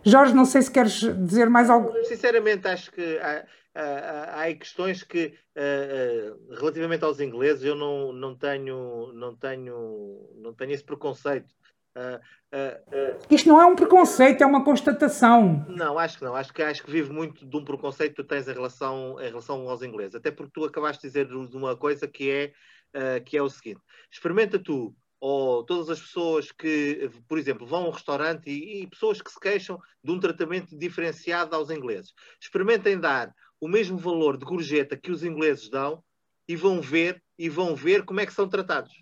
Jorge, 0.04 0.34
não 0.34 0.44
sei 0.44 0.64
se 0.64 0.70
queres 0.70 1.00
dizer 1.26 1.50
mais 1.50 1.70
algo. 1.70 1.94
Sinceramente, 2.04 2.68
acho 2.68 2.92
que 2.92 3.18
há, 3.20 3.46
há, 3.74 4.44
há 4.44 4.54
questões 4.54 5.02
que, 5.02 5.34
uh, 5.56 6.52
uh, 6.52 6.56
relativamente 6.60 7.06
aos 7.06 7.22
ingleses, 7.22 7.64
eu 7.64 7.74
não, 7.74 8.12
não, 8.12 8.36
tenho, 8.36 9.14
não, 9.14 9.34
tenho, 9.34 10.30
não 10.36 10.54
tenho 10.54 10.74
esse 10.74 10.84
preconceito. 10.84 11.54
Uh, 11.96 13.18
Isto 13.30 13.48
não 13.48 13.62
é 13.62 13.66
um 13.66 13.76
preconceito, 13.76 14.42
é 14.42 14.46
uma 14.46 14.64
constatação. 14.64 15.66
Não, 15.70 15.98
acho 15.98 16.18
que 16.18 16.26
não. 16.26 16.36
Acho 16.36 16.54
que, 16.54 16.62
acho 16.62 16.84
que 16.84 16.92
vive 16.92 17.12
muito 17.12 17.46
de 17.46 17.58
um 17.58 17.64
preconceito 17.64 18.16
que 18.16 18.24
tu 18.24 18.28
tens 18.28 18.48
em 18.48 18.54
relação, 18.54 19.20
em 19.20 19.28
relação 19.28 19.70
aos 19.70 19.82
ingleses. 19.82 20.16
Até 20.16 20.32
porque 20.32 20.52
tu 20.54 20.66
acabaste 20.66 21.02
de 21.02 21.08
dizer 21.08 21.28
de 21.28 21.58
uma 21.58 21.76
coisa 21.76 22.08
que 22.08 22.30
é, 22.30 23.20
que 23.22 23.38
é 23.38 23.42
o 23.42 23.50
seguinte: 23.50 23.82
experimenta 24.12 24.60
tu 24.60 24.96
ou 25.20 25.64
todas 25.64 25.90
as 25.90 26.00
pessoas 26.00 26.52
que, 26.52 27.10
por 27.28 27.40
exemplo, 27.40 27.66
vão 27.66 27.86
a 27.86 27.88
um 27.88 27.92
restaurante 27.92 28.50
e, 28.50 28.84
e, 28.84 28.88
pessoas 28.88 29.22
que 29.22 29.32
se 29.32 29.40
queixam 29.40 29.80
de 30.04 30.12
um 30.12 30.20
tratamento 30.20 30.78
diferenciado 30.78 31.56
aos 31.56 31.70
ingleses. 31.70 32.14
Experimentem 32.40 33.00
dar 33.00 33.34
o 33.60 33.68
mesmo 33.68 33.98
valor 33.98 34.38
de 34.38 34.46
gorjeta 34.46 34.98
que 34.98 35.12
os 35.12 35.24
ingleses 35.24 35.70
dão 35.70 36.04
e 36.48 36.56
vão 36.56 36.82
ver 36.82 37.24
e 37.40 37.50
vão 37.50 37.76
ver 37.76 38.04
como 38.04 38.20
é 38.20 38.26
que 38.26 38.34
são 38.34 38.48
tratados. 38.48 38.94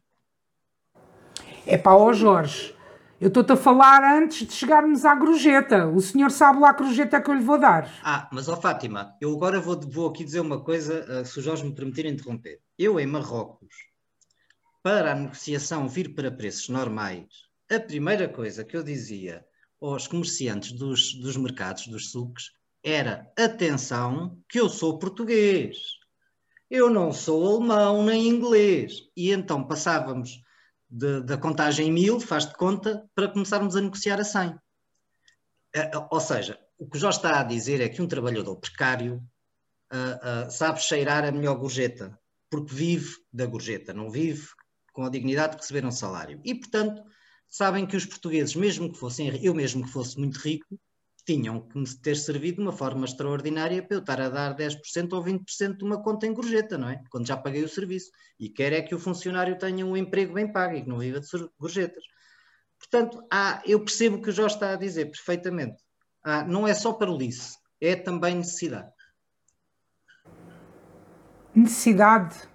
É 1.66 1.78
para 1.78 1.98
o 1.98 2.14
Jorge. 2.14 2.76
Eu 3.22 3.28
estou-te 3.28 3.54
a 3.54 3.56
falar 3.56 4.04
antes 4.18 4.48
de 4.48 4.54
chegarmos 4.54 5.06
à 5.06 5.16
gorjeta. 5.16 5.88
O 5.88 6.02
senhor 6.02 6.30
sabe 6.30 6.60
lá 6.60 6.72
a 6.72 6.74
gorjeta 6.74 7.22
que 7.22 7.30
eu 7.30 7.36
lhe 7.36 7.44
vou 7.44 7.58
dar. 7.58 7.90
Ah, 8.04 8.28
mas 8.34 8.50
ó 8.50 8.56
Fátima, 8.58 9.16
eu 9.22 9.34
agora 9.34 9.62
vou, 9.62 9.80
vou 9.80 10.10
aqui 10.10 10.24
dizer 10.24 10.42
uma 10.42 10.60
coisa, 10.60 11.22
uh, 11.22 11.26
se 11.26 11.40
o 11.40 11.42
Jorge 11.42 11.64
me 11.64 11.74
permitir 11.74 12.06
interromper. 12.06 12.60
Eu, 12.78 13.00
em 13.00 13.06
Marrocos, 13.06 13.76
para 14.82 15.14
a 15.14 15.16
negociação 15.16 15.88
vir 15.88 16.14
para 16.14 16.32
preços 16.32 16.68
normais, 16.70 17.28
a 17.72 17.80
primeira 17.80 18.28
coisa 18.28 18.66
que 18.66 18.76
eu 18.76 18.84
dizia 18.84 19.46
aos 19.82 20.08
comerciantes 20.08 20.74
dos, 20.74 21.14
dos 21.14 21.38
mercados, 21.38 21.88
dos 21.88 22.12
sucos, 22.12 22.52
era: 22.84 23.32
atenção, 23.38 24.38
que 24.50 24.60
eu 24.60 24.68
sou 24.68 25.00
português, 25.00 25.78
eu 26.70 26.90
não 26.90 27.14
sou 27.14 27.56
alemão 27.56 28.04
nem 28.04 28.28
inglês. 28.28 29.04
E 29.16 29.32
então 29.32 29.64
passávamos 29.64 30.43
da 30.96 31.38
contagem 31.38 31.92
mil, 31.92 32.20
faz 32.20 32.46
de 32.46 32.54
conta, 32.54 33.04
para 33.16 33.28
começarmos 33.28 33.76
a 33.76 33.82
negociar 33.82 34.20
a 34.20 34.24
100. 34.24 34.56
Ou 36.12 36.20
seja, 36.20 36.60
o 36.78 36.88
que 36.88 37.00
já 37.00 37.10
está 37.10 37.40
a 37.40 37.44
dizer 37.44 37.82
é 37.82 37.90
que 37.90 38.02
um 38.02 38.08
trabalhador 38.08 38.56
precário 38.58 39.16
uh, 39.92 40.48
uh, 40.48 40.52
sabe 40.52 40.80
cheirar 40.80 41.26
a 41.26 41.32
melhor 41.32 41.56
gorjeta, 41.56 42.16
porque 42.48 42.76
vive 42.76 43.16
da 43.32 43.48
gorjeta, 43.48 43.92
não 43.92 44.12
vive 44.12 44.48
com 44.92 45.04
a 45.04 45.10
dignidade 45.10 45.56
de 45.56 45.62
receber 45.62 45.84
um 45.84 45.92
salário. 45.92 46.40
E, 46.44 46.54
portanto, 46.54 47.02
sabem 47.50 47.88
que 47.88 47.98
os 47.98 48.06
portugueses, 48.06 48.56
mesmo 48.56 48.92
que 48.92 49.00
fossem, 49.00 49.44
eu 49.44 49.56
mesmo 49.56 49.84
que 49.84 49.90
fosse 49.90 50.20
muito 50.20 50.38
rico, 50.38 50.80
tinham 51.26 51.62
que 51.62 51.78
me 51.78 51.86
ter 52.02 52.16
servido 52.16 52.58
de 52.58 52.64
uma 52.64 52.72
forma 52.72 53.06
extraordinária 53.06 53.82
para 53.82 53.96
eu 53.96 54.00
estar 54.00 54.20
a 54.20 54.30
dar 54.30 54.56
10% 54.56 55.14
ou 55.14 55.24
20% 55.24 55.78
de 55.78 55.84
uma 55.84 56.02
conta 56.02 56.28
em 56.28 56.34
gorjeta, 56.34 56.78
não 56.78 56.90
é? 56.90 57.02
Quando 57.10 57.28
já 57.28 57.38
paguei 57.38 57.64
o 57.64 57.70
serviço. 57.70 58.12
E 58.40 58.50
quer 58.50 58.74
é 58.74 58.82
que 58.82 58.94
o 58.94 59.00
funcionário 59.00 59.58
tenha 59.58 59.86
um 59.86 59.96
emprego 59.96 60.34
bem 60.34 60.52
pago 60.52 60.76
e 60.76 60.82
que 60.82 60.90
não 60.90 61.00
viva 61.00 61.20
de 61.20 61.28
gorjetas. 61.60 62.04
Portanto, 62.78 63.24
há, 63.32 63.62
eu 63.66 63.80
percebo 63.80 64.18
o 64.18 64.22
que 64.22 64.30
o 64.30 64.34
Jorge 64.34 64.56
está 64.56 64.74
a 64.74 64.76
dizer 64.76 65.06
perfeitamente. 65.06 65.82
Há, 66.24 66.44
não 66.44 66.68
é 66.68 66.74
só 66.74 66.92
parolice, 66.92 67.58
é 67.80 67.96
também 67.96 68.36
necessidade. 68.36 68.92
Necessidade 71.56 72.54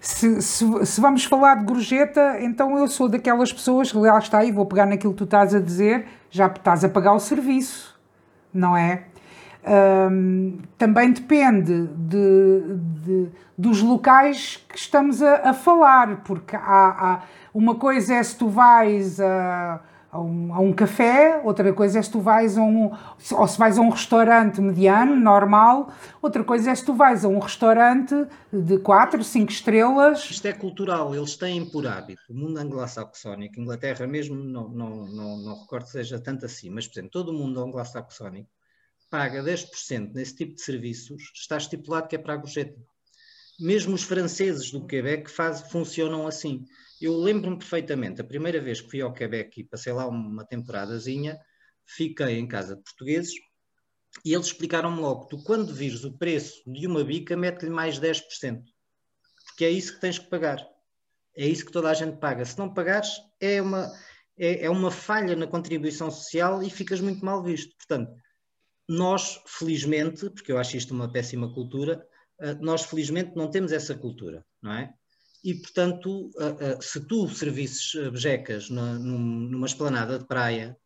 se, 0.00 0.42
se, 0.42 0.86
se, 0.86 1.00
vamos 1.00 1.24
falar 1.24 1.56
de 1.56 1.64
gorjeta, 1.64 2.40
então 2.40 2.76
eu 2.78 2.88
sou 2.88 3.08
daquelas 3.08 3.52
pessoas 3.52 3.92
que 3.92 3.98
lá 3.98 4.18
está, 4.18 4.44
e 4.44 4.52
vou 4.52 4.66
pegar 4.66 4.86
naquilo 4.86 5.12
que 5.12 5.18
tu 5.18 5.24
estás 5.24 5.54
a 5.54 5.60
dizer, 5.60 6.06
já 6.30 6.46
estás 6.46 6.84
a 6.84 6.88
pagar 6.88 7.12
o 7.14 7.20
serviço, 7.20 7.98
não 8.52 8.76
é? 8.76 9.04
Um, 10.10 10.58
também 10.78 11.12
depende 11.12 11.88
de, 11.88 12.62
de, 13.02 13.28
dos 13.56 13.82
locais 13.82 14.64
que 14.68 14.78
estamos 14.78 15.22
a, 15.22 15.50
a 15.50 15.54
falar, 15.54 16.22
porque 16.24 16.56
há, 16.56 16.60
há, 16.62 17.20
uma 17.52 17.74
coisa 17.74 18.14
é 18.14 18.22
se 18.22 18.36
tu 18.36 18.48
vais 18.48 19.20
a 19.20 19.80
a 20.10 20.20
um, 20.20 20.54
a 20.54 20.60
um, 20.60 20.72
café, 20.72 21.40
outra 21.44 21.72
coisa 21.72 21.98
é 21.98 22.02
se 22.02 22.10
tu 22.10 22.20
vais 22.20 22.56
a 22.56 22.62
um, 22.62 22.90
ou 23.32 23.48
se 23.48 23.58
vais 23.58 23.78
a 23.78 23.80
um 23.82 23.90
restaurante 23.90 24.60
mediano, 24.60 25.14
normal, 25.14 25.92
outra 26.22 26.42
coisa 26.42 26.70
é 26.70 26.74
se 26.74 26.84
tu 26.84 26.94
vais 26.94 27.24
a 27.24 27.28
um 27.28 27.38
restaurante 27.38 28.14
de 28.50 28.78
4, 28.78 29.22
5 29.22 29.52
estrelas. 29.52 30.30
Isto 30.30 30.48
é 30.48 30.52
cultural, 30.52 31.14
eles 31.14 31.36
têm 31.36 31.64
por 31.68 31.86
hábito, 31.86 32.22
o 32.30 32.34
mundo 32.34 32.58
anglo-saxónico, 32.58 33.60
Inglaterra 33.60 34.06
mesmo, 34.06 34.34
não, 34.34 34.68
não, 34.68 35.06
não, 35.06 35.38
não 35.38 35.60
recordo 35.60 35.86
seja 35.86 36.18
tanto 36.18 36.46
assim, 36.46 36.70
mas 36.70 36.86
por 36.86 36.94
exemplo, 36.94 37.10
todo 37.10 37.28
o 37.28 37.34
mundo 37.34 37.62
anglo-saxónico 37.62 38.48
paga 39.10 39.42
10% 39.42 40.12
nesse 40.14 40.36
tipo 40.36 40.54
de 40.54 40.62
serviços, 40.62 41.32
está 41.34 41.56
estipulado 41.56 42.08
que 42.08 42.16
é 42.16 42.18
para 42.18 42.34
a 42.34 42.36
gorjeta. 42.36 42.78
Mesmo 43.58 43.94
os 43.94 44.04
franceses 44.04 44.70
do 44.70 44.86
Quebec 44.86 45.30
faz, 45.30 45.62
funcionam 45.62 46.26
assim. 46.26 46.64
Eu 47.00 47.16
lembro-me 47.16 47.58
perfeitamente, 47.58 48.20
a 48.20 48.24
primeira 48.24 48.60
vez 48.60 48.80
que 48.80 48.90
fui 48.90 49.00
ao 49.00 49.12
Quebec 49.12 49.60
e 49.60 49.64
passei 49.64 49.92
lá 49.92 50.06
uma 50.06 50.44
temporadazinha, 50.44 51.38
fiquei 51.86 52.38
em 52.38 52.46
casa 52.46 52.76
de 52.76 52.82
portugueses 52.82 53.34
e 54.24 54.32
eles 54.32 54.46
explicaram-me 54.46 55.00
logo: 55.00 55.26
tu, 55.26 55.42
quando 55.42 55.74
vires 55.74 56.04
o 56.04 56.16
preço 56.16 56.62
de 56.66 56.86
uma 56.86 57.04
bica, 57.04 57.36
mete-lhe 57.36 57.70
mais 57.70 57.98
10%, 57.98 58.62
porque 59.46 59.64
é 59.64 59.70
isso 59.70 59.94
que 59.94 60.00
tens 60.00 60.18
que 60.18 60.28
pagar. 60.28 60.66
É 61.36 61.46
isso 61.46 61.64
que 61.64 61.72
toda 61.72 61.88
a 61.88 61.94
gente 61.94 62.18
paga. 62.18 62.44
Se 62.44 62.58
não 62.58 62.74
pagares, 62.74 63.10
é 63.40 63.62
uma, 63.62 63.92
é, 64.36 64.64
é 64.64 64.70
uma 64.70 64.90
falha 64.90 65.36
na 65.36 65.46
contribuição 65.46 66.10
social 66.10 66.62
e 66.62 66.70
ficas 66.70 67.00
muito 67.00 67.24
mal 67.24 67.42
visto. 67.44 67.76
Portanto, 67.76 68.12
nós, 68.88 69.40
felizmente, 69.46 70.30
porque 70.30 70.50
eu 70.50 70.58
acho 70.58 70.76
isto 70.76 70.92
uma 70.92 71.12
péssima 71.12 71.52
cultura, 71.52 72.04
eh, 72.40 72.54
nós 72.54 72.84
felizmente 72.84 73.36
não 73.36 73.50
temos 73.50 73.70
essa 73.70 73.94
cultura, 73.94 74.44
não 74.62 74.72
é? 74.72 74.92
E, 75.44 75.54
portanto, 75.54 76.30
se 76.80 77.00
tu 77.00 77.28
servisses 77.28 77.92
bejecas 78.10 78.68
numa 78.68 79.66
esplanada 79.66 80.18
de 80.18 80.26
praia, 80.26 80.76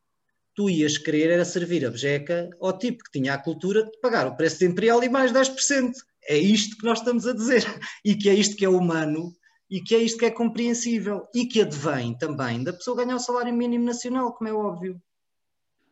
tu 0.54 0.68
ias 0.68 0.98
querer 0.98 1.30
era 1.30 1.44
servir 1.44 1.86
a 1.86 1.90
bejeca 1.90 2.50
ao 2.60 2.76
tipo 2.76 3.02
que 3.04 3.10
tinha 3.10 3.34
a 3.34 3.38
cultura 3.38 3.84
de 3.84 3.98
pagar 4.00 4.26
o 4.26 4.36
preço 4.36 4.58
de 4.58 4.66
imperial 4.66 5.02
e 5.02 5.08
mais 5.08 5.32
10%. 5.32 5.92
É 6.28 6.36
isto 6.36 6.76
que 6.76 6.84
nós 6.84 6.98
estamos 6.98 7.26
a 7.26 7.32
dizer. 7.32 7.64
E 8.04 8.14
que 8.14 8.28
é 8.28 8.34
isto 8.34 8.56
que 8.56 8.64
é 8.64 8.68
humano 8.68 9.34
e 9.70 9.80
que 9.80 9.94
é 9.94 9.98
isto 9.98 10.18
que 10.18 10.26
é 10.26 10.30
compreensível 10.30 11.26
e 11.34 11.46
que 11.46 11.62
advém 11.62 12.14
também 12.16 12.62
da 12.62 12.74
pessoa 12.74 12.96
ganhar 12.96 13.16
o 13.16 13.20
salário 13.20 13.54
mínimo 13.54 13.86
nacional, 13.86 14.32
como 14.34 14.48
é 14.48 14.52
óbvio. 14.52 15.00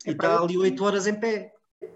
E 0.06 0.10
está 0.10 0.38
ali 0.38 0.58
oito 0.58 0.84
horas 0.84 1.06
em 1.06 1.14
pé. 1.14 1.52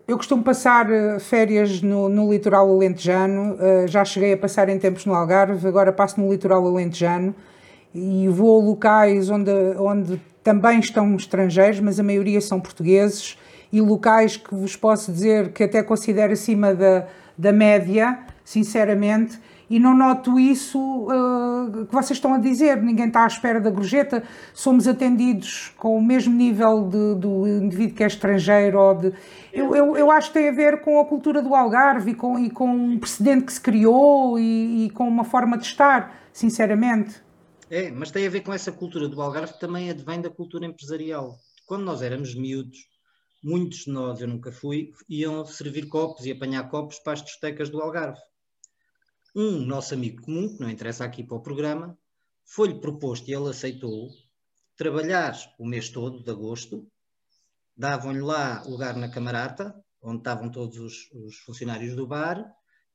Eu 0.09 0.16
costumo 0.16 0.42
passar 0.42 0.90
eh, 0.90 1.18
férias 1.18 1.83
no, 1.83 2.09
no 2.09 2.33
litoral 2.33 2.70
alentejano, 2.70 3.55
uh, 3.55 3.87
já 3.87 4.03
cheguei 4.03 4.33
a 4.33 4.37
passar 4.37 4.70
em 4.70 4.79
tempos 4.79 5.05
no 5.05 5.14
Algarve, 5.14 5.66
agora 5.68 5.92
passo 5.92 6.18
no 6.18 6.31
litoral 6.33 6.66
alentejano. 6.66 7.35
E 7.94 8.27
vou 8.29 8.62
a 8.62 8.64
locais 8.64 9.29
onde, 9.29 9.51
onde 9.79 10.18
também 10.42 10.79
estão 10.79 11.14
estrangeiros, 11.16 11.81
mas 11.81 12.01
a 12.01 12.03
maioria 12.03 12.40
são 12.40 12.61
portugueses, 12.61 13.38
e 13.70 13.81
locais 13.81 14.38
que 14.38 14.55
vos 14.55 14.75
posso 14.75 15.12
dizer 15.12 15.53
que 15.53 15.64
até 15.64 15.83
considero 15.83 16.33
acima 16.33 16.75
da, 16.75 17.07
da 17.37 17.53
média, 17.53 18.18
sinceramente, 18.42 19.38
e 19.74 19.80
não 19.80 19.92
noto 19.92 20.38
isso 20.38 20.78
uh, 20.78 21.84
que 21.87 21.92
vocês 21.92 22.12
estão 22.12 22.32
a 22.32 22.38
dizer. 22.38 22.80
Ninguém 22.80 23.08
está 23.08 23.24
à 23.24 23.26
espera 23.26 23.60
da 23.60 23.70
gorjeta, 23.70 24.22
somos 24.52 24.87
atendidos 24.87 25.72
com 25.76 25.98
o 25.98 26.00
mesmo 26.00 26.32
nível 26.32 26.88
de, 26.88 27.16
do 27.16 27.44
indivíduo 27.48 27.96
que 27.96 28.04
é 28.04 28.06
estrangeiro. 28.06 28.78
Ou 28.78 28.94
de, 28.94 29.12
eu, 29.52 29.74
eu, 29.74 29.96
eu, 29.96 30.12
acho 30.12 30.28
que 30.28 30.34
tem 30.34 30.48
a 30.48 30.52
ver 30.52 30.80
com 30.80 31.00
a 31.00 31.04
cultura 31.04 31.42
do 31.42 31.56
Algarve 31.56 32.12
e 32.12 32.14
com, 32.14 32.38
e 32.38 32.50
com 32.50 32.68
um 32.68 33.00
precedente 33.00 33.46
que 33.46 33.52
se 33.52 33.60
criou 33.60 34.38
e, 34.38 34.87
e 34.87 34.90
com 34.90 35.08
uma 35.08 35.24
forma 35.24 35.58
de 35.58 35.64
estar, 35.64 36.22
sinceramente. 36.32 37.20
É, 37.68 37.90
mas 37.90 38.12
tem 38.12 38.28
a 38.28 38.30
ver 38.30 38.42
com 38.42 38.52
essa 38.52 38.70
cultura 38.70 39.08
do 39.08 39.20
Algarve 39.20 39.54
que 39.54 39.60
também 39.60 39.90
advém 39.90 40.20
da 40.20 40.30
cultura 40.30 40.66
empresarial. 40.66 41.34
Quando 41.66 41.82
nós 41.82 42.00
éramos 42.00 42.32
miúdos, 42.37 42.78
muitos 43.42 43.78
de 43.78 43.90
nós, 43.90 44.20
eu 44.20 44.28
nunca 44.28 44.52
fui, 44.52 44.92
iam 45.08 45.44
servir 45.44 45.88
copos 45.88 46.24
e 46.26 46.30
apanhar 46.30 46.70
copos 46.70 47.00
para 47.00 47.14
as 47.14 47.24
discotecas 47.24 47.68
do 47.68 47.82
Algarve 47.82 48.20
um 49.35 49.64
nosso 49.64 49.94
amigo 49.94 50.23
comum, 50.23 50.55
que 50.55 50.61
não 50.61 50.70
interessa 50.70 51.05
aqui 51.05 51.25
para 51.25 51.37
o 51.37 51.42
programa, 51.42 51.99
foi-lhe 52.44 52.81
proposto 52.81 53.29
e 53.29 53.35
ele 53.35 53.49
aceitou 53.49 54.11
trabalhar 54.77 55.37
o 55.59 55.66
mês 55.66 55.88
todo 55.88 56.23
de 56.23 56.31
agosto, 56.31 56.87
davam-lhe 57.77 58.20
lá 58.20 58.62
lugar 58.62 58.97
na 58.97 59.09
camarata, 59.09 59.75
onde 60.01 60.18
estavam 60.18 60.51
todos 60.51 60.79
os, 60.79 61.11
os 61.12 61.37
funcionários 61.38 61.97
do 61.97 62.07
bar, 62.07 62.44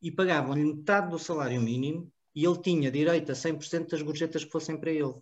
e 0.02 0.12
pagavam-lhe 0.12 0.63
metade 0.63 1.10
do 1.10 1.19
salário 1.19 1.62
mínimo 1.62 2.12
e 2.34 2.45
ele 2.45 2.62
tinha 2.62 2.91
direito 2.91 3.32
a 3.32 3.36
100% 3.36 3.89
das 3.89 4.02
gorjetas 4.02 4.45
que 4.45 4.52
fossem 4.52 4.78
para 4.78 4.91
ele. 4.91 5.15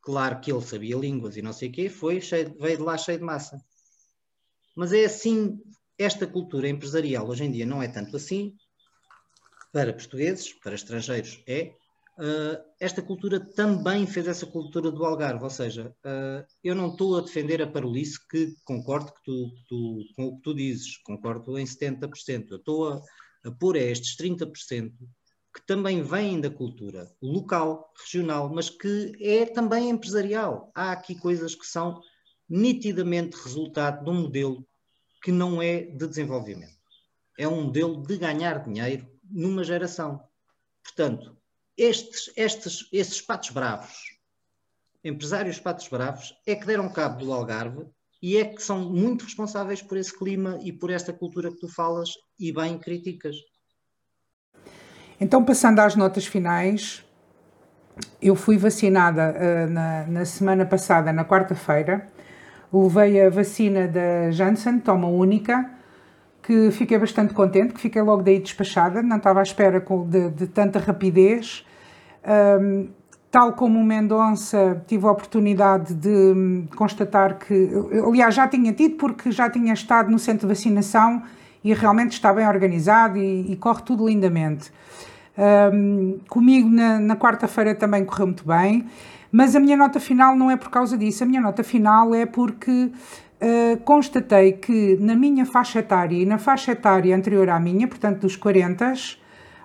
Claro 0.00 0.40
que 0.40 0.50
ele 0.50 0.62
sabia 0.62 0.96
línguas 0.96 1.36
e 1.36 1.42
não 1.42 1.52
sei 1.52 1.68
o 1.68 1.72
quê, 1.72 1.88
foi 1.88 2.20
cheio, 2.20 2.56
veio 2.58 2.78
de 2.78 2.82
lá 2.82 2.98
cheio 2.98 3.18
de 3.18 3.24
massa. 3.24 3.64
Mas 4.74 4.92
é 4.92 5.04
assim, 5.04 5.60
esta 5.96 6.26
cultura 6.26 6.68
empresarial 6.68 7.28
hoje 7.28 7.44
em 7.44 7.52
dia 7.52 7.66
não 7.66 7.82
é 7.82 7.86
tanto 7.86 8.16
assim, 8.16 8.56
para 9.72 9.92
portugueses, 9.92 10.52
para 10.52 10.74
estrangeiros 10.74 11.42
é. 11.46 11.74
Uh, 12.18 12.62
esta 12.78 13.00
cultura 13.00 13.40
também 13.40 14.06
fez 14.06 14.28
essa 14.28 14.44
cultura 14.44 14.90
do 14.90 15.02
Algarve, 15.02 15.42
ou 15.42 15.50
seja, 15.50 15.96
uh, 16.04 16.46
eu 16.62 16.74
não 16.74 16.88
estou 16.88 17.16
a 17.16 17.22
defender 17.22 17.62
a 17.62 17.66
parolice 17.66 18.18
que 18.28 18.54
concordo 18.64 19.12
que 19.14 19.22
tu, 19.24 19.50
tu, 19.66 20.04
com 20.14 20.24
o 20.26 20.36
que 20.36 20.42
tu 20.42 20.54
dizes, 20.54 20.98
concordo 20.98 21.58
em 21.58 21.64
70%, 21.64 22.50
eu 22.50 22.56
estou 22.58 22.92
a, 22.92 23.02
a 23.44 23.50
pôr 23.50 23.76
a 23.76 23.80
estes 23.80 24.14
30% 24.16 24.92
que 25.54 25.66
também 25.66 26.02
vêm 26.02 26.40
da 26.40 26.50
cultura 26.50 27.10
local, 27.20 27.92
regional, 28.02 28.52
mas 28.52 28.70
que 28.70 29.12
é 29.20 29.44
também 29.44 29.90
empresarial. 29.90 30.70
Há 30.74 30.92
aqui 30.92 31.14
coisas 31.14 31.54
que 31.54 31.66
são 31.66 32.00
nitidamente 32.48 33.36
resultado 33.36 34.04
de 34.04 34.10
um 34.10 34.22
modelo 34.22 34.66
que 35.22 35.30
não 35.30 35.60
é 35.60 35.82
de 35.82 36.06
desenvolvimento. 36.06 36.72
É 37.38 37.46
um 37.46 37.64
modelo 37.64 38.02
de 38.02 38.16
ganhar 38.16 38.64
dinheiro 38.64 39.06
numa 39.32 39.64
geração. 39.64 40.22
Portanto, 40.82 41.36
estes, 41.76 42.30
estes, 42.36 42.88
esses 42.92 43.20
patos 43.20 43.50
bravos, 43.50 44.18
empresários 45.02 45.58
patos 45.58 45.88
bravos, 45.88 46.34
é 46.46 46.54
que 46.54 46.66
deram 46.66 46.92
cabo 46.92 47.24
do 47.24 47.32
Algarve 47.32 47.86
e 48.22 48.36
é 48.36 48.44
que 48.44 48.62
são 48.62 48.90
muito 48.90 49.24
responsáveis 49.24 49.82
por 49.82 49.96
esse 49.96 50.16
clima 50.16 50.58
e 50.62 50.72
por 50.72 50.90
esta 50.90 51.12
cultura 51.12 51.50
que 51.50 51.58
tu 51.58 51.68
falas 51.68 52.10
e 52.38 52.52
bem 52.52 52.78
criticas. 52.78 53.36
Então, 55.20 55.44
passando 55.44 55.80
às 55.80 55.96
notas 55.96 56.26
finais, 56.26 57.04
eu 58.20 58.34
fui 58.34 58.56
vacinada 58.56 59.34
uh, 59.34 59.70
na, 59.70 60.06
na, 60.06 60.24
semana 60.24 60.64
passada, 60.64 61.12
na 61.12 61.24
quarta-feira. 61.24 62.08
Levei 62.72 63.20
a 63.20 63.28
vacina 63.28 63.86
da 63.86 64.30
Janssen, 64.30 64.80
toma 64.80 65.08
única, 65.08 65.70
que 66.42 66.70
fiquei 66.70 66.98
bastante 66.98 67.32
contente, 67.32 67.72
que 67.72 67.80
fiquei 67.80 68.02
logo 68.02 68.22
daí 68.22 68.38
despachada, 68.38 69.02
não 69.02 69.16
estava 69.16 69.40
à 69.40 69.42
espera 69.42 69.84
de, 70.08 70.30
de 70.30 70.46
tanta 70.48 70.78
rapidez. 70.78 71.64
Um, 72.60 72.88
tal 73.30 73.54
como 73.54 73.80
o 73.80 73.84
Mendonça, 73.84 74.82
tive 74.86 75.06
a 75.06 75.10
oportunidade 75.10 75.94
de 75.94 76.08
hum, 76.08 76.66
constatar 76.76 77.38
que, 77.38 77.70
aliás, 78.06 78.34
já 78.34 78.46
tinha 78.46 78.72
tido, 78.74 78.96
porque 78.96 79.32
já 79.32 79.48
tinha 79.48 79.72
estado 79.72 80.10
no 80.10 80.18
centro 80.18 80.46
de 80.46 80.54
vacinação 80.54 81.22
e 81.64 81.72
realmente 81.72 82.12
está 82.12 82.32
bem 82.32 82.46
organizado 82.46 83.16
e, 83.16 83.52
e 83.52 83.56
corre 83.56 83.82
tudo 83.82 84.06
lindamente. 84.06 84.70
Um, 85.72 86.18
comigo 86.28 86.68
na, 86.68 86.98
na 86.98 87.16
quarta-feira 87.16 87.74
também 87.74 88.04
correu 88.04 88.26
muito 88.26 88.46
bem, 88.46 88.86
mas 89.30 89.56
a 89.56 89.60
minha 89.60 89.78
nota 89.78 89.98
final 89.98 90.36
não 90.36 90.50
é 90.50 90.56
por 90.58 90.68
causa 90.68 90.98
disso, 90.98 91.24
a 91.24 91.26
minha 91.26 91.40
nota 91.40 91.64
final 91.64 92.14
é 92.14 92.26
porque 92.26 92.92
Uh, 93.42 93.76
constatei 93.78 94.52
que 94.52 94.96
na 95.00 95.16
minha 95.16 95.44
faixa 95.44 95.80
etária 95.80 96.14
e 96.16 96.24
na 96.24 96.38
faixa 96.38 96.70
etária 96.70 97.16
anterior 97.16 97.48
à 97.48 97.58
minha, 97.58 97.88
portanto 97.88 98.20
dos 98.20 98.36
40, 98.36 98.92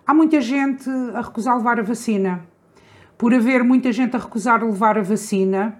há 0.03 0.13
muita 0.15 0.41
gente 0.41 0.89
a 1.13 1.21
recusar 1.21 1.55
levar 1.55 1.79
a 1.79 1.83
vacina. 1.83 2.41
Por 3.19 3.35
haver 3.35 3.63
muita 3.63 3.91
gente 3.91 4.15
a 4.15 4.19
recusar 4.19 4.63
levar 4.63 4.97
a 4.97 5.03
vacina, 5.03 5.77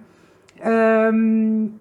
uh, 0.60 1.72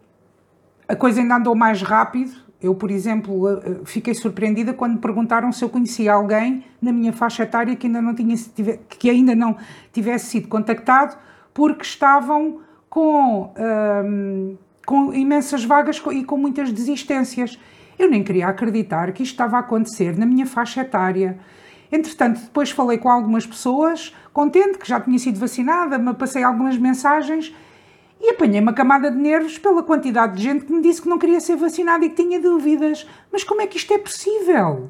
a 0.87 0.95
coisa 0.95 1.21
ainda 1.21 1.35
andou 1.35 1.53
mais 1.53 1.83
rápido. 1.83 2.31
Eu, 2.59 2.73
por 2.73 2.89
exemplo, 2.89 3.47
uh, 3.47 3.85
fiquei 3.85 4.15
surpreendida 4.15 4.73
quando 4.73 4.93
me 4.93 4.99
perguntaram 4.99 5.51
se 5.51 5.63
eu 5.63 5.69
conhecia 5.69 6.13
alguém 6.13 6.65
na 6.81 6.91
minha 6.91 7.13
faixa 7.13 7.43
etária 7.43 7.75
que 7.75 7.85
ainda 7.85 8.01
não, 8.01 8.15
tinha, 8.15 8.35
que 8.89 9.07
ainda 9.07 9.35
não 9.35 9.55
tivesse 9.93 10.31
sido 10.31 10.47
contactado 10.47 11.15
porque 11.53 11.83
estavam 11.83 12.61
com 12.89 13.53
com 14.87 15.13
imensas 15.13 15.65
vagas 15.65 16.01
e 16.13 16.23
com 16.23 16.37
muitas 16.37 16.71
desistências. 16.71 17.59
Eu 17.99 18.09
nem 18.09 18.23
queria 18.23 18.47
acreditar 18.47 19.11
que 19.11 19.21
isto 19.21 19.33
estava 19.33 19.57
a 19.57 19.59
acontecer 19.59 20.17
na 20.17 20.25
minha 20.25 20.45
faixa 20.45 20.79
etária. 20.79 21.37
Entretanto, 21.91 22.39
depois 22.39 22.71
falei 22.71 22.97
com 22.97 23.09
algumas 23.09 23.45
pessoas, 23.45 24.15
contente 24.31 24.77
que 24.77 24.87
já 24.87 25.01
tinha 25.01 25.19
sido 25.19 25.37
vacinada, 25.41 25.97
me 25.97 26.13
passei 26.13 26.41
algumas 26.41 26.77
mensagens 26.77 27.53
e 28.21 28.29
apanhei 28.29 28.61
uma 28.61 28.71
camada 28.71 29.11
de 29.11 29.17
nervos 29.17 29.57
pela 29.57 29.83
quantidade 29.83 30.37
de 30.37 30.43
gente 30.43 30.63
que 30.63 30.71
me 30.71 30.81
disse 30.81 31.01
que 31.01 31.09
não 31.09 31.19
queria 31.19 31.41
ser 31.41 31.57
vacinada 31.57 32.05
e 32.05 32.09
que 32.09 32.23
tinha 32.23 32.39
dúvidas. 32.39 33.05
Mas 33.29 33.43
como 33.43 33.61
é 33.61 33.67
que 33.67 33.75
isto 33.75 33.93
é 33.93 33.97
possível? 33.97 34.89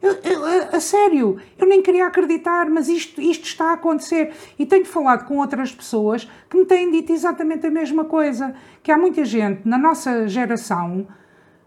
Eu, 0.00 0.12
eu, 0.22 0.44
a, 0.44 0.76
a, 0.76 0.80
sério, 0.80 1.38
eu 1.58 1.66
nem 1.66 1.82
queria 1.82 2.06
acreditar, 2.06 2.70
mas 2.70 2.88
isto, 2.88 3.20
isto 3.20 3.44
está 3.44 3.70
a 3.70 3.72
acontecer. 3.72 4.32
E 4.58 4.64
tenho 4.64 4.84
falado 4.84 5.26
com 5.26 5.38
outras 5.38 5.72
pessoas 5.72 6.28
que 6.48 6.56
me 6.56 6.64
têm 6.64 6.90
dito 6.90 7.12
exatamente 7.12 7.66
a 7.66 7.70
mesma 7.70 8.04
coisa: 8.04 8.54
que 8.82 8.92
há 8.92 8.96
muita 8.96 9.24
gente 9.24 9.66
na 9.66 9.76
nossa 9.76 10.28
geração 10.28 11.06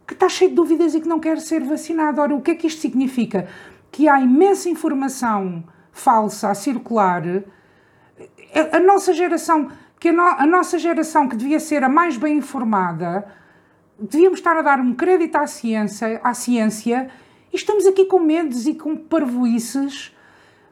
que 0.08 0.14
está 0.14 0.28
cheia 0.28 0.50
de 0.50 0.56
dúvidas 0.56 0.96
e 0.96 1.02
que 1.02 1.08
não 1.08 1.20
quer 1.20 1.40
ser 1.40 1.62
vacinada. 1.64 2.22
Ora, 2.22 2.36
o 2.36 2.42
que 2.42 2.52
é 2.52 2.56
que 2.56 2.68
isto 2.68 2.82
significa? 2.82 3.48
Que 3.92 4.08
há 4.08 4.20
imensa 4.20 4.70
informação 4.70 5.64
falsa 5.92 6.50
a 6.50 6.54
circular. 6.54 7.24
A, 8.54 8.78
a 8.78 8.80
nossa 8.80 9.14
geração, 9.14 9.70
que 10.00 10.10
a, 10.10 10.14
no, 10.14 10.22
a 10.22 10.46
nossa 10.46 10.80
geração 10.80 11.28
que 11.28 11.36
devia 11.36 11.60
ser 11.60 11.84
a 11.84 11.90
mais 11.90 12.16
bem 12.16 12.38
informada, 12.38 13.26
devíamos 14.00 14.40
estar 14.40 14.56
a 14.56 14.62
dar 14.62 14.80
um 14.80 14.94
crédito 14.94 15.36
à 15.36 15.48
ciência, 15.48 16.20
à 16.24 16.34
ciência 16.34 17.10
e 17.52 17.56
estamos 17.56 17.86
aqui 17.86 18.06
com 18.06 18.20
medos 18.20 18.66
e 18.66 18.74
com 18.74 18.96
parvoices 18.96 20.16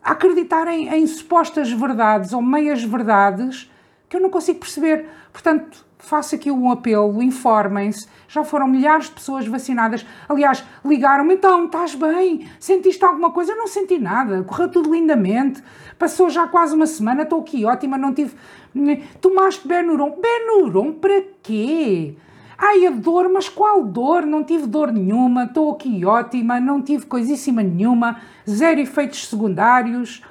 a 0.04 0.12
acreditar 0.12 0.68
em, 0.68 0.88
em 0.88 1.06
supostas 1.06 1.72
verdades 1.72 2.34
ou 2.34 2.42
meias 2.42 2.84
verdades 2.84 3.70
que 4.08 4.16
eu 4.16 4.22
não 4.22 4.30
consigo 4.30 4.60
perceber. 4.60 5.08
Portanto, 5.32 5.86
faço 6.00 6.34
aqui 6.34 6.50
um 6.50 6.72
apelo, 6.72 7.22
informem-se. 7.22 8.08
Já 8.28 8.44
foram 8.44 8.68
milhares 8.68 9.06
de 9.06 9.12
pessoas 9.12 9.46
vacinadas. 9.46 10.06
Aliás, 10.28 10.64
ligaram-me, 10.84 11.36
então, 11.36 11.66
estás 11.66 11.94
bem? 11.94 12.48
Sentiste 12.60 13.04
alguma 13.04 13.32
coisa? 13.32 13.52
Eu 13.52 13.58
não 13.58 13.68
senti 13.68 14.00
nada, 14.00 14.44
correu 14.44 14.70
tudo 14.70 14.92
lindamente. 14.92 15.62
Passou 15.98 16.30
já 16.30 16.48
quase 16.48 16.74
uma 16.74 16.88
semana, 16.88 17.24
estou 17.24 17.42
aqui 17.42 17.66
ótima, 17.66 17.98
não 17.98 18.14
tive. 18.14 18.34
Tomaste 19.22 19.68
Benuron. 19.68 20.18
Benuron 20.20 20.94
para 20.94 21.22
quê? 21.44 22.16
Ai, 22.62 22.86
a 22.88 22.92
dor, 22.92 23.30
mas 23.30 23.48
qual 23.48 23.86
dor? 23.86 24.26
Não 24.26 24.44
tive 24.44 24.68
dor 24.68 24.92
nenhuma, 24.92 25.46
estou 25.46 25.72
aqui 25.72 26.04
ótima, 26.04 26.60
não 26.60 26.82
tive 26.82 27.06
coisíssima 27.06 27.64
nenhuma, 27.64 28.22
zero 28.48 28.82
efeitos 28.82 29.30
secundários. 29.30 30.22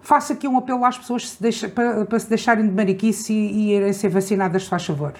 Faço 0.00 0.32
aqui 0.32 0.48
um 0.48 0.56
apelo 0.56 0.82
às 0.86 0.96
pessoas 0.96 1.28
se 1.28 1.42
deixa, 1.42 1.68
para, 1.68 2.06
para, 2.06 2.18
se 2.18 2.26
deixarem 2.26 2.66
de 2.66 2.72
mariquice 2.72 3.34
e, 3.34 3.52
e 3.52 3.72
irem 3.74 3.92
ser 3.92 4.08
vacinadas, 4.08 4.62
se 4.62 4.70
faz 4.70 4.86
favor. 4.86 5.12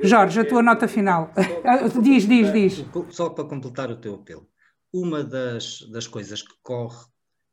Jorge, 0.00 0.38
a 0.38 0.48
tua 0.48 0.62
nota 0.62 0.86
final. 0.86 1.32
diz, 2.00 2.28
diz, 2.28 2.52
diz. 2.52 2.86
Só 3.10 3.30
para 3.30 3.44
completar 3.44 3.90
o 3.90 3.96
teu 3.96 4.14
apelo. 4.14 4.46
Uma 4.94 5.24
das, 5.24 5.80
das 5.90 6.06
coisas 6.06 6.42
que 6.42 6.54
corre 6.62 7.04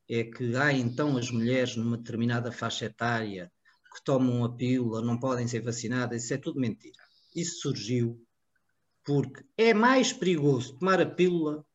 é 0.07 0.23
que 0.23 0.55
há 0.55 0.71
então 0.71 1.17
as 1.17 1.31
mulheres 1.31 1.75
numa 1.75 1.97
determinada 1.97 2.51
faixa 2.51 2.85
etária 2.85 3.51
que 3.97 4.03
tomam 4.03 4.45
a 4.45 4.55
pílula, 4.55 5.01
não 5.01 5.19
podem 5.19 5.47
ser 5.47 5.61
vacinadas, 5.61 6.23
isso 6.23 6.33
é 6.33 6.37
tudo 6.37 6.59
mentira. 6.59 7.03
Isso 7.35 7.61
surgiu 7.61 8.23
porque 9.03 9.43
é 9.57 9.73
mais 9.73 10.13
perigoso 10.13 10.77
tomar 10.77 11.01
a 11.01 11.05
pílula 11.05 11.65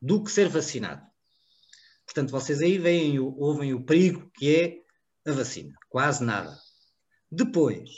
do 0.00 0.22
que 0.22 0.30
ser 0.30 0.48
vacinado. 0.48 1.04
Portanto, 2.06 2.30
vocês 2.30 2.62
aí 2.62 2.78
veem, 2.78 3.18
ouvem 3.18 3.74
o 3.74 3.84
perigo 3.84 4.30
que 4.34 4.54
é 4.54 5.30
a 5.30 5.34
vacina. 5.34 5.74
Quase 5.88 6.24
nada. 6.24 6.56
Depois, 7.30 7.90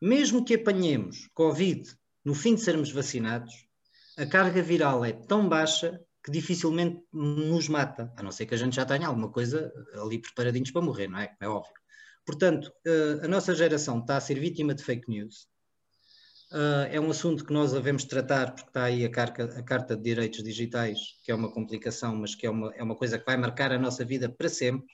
mesmo 0.00 0.44
que 0.44 0.54
apanhemos 0.54 1.28
Covid 1.34 1.82
no 2.24 2.34
fim 2.34 2.54
de 2.54 2.60
sermos 2.60 2.90
vacinados, 2.90 3.52
a 4.16 4.24
carga 4.24 4.62
viral 4.62 5.04
é 5.04 5.12
tão 5.12 5.48
baixa 5.48 6.00
que 6.24 6.30
dificilmente 6.30 7.02
nos 7.12 7.68
mata, 7.68 8.12
a 8.16 8.22
não 8.22 8.30
ser 8.30 8.46
que 8.46 8.54
a 8.54 8.58
gente 8.58 8.76
já 8.76 8.84
tenha 8.84 9.06
alguma 9.06 9.30
coisa 9.30 9.72
ali 9.94 10.20
preparadinhos 10.20 10.70
para 10.70 10.82
morrer, 10.82 11.08
não 11.08 11.18
é? 11.18 11.34
É 11.40 11.48
óbvio. 11.48 11.72
Portanto, 12.28 12.70
uh, 12.86 13.24
a 13.24 13.26
nossa 13.26 13.54
geração 13.54 14.00
está 14.00 14.18
a 14.18 14.20
ser 14.20 14.38
vítima 14.38 14.74
de 14.74 14.84
fake 14.84 15.08
news. 15.08 15.48
Uh, 16.52 16.84
é 16.90 17.00
um 17.00 17.10
assunto 17.10 17.42
que 17.42 17.54
nós 17.54 17.72
devemos 17.72 18.04
tratar, 18.04 18.54
porque 18.54 18.68
está 18.68 18.84
aí 18.84 19.02
a, 19.02 19.10
carca, 19.10 19.44
a, 19.44 19.62
Carta 19.62 19.96
de 19.96 20.02
Direitos 20.02 20.44
Digitais, 20.44 20.98
que 21.24 21.32
é 21.32 21.34
uma 21.34 21.50
complicação, 21.50 22.14
mas 22.16 22.34
que 22.34 22.46
é 22.46 22.50
uma, 22.50 22.70
é 22.74 22.82
uma 22.82 22.94
coisa 22.94 23.18
que 23.18 23.24
vai 23.24 23.38
marcar 23.38 23.72
a 23.72 23.78
nossa 23.78 24.04
vida 24.04 24.28
para 24.28 24.50
sempre. 24.50 24.92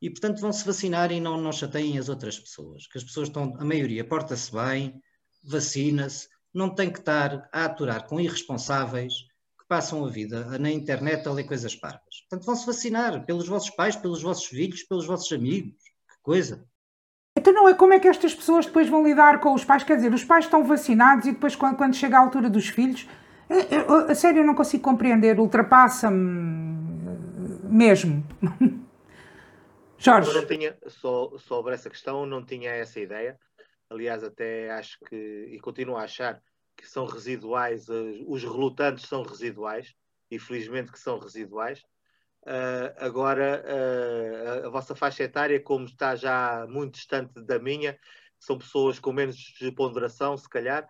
E, 0.00 0.08
portanto, 0.08 0.40
vão 0.40 0.52
se 0.52 0.64
vacinar 0.64 1.10
e 1.10 1.18
não, 1.18 1.36
não 1.36 1.50
chateiem 1.50 1.98
as 1.98 2.08
outras 2.08 2.38
pessoas. 2.38 2.86
Que 2.86 2.96
as 2.96 3.02
pessoas 3.02 3.26
estão, 3.26 3.52
a 3.58 3.64
maioria, 3.64 4.04
porta-se 4.04 4.52
bem, 4.52 5.02
vacina-se, 5.42 6.28
não 6.54 6.72
tem 6.72 6.92
que 6.92 7.00
estar 7.00 7.48
a 7.52 7.64
aturar 7.64 8.06
com 8.06 8.20
irresponsáveis 8.20 9.14
que 9.58 9.66
passam 9.66 10.04
a 10.04 10.08
vida 10.08 10.56
na 10.60 10.70
internet 10.70 11.26
a 11.26 11.32
ler 11.32 11.42
coisas 11.42 11.74
parvas. 11.74 12.20
Portanto, 12.28 12.46
vão 12.46 12.54
se 12.54 12.66
vacinar 12.66 13.26
pelos 13.26 13.48
vossos 13.48 13.70
pais, 13.70 13.96
pelos 13.96 14.22
vossos 14.22 14.44
filhos, 14.44 14.84
pelos 14.84 15.06
vossos 15.06 15.32
amigos 15.32 15.83
coisa. 16.24 16.66
Então 17.36 17.52
não 17.52 17.68
é 17.68 17.74
como 17.74 17.92
é 17.92 18.00
que 18.00 18.08
estas 18.08 18.34
pessoas 18.34 18.66
depois 18.66 18.88
vão 18.88 19.04
lidar 19.04 19.40
com 19.40 19.54
os 19.54 19.64
pais? 19.64 19.84
Quer 19.84 19.96
dizer, 19.96 20.12
os 20.12 20.24
pais 20.24 20.46
estão 20.46 20.64
vacinados 20.64 21.26
e 21.26 21.32
depois 21.32 21.54
quando, 21.54 21.76
quando 21.76 21.94
chega 21.94 22.16
a 22.16 22.20
altura 22.20 22.48
dos 22.48 22.68
filhos, 22.68 23.06
eu, 23.48 24.10
a 24.10 24.14
sério 24.14 24.40
eu 24.40 24.46
não 24.46 24.54
consigo 24.54 24.82
compreender, 24.82 25.38
ultrapassa-me 25.38 26.74
mesmo. 27.68 28.24
Jorge. 29.98 30.30
Eu 30.30 30.34
não 30.34 30.46
tinha, 30.46 30.76
só, 30.86 31.36
sobre 31.38 31.74
essa 31.74 31.90
questão, 31.90 32.26
não 32.26 32.44
tinha 32.44 32.70
essa 32.70 32.98
ideia. 33.00 33.38
Aliás, 33.90 34.24
até 34.24 34.70
acho 34.72 34.98
que, 35.06 35.48
e 35.50 35.60
continuo 35.60 35.96
a 35.96 36.02
achar, 36.02 36.42
que 36.76 36.88
são 36.88 37.06
residuais, 37.06 37.88
eh, 37.88 38.24
os 38.26 38.42
relutantes 38.42 39.06
são 39.06 39.22
residuais, 39.22 39.94
e 40.30 40.38
felizmente 40.38 40.90
que 40.90 40.98
são 40.98 41.18
residuais. 41.18 41.82
Uh, 42.46 42.92
agora, 42.98 43.64
uh, 43.64 44.66
a 44.66 44.70
vossa 44.70 44.94
faixa 44.94 45.22
etária, 45.22 45.58
como 45.58 45.86
está 45.86 46.14
já 46.14 46.66
muito 46.68 46.94
distante 46.94 47.40
da 47.42 47.58
minha, 47.58 47.98
são 48.38 48.58
pessoas 48.58 48.98
com 48.98 49.12
menos 49.12 49.54
ponderação, 49.74 50.36
se 50.36 50.48
calhar. 50.48 50.86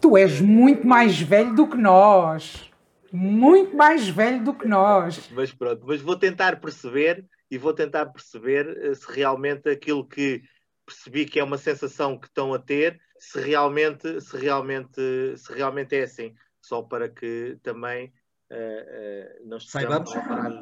Tu 0.00 0.16
és 0.16 0.40
muito 0.40 0.84
mais 0.84 1.20
velho 1.20 1.54
do 1.54 1.68
que 1.68 1.76
nós. 1.76 2.68
Muito 3.12 3.76
mais 3.76 4.08
velho 4.08 4.42
do 4.42 4.54
que 4.54 4.66
nós. 4.66 5.30
Mas 5.30 5.52
pronto, 5.52 5.84
mas 5.86 6.00
vou 6.00 6.16
tentar 6.16 6.60
perceber 6.60 7.24
e 7.50 7.58
vou 7.58 7.74
tentar 7.74 8.06
perceber 8.06 8.66
eh, 8.82 8.94
se 8.94 9.12
realmente 9.12 9.68
aquilo 9.68 10.08
que 10.08 10.42
percebi 10.86 11.26
que 11.26 11.38
é 11.38 11.44
uma 11.44 11.58
sensação 11.58 12.18
que 12.18 12.26
estão 12.26 12.52
a 12.54 12.58
ter, 12.58 12.98
se 13.18 13.38
realmente, 13.40 14.20
se 14.20 14.36
realmente, 14.36 15.36
se 15.36 15.52
realmente 15.52 15.94
é 15.94 16.02
assim. 16.02 16.34
Só 16.60 16.82
para 16.82 17.08
que 17.08 17.58
também 17.62 18.12
uh, 18.52 19.48
não 19.48 19.56
estejamos 19.56 20.12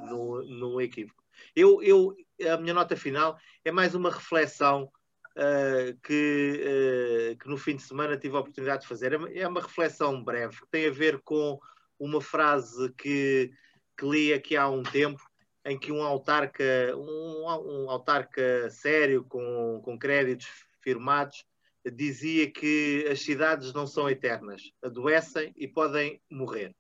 no, 0.09 0.42
no 0.42 0.81
equívoco. 0.81 1.22
Eu, 1.55 1.83
eu, 1.83 2.16
a 2.53 2.57
minha 2.57 2.74
nota 2.74 2.96
final 2.96 3.38
é 3.64 3.72
mais 3.72 3.94
uma 3.94 4.11
reflexão 4.11 4.90
uh, 5.37 5.98
que, 6.03 7.33
uh, 7.33 7.38
que 7.38 7.48
no 7.48 7.57
fim 7.57 7.76
de 7.76 7.83
semana 7.83 8.16
tive 8.16 8.37
a 8.37 8.40
oportunidade 8.40 8.83
de 8.83 8.88
fazer. 8.88 9.12
É, 9.12 9.40
é 9.40 9.48
uma 9.48 9.61
reflexão 9.61 10.22
breve, 10.22 10.61
que 10.61 10.68
tem 10.70 10.87
a 10.87 10.92
ver 10.92 11.20
com 11.20 11.59
uma 11.98 12.20
frase 12.20 12.92
que, 12.94 13.53
que 13.98 14.07
li 14.07 14.33
aqui 14.33 14.57
há 14.57 14.68
um 14.68 14.83
tempo, 14.83 15.22
em 15.64 15.79
que 15.79 15.92
um 15.92 16.03
autarca, 16.03 16.64
um, 16.96 17.44
um 17.85 17.90
autarca 17.90 18.70
sério, 18.70 19.24
com, 19.24 19.81
com 19.85 19.98
créditos 19.98 20.48
firmados, 20.81 21.44
dizia 21.92 22.50
que 22.50 23.07
as 23.11 23.22
cidades 23.22 23.72
não 23.72 23.87
são 23.87 24.09
eternas, 24.09 24.62
adoecem 24.83 25.53
e 25.57 25.66
podem 25.66 26.20
morrer. 26.31 26.74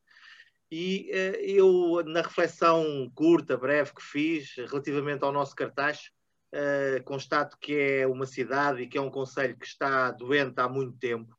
E 0.70 1.10
uh, 1.10 1.36
eu, 1.40 2.04
na 2.04 2.22
reflexão 2.22 3.10
curta, 3.12 3.56
breve 3.56 3.92
que 3.92 4.02
fiz 4.02 4.54
relativamente 4.56 5.24
ao 5.24 5.32
nosso 5.32 5.54
cartaz, 5.54 6.10
uh, 6.54 7.02
constato 7.02 7.58
que 7.60 7.74
é 7.74 8.06
uma 8.06 8.24
cidade 8.24 8.82
e 8.82 8.86
que 8.86 8.96
é 8.96 9.00
um 9.00 9.10
conselho 9.10 9.58
que 9.58 9.66
está 9.66 10.12
doente 10.12 10.60
há 10.60 10.68
muito 10.68 10.96
tempo. 10.96 11.36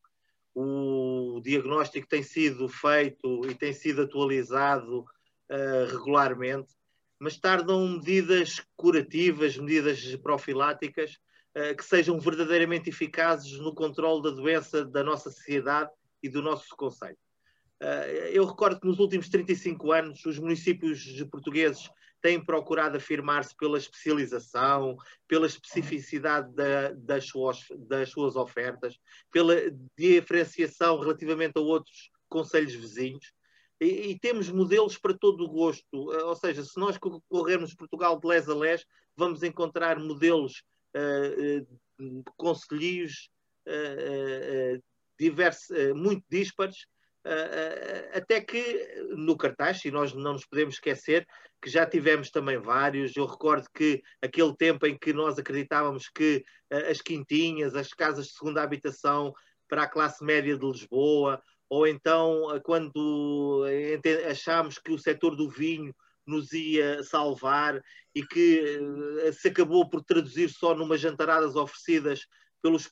O 0.53 1.39
diagnóstico 1.41 2.09
tem 2.09 2.21
sido 2.21 2.67
feito 2.67 3.49
e 3.49 3.55
tem 3.55 3.71
sido 3.71 4.01
atualizado 4.01 4.99
uh, 4.99 5.85
regularmente, 5.89 6.73
mas 7.17 7.37
tardam 7.37 7.87
medidas 7.87 8.61
curativas, 8.75 9.57
medidas 9.57 10.13
profiláticas 10.17 11.17
que 11.77 11.83
sejam 11.83 12.17
verdadeiramente 12.17 12.89
eficazes 12.89 13.59
no 13.59 13.75
controle 13.75 14.23
da 14.23 14.29
doença 14.29 14.85
da 14.85 15.03
nossa 15.03 15.29
sociedade 15.29 15.91
e 16.23 16.29
do 16.29 16.41
nosso 16.41 16.73
conselho. 16.77 17.17
Eh, 17.81 18.29
eu 18.33 18.45
recordo 18.45 18.79
que 18.79 18.85
nos 18.85 18.99
últimos 18.99 19.27
35 19.27 19.91
anos 19.91 20.23
os 20.25 20.37
municípios 20.37 21.23
portugueses 21.31 21.89
têm 22.21 22.43
procurado 22.43 22.95
afirmar-se 22.95 23.55
pela 23.55 23.79
especialização, 23.79 24.95
pela 25.27 25.47
especificidade 25.47 26.53
da, 26.53 26.91
das, 26.91 27.25
suas, 27.25 27.65
das 27.87 28.09
suas 28.09 28.35
ofertas, 28.35 28.99
pela 29.31 29.55
diferenciação 29.97 30.99
relativamente 30.99 31.57
a 31.57 31.61
outros 31.61 32.11
conselhos 32.29 32.75
vizinhos. 32.75 33.33
E, 33.79 34.11
e, 34.11 34.19
temos 34.19 34.47
modelos 34.51 34.95
para 34.95 35.17
todo 35.17 35.43
o 35.43 35.49
gosto. 35.49 36.13
Eh, 36.13 36.23
ou 36.23 36.35
seja, 36.35 36.63
se 36.63 36.79
nós 36.79 36.99
corrermos 37.27 37.73
Portugal 37.73 38.19
de 38.19 38.27
les 38.27 38.47
a 38.47 38.53
les, 38.53 38.85
vamos 39.17 39.41
encontrar 39.41 39.97
modelos 39.99 40.63
uh, 40.95 41.63
uh, 41.99 42.23
conselhos 42.37 43.31
uh, 43.67 44.83
diversos, 45.17 45.75
muito 45.95 46.23
dispares, 46.29 46.85
Uh, 46.85 47.00
até 48.13 48.41
que 48.41 49.05
no 49.15 49.37
cartaz, 49.37 49.83
e 49.85 49.91
nós 49.91 50.13
não 50.13 50.33
nos 50.33 50.45
podemos 50.45 50.75
esquecer 50.75 51.27
que 51.61 51.69
já 51.69 51.85
tivemos 51.85 52.31
também 52.31 52.57
vários. 52.57 53.15
Eu 53.15 53.25
recordo 53.25 53.67
que 53.73 54.01
aquele 54.21 54.55
tempo 54.55 54.87
em 54.87 54.97
que 54.97 55.13
nós 55.13 55.37
acreditávamos 55.37 56.09
que 56.09 56.43
uh, 56.73 56.89
as 56.89 57.01
quintinhas, 57.01 57.75
as 57.75 57.89
casas 57.89 58.25
de 58.25 58.33
segunda 58.33 58.63
habitação 58.63 59.31
para 59.67 59.83
a 59.83 59.87
classe 59.87 60.23
média 60.23 60.57
de 60.57 60.65
Lisboa, 60.65 61.41
ou 61.69 61.87
então 61.87 62.59
quando 62.63 63.63
achámos 64.29 64.77
que 64.77 64.91
o 64.91 64.97
setor 64.97 65.35
do 65.35 65.49
vinho 65.49 65.95
nos 66.25 66.51
ia 66.51 67.03
salvar 67.03 67.81
e 68.13 68.25
que 68.25 68.79
se 69.31 69.47
acabou 69.47 69.87
por 69.89 70.03
traduzir 70.03 70.49
só 70.49 70.75
numas 70.75 70.99
jantaradas 70.99 71.55
oferecidas 71.55 72.27
pelos 72.61 72.91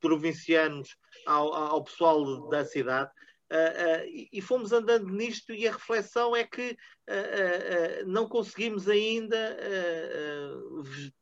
provincianos 0.00 0.96
ao, 1.24 1.54
ao 1.54 1.84
pessoal 1.84 2.48
da 2.48 2.64
cidade. 2.64 3.10
Uh, 3.50 4.04
uh, 4.04 4.28
e 4.30 4.42
fomos 4.42 4.72
andando 4.72 5.08
nisto 5.08 5.54
e 5.54 5.66
a 5.66 5.72
reflexão 5.72 6.36
é 6.36 6.44
que 6.44 6.72
uh, 7.08 8.06
não 8.06 8.28
conseguimos 8.28 8.86
ainda 8.88 9.56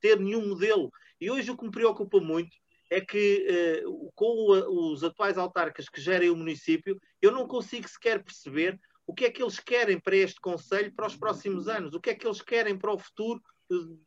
ter 0.01 0.19
nenhum 0.19 0.49
modelo. 0.49 0.91
E 1.21 1.31
hoje 1.31 1.51
o 1.51 1.57
que 1.57 1.65
me 1.65 1.71
preocupa 1.71 2.21
muito 2.21 2.57
é 2.91 3.01
que 3.01 3.83
com 4.15 4.93
os 4.93 5.03
atuais 5.03 5.39
autarcas 5.39 5.89
que 5.89 6.01
gerem 6.01 6.31
o 6.31 6.37
município, 6.37 7.01
eu 7.21 7.33
não 7.33 7.47
consigo 7.47 7.89
sequer 7.89 8.23
perceber 8.23 8.79
o 9.07 9.15
que 9.15 9.25
é 9.25 9.31
que 9.31 9.43
eles 9.43 9.59
querem 9.59 9.99
para 9.99 10.17
este 10.17 10.41
Conselho 10.41 10.93
para 10.95 11.07
os 11.07 11.17
próximos 11.17 11.69
anos, 11.69 11.95
o 11.95 12.01
que 12.01 12.11
é 12.11 12.15
que 12.15 12.27
eles 12.27 12.43
querem 12.43 12.77
para 12.77 12.93
o 12.93 12.99
futuro, 12.99 13.41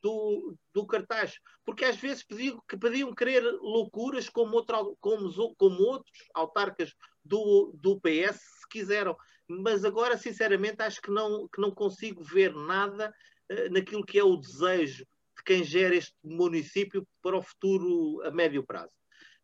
do, 0.02 0.56
do 0.74 0.86
cartaz, 0.86 1.34
porque 1.66 1.86
às 1.86 1.98
vezes 1.98 2.24
pediam, 2.24 2.62
que 2.68 2.78
podiam 2.78 3.14
querer 3.14 3.44
loucuras 3.62 4.30
como, 4.30 4.56
outro, 4.56 4.98
como, 5.00 5.56
como 5.56 5.82
outros 5.82 6.18
autarcas 6.34 6.94
do, 7.24 7.72
do 7.76 8.00
PS 8.00 8.38
se 8.38 8.70
quiseram, 8.70 9.16
mas 9.48 9.84
agora 9.84 10.18
sinceramente 10.18 10.82
acho 10.82 11.02
que 11.02 11.12
não, 11.12 11.48
que 11.48 11.60
não 11.62 11.72
consigo 11.72 12.24
ver 12.24 12.54
nada 12.54 13.14
uh, 13.52 13.74
naquilo 13.74 14.06
que 14.06 14.20
é 14.20 14.24
o 14.24 14.38
desejo 14.38 15.06
de 15.38 15.44
quem 15.46 15.64
gera 15.64 15.96
este 15.96 16.16
município 16.24 17.08
para 17.22 17.38
o 17.38 17.42
futuro 17.42 18.22
a 18.24 18.32
médio 18.32 18.66
prazo. 18.66 18.92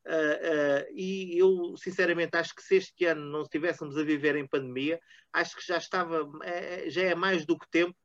Uh, 0.06 0.10
uh, 0.10 0.94
e 0.94 1.40
eu 1.40 1.76
sinceramente 1.78 2.38
acho 2.38 2.54
que 2.54 2.62
se 2.62 2.76
este 2.76 3.06
ano 3.06 3.26
não 3.32 3.42
estivéssemos 3.42 3.98
a 3.98 4.04
viver 4.04 4.36
em 4.36 4.48
pandemia, 4.48 5.00
acho 5.34 5.56
que 5.56 5.66
já 5.66 5.78
estava, 5.78 6.30
é, 6.44 6.90
já 6.90 7.02
é 7.02 7.16
mais 7.16 7.46
do 7.46 7.58
que 7.58 7.68
tempo 7.70 7.96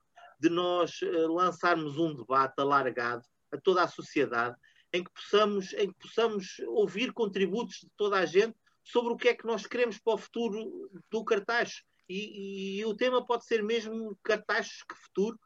de 0.40 0.48
nós 0.48 1.00
lançarmos 1.28 1.98
um 1.98 2.14
debate 2.14 2.54
alargado 2.58 3.22
a 3.52 3.58
toda 3.58 3.82
a 3.82 3.88
sociedade 3.88 4.56
em 4.92 5.04
que 5.04 5.10
possamos, 5.12 5.72
em 5.74 5.88
que 5.88 5.98
possamos 5.98 6.58
ouvir 6.66 7.12
contributos 7.12 7.76
de 7.76 7.90
toda 7.96 8.18
a 8.18 8.26
gente 8.26 8.56
sobre 8.90 9.12
o 9.12 9.16
que 9.16 9.28
é 9.28 9.34
que 9.34 9.46
nós 9.46 9.66
queremos 9.66 9.98
para 9.98 10.14
o 10.14 10.18
futuro 10.18 10.90
do 11.10 11.24
cartaz. 11.24 11.82
E, 12.08 12.78
e 12.78 12.84
o 12.84 12.94
tema 12.94 13.24
pode 13.24 13.44
ser 13.44 13.62
mesmo 13.62 14.18
cartaz 14.22 14.82
que 14.82 14.96
futuro, 15.04 15.38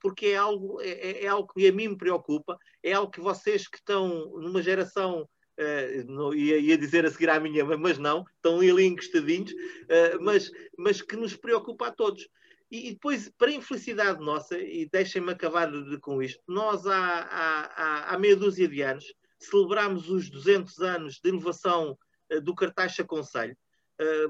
porque 0.00 0.26
é 0.26 0.36
algo, 0.36 0.80
é, 0.80 1.24
é, 1.24 1.26
algo 1.26 1.52
que 1.52 1.66
a 1.66 1.72
mim 1.72 1.88
me 1.88 1.96
preocupa, 1.96 2.56
é 2.82 2.92
algo 2.92 3.10
que 3.10 3.20
vocês 3.20 3.66
que 3.66 3.78
estão 3.78 4.30
numa 4.38 4.62
geração 4.62 5.28
Uh, 5.56 6.04
não, 6.10 6.34
ia, 6.34 6.58
ia, 6.58 6.76
dizer 6.76 7.06
a 7.06 7.10
seguir 7.12 7.30
à 7.30 7.38
minha, 7.38 7.64
mas 7.64 7.96
não, 7.96 8.24
estão 8.34 8.58
ali 8.58 8.86
encostadinhos, 8.86 9.52
uh, 9.52 10.20
mas, 10.20 10.50
mas 10.76 11.00
que 11.00 11.14
nos 11.14 11.36
preocupa 11.36 11.86
a 11.86 11.92
todos. 11.92 12.28
E, 12.70 12.88
e 12.88 12.92
depois, 12.94 13.30
para 13.38 13.52
infelicidade 13.52 14.18
nossa, 14.18 14.58
e 14.58 14.88
deixem-me 14.90 15.30
acabar 15.30 15.70
de, 15.70 15.96
com 16.00 16.20
isto, 16.20 16.42
nós 16.48 16.84
há, 16.88 16.96
há, 16.96 18.14
há, 18.14 18.18
meia 18.18 18.34
dúzia 18.34 18.66
de 18.66 18.82
anos 18.82 19.04
celebramos 19.38 20.10
os 20.10 20.28
200 20.28 20.80
anos 20.80 21.20
de 21.22 21.28
elevação 21.28 21.92
uh, 21.92 21.96
do 22.42 22.54
Cartaxa 22.54 23.04
Conselho. 23.04 23.56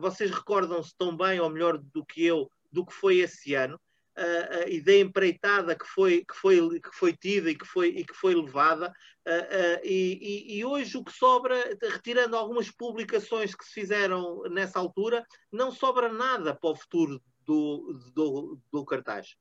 vocês 0.00 0.30
recordam-se 0.30 0.94
tão 0.96 1.16
bem, 1.16 1.40
ou 1.40 1.50
melhor 1.50 1.78
do 1.78 2.04
que 2.04 2.24
eu, 2.24 2.50
do 2.70 2.84
que 2.84 2.92
foi 2.92 3.18
esse 3.18 3.54
ano 3.54 3.80
uh, 4.16 4.68
e 4.68 4.80
da 4.80 4.94
empreitada 4.96 5.76
que 5.76 5.86
foi, 5.86 6.24
que 6.24 6.34
foi, 6.34 6.80
que 6.80 6.90
foi 6.92 7.12
tida 7.12 7.50
e 7.50 7.54
que 7.54 7.64
foi, 7.64 7.88
e 7.88 8.04
que 8.04 8.14
foi 8.14 8.34
levada. 8.34 8.92
E, 9.82 10.58
e, 10.58 10.64
hoje 10.64 10.98
o 10.98 11.04
que 11.04 11.12
sobra, 11.12 11.56
retirando 11.82 12.36
algumas 12.36 12.70
publicações 12.70 13.54
que 13.54 13.64
se 13.64 13.72
fizeram 13.72 14.42
nessa 14.50 14.78
altura, 14.78 15.24
não 15.50 15.70
sobra 15.70 16.12
nada 16.12 16.54
para 16.54 16.70
o 16.70 16.76
futuro 16.76 17.22
do, 17.46 17.98
do, 18.14 18.60
do 18.70 18.84
cartaz. 18.84 19.34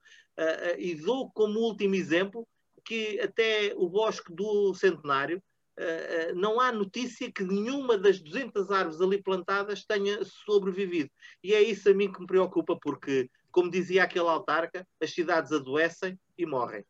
e 0.78 0.96
dou 0.96 1.30
como 1.32 1.60
último 1.60 1.96
exemplo 1.96 2.48
que 2.86 3.20
até 3.20 3.74
o 3.76 3.90
Bosque 3.90 4.34
do 4.34 4.74
Centenário, 4.74 5.42
Uh, 5.80 6.36
não 6.36 6.60
há 6.60 6.72
notícia 6.72 7.32
que 7.32 7.44
nenhuma 7.44 7.98
das 7.98 8.20
200 8.20 8.70
árvores 8.70 9.02
ali 9.02 9.22
plantadas 9.22 9.84
tenha 9.84 10.24
sobrevivido. 10.24 11.10
E 11.44 11.54
é 11.54 11.62
isso 11.62 11.90
a 11.90 11.94
mim 11.94 12.12
que 12.12 12.20
me 12.20 12.28
preocupa, 12.28 12.78
porque 12.80 13.30
como 13.52 13.70
dizia 13.70 14.04
aquele 14.04 14.28
autarca, 14.28 14.86
as 15.02 15.12
cidades 15.12 15.52
adoecem 15.52 16.20
e 16.38 16.46
morrem. 16.46 16.84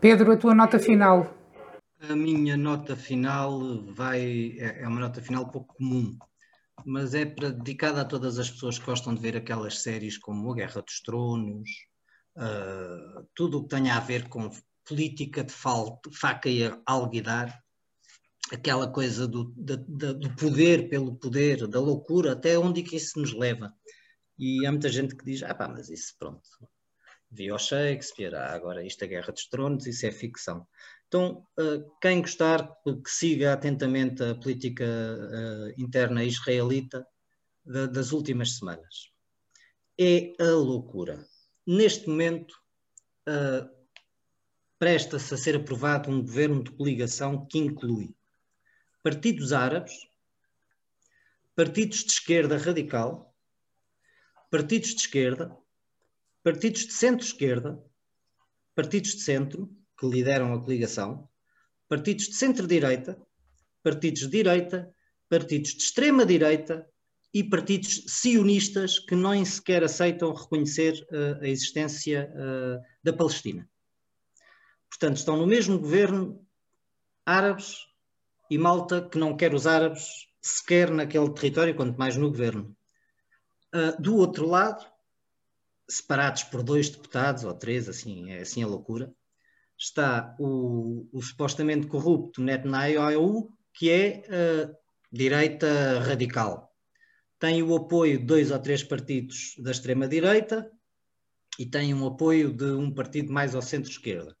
Pedro, 0.00 0.32
a 0.32 0.36
tua 0.36 0.54
nota 0.54 0.78
final. 0.78 1.34
A 2.00 2.14
minha 2.14 2.56
nota 2.56 2.94
final 2.94 3.82
vai 3.86 4.54
é, 4.58 4.82
é 4.82 4.88
uma 4.88 5.00
nota 5.00 5.20
final 5.20 5.50
pouco 5.50 5.74
comum, 5.74 6.16
mas 6.84 7.14
é 7.14 7.26
para, 7.26 7.50
dedicada 7.50 8.02
a 8.02 8.04
todas 8.04 8.38
as 8.38 8.48
pessoas 8.48 8.78
que 8.78 8.86
gostam 8.86 9.14
de 9.14 9.20
ver 9.20 9.36
aquelas 9.36 9.80
séries 9.82 10.16
como 10.16 10.52
A 10.52 10.54
Guerra 10.54 10.82
dos 10.82 11.00
Tronos, 11.00 11.68
uh, 12.36 13.26
tudo 13.34 13.58
o 13.58 13.62
que 13.64 13.70
tenha 13.70 13.96
a 13.96 14.00
ver 14.00 14.28
com 14.28 14.48
política 14.88 15.44
de 15.44 15.52
faca 15.52 16.48
e 16.48 16.62
alguidar, 16.86 17.62
aquela 18.50 18.90
coisa 18.90 19.28
do, 19.28 19.44
do 19.44 20.34
poder 20.36 20.88
pelo 20.88 21.14
poder, 21.16 21.66
da 21.66 21.78
loucura, 21.78 22.32
até 22.32 22.58
onde 22.58 22.80
é 22.80 22.84
que 22.84 22.96
isso 22.96 23.18
nos 23.20 23.32
leva. 23.32 23.72
E 24.38 24.64
há 24.66 24.70
muita 24.70 24.88
gente 24.88 25.14
que 25.14 25.24
diz: 25.24 25.42
ah, 25.42 25.54
pá, 25.54 25.68
mas 25.68 25.90
isso 25.90 26.14
pronto, 26.18 26.48
viu 27.30 27.54
o 27.54 27.58
Shakespeare, 27.58 28.34
ah, 28.34 28.54
agora 28.54 28.84
isto 28.84 29.02
é 29.04 29.08
Guerra 29.08 29.32
dos 29.32 29.46
Tronos, 29.48 29.86
isso 29.86 30.06
é 30.06 30.10
ficção. 30.10 30.66
Então, 31.08 31.46
uh, 31.58 31.90
quem 32.02 32.20
gostar, 32.20 32.70
que 32.84 33.10
siga 33.10 33.54
atentamente 33.54 34.22
a 34.22 34.34
política 34.34 34.84
uh, 34.84 35.80
interna 35.80 36.22
israelita 36.22 37.06
das 37.64 38.12
últimas 38.12 38.56
semanas. 38.56 39.10
É 39.98 40.32
a 40.40 40.52
loucura. 40.52 41.26
Neste 41.66 42.08
momento, 42.08 42.54
presta-se 44.78 45.34
a 45.34 45.36
ser 45.36 45.56
aprovado 45.56 46.10
um 46.10 46.20
governo 46.20 46.62
de 46.62 46.70
coligação 46.70 47.46
que 47.46 47.58
inclui 47.58 48.14
partidos 49.02 49.52
árabes, 49.52 50.06
partidos 51.54 52.04
de 52.04 52.12
esquerda 52.12 52.56
radical, 52.58 53.34
partidos 54.50 54.90
de 54.90 55.00
esquerda, 55.00 55.56
partidos 56.42 56.86
de 56.86 56.92
centro-esquerda, 56.92 57.82
partidos 58.74 59.12
de 59.12 59.20
centro, 59.22 59.74
que 59.98 60.06
lideram 60.06 60.52
a 60.52 60.60
coligação, 60.60 61.28
partidos 61.88 62.26
de 62.26 62.34
centro-direita, 62.34 63.20
partidos 63.82 64.20
de 64.20 64.28
direita, 64.28 64.94
partidos 65.28 65.72
de 65.72 65.82
extrema-direita 65.82 66.88
e 67.34 67.42
partidos 67.42 68.04
sionistas 68.06 68.98
que 68.98 69.14
nem 69.14 69.44
sequer 69.44 69.82
aceitam 69.84 70.32
reconhecer 70.32 71.06
uh, 71.10 71.42
a 71.42 71.48
existência 71.48 72.32
uh, 72.34 72.82
da 73.02 73.12
Palestina. 73.12 73.68
Portanto, 74.88 75.16
estão 75.16 75.36
no 75.36 75.46
mesmo 75.46 75.78
governo 75.78 76.44
árabes 77.24 77.86
e 78.50 78.56
Malta 78.56 79.06
que 79.06 79.18
não 79.18 79.36
quer 79.36 79.54
os 79.54 79.66
árabes 79.66 80.26
sequer 80.40 80.90
naquele 80.90 81.32
território, 81.32 81.74
quanto 81.74 81.98
mais 81.98 82.16
no 82.16 82.30
governo. 82.30 82.74
Uh, 83.74 84.00
do 84.00 84.16
outro 84.16 84.46
lado, 84.46 84.84
separados 85.88 86.44
por 86.44 86.62
dois 86.62 86.88
deputados 86.88 87.44
ou 87.44 87.54
três, 87.54 87.88
assim 87.88 88.30
é 88.30 88.40
assim 88.40 88.62
a 88.62 88.66
loucura, 88.66 89.12
está 89.76 90.34
o, 90.38 91.06
o 91.12 91.22
supostamente 91.22 91.86
corrupto 91.86 92.42
Netanyahu, 92.42 93.50
que 93.74 93.90
é 93.90 94.22
uh, 94.26 94.76
direita 95.12 96.00
radical. 96.00 96.74
Tem 97.38 97.62
o 97.62 97.76
apoio 97.76 98.18
de 98.18 98.24
dois 98.24 98.50
ou 98.50 98.58
três 98.58 98.82
partidos 98.82 99.54
da 99.58 99.70
extrema-direita 99.70 100.70
e 101.58 101.66
tem 101.66 101.94
um 101.94 102.06
apoio 102.06 102.52
de 102.52 102.72
um 102.72 102.92
partido 102.92 103.32
mais 103.32 103.54
ao 103.54 103.62
centro-esquerda. 103.62 104.36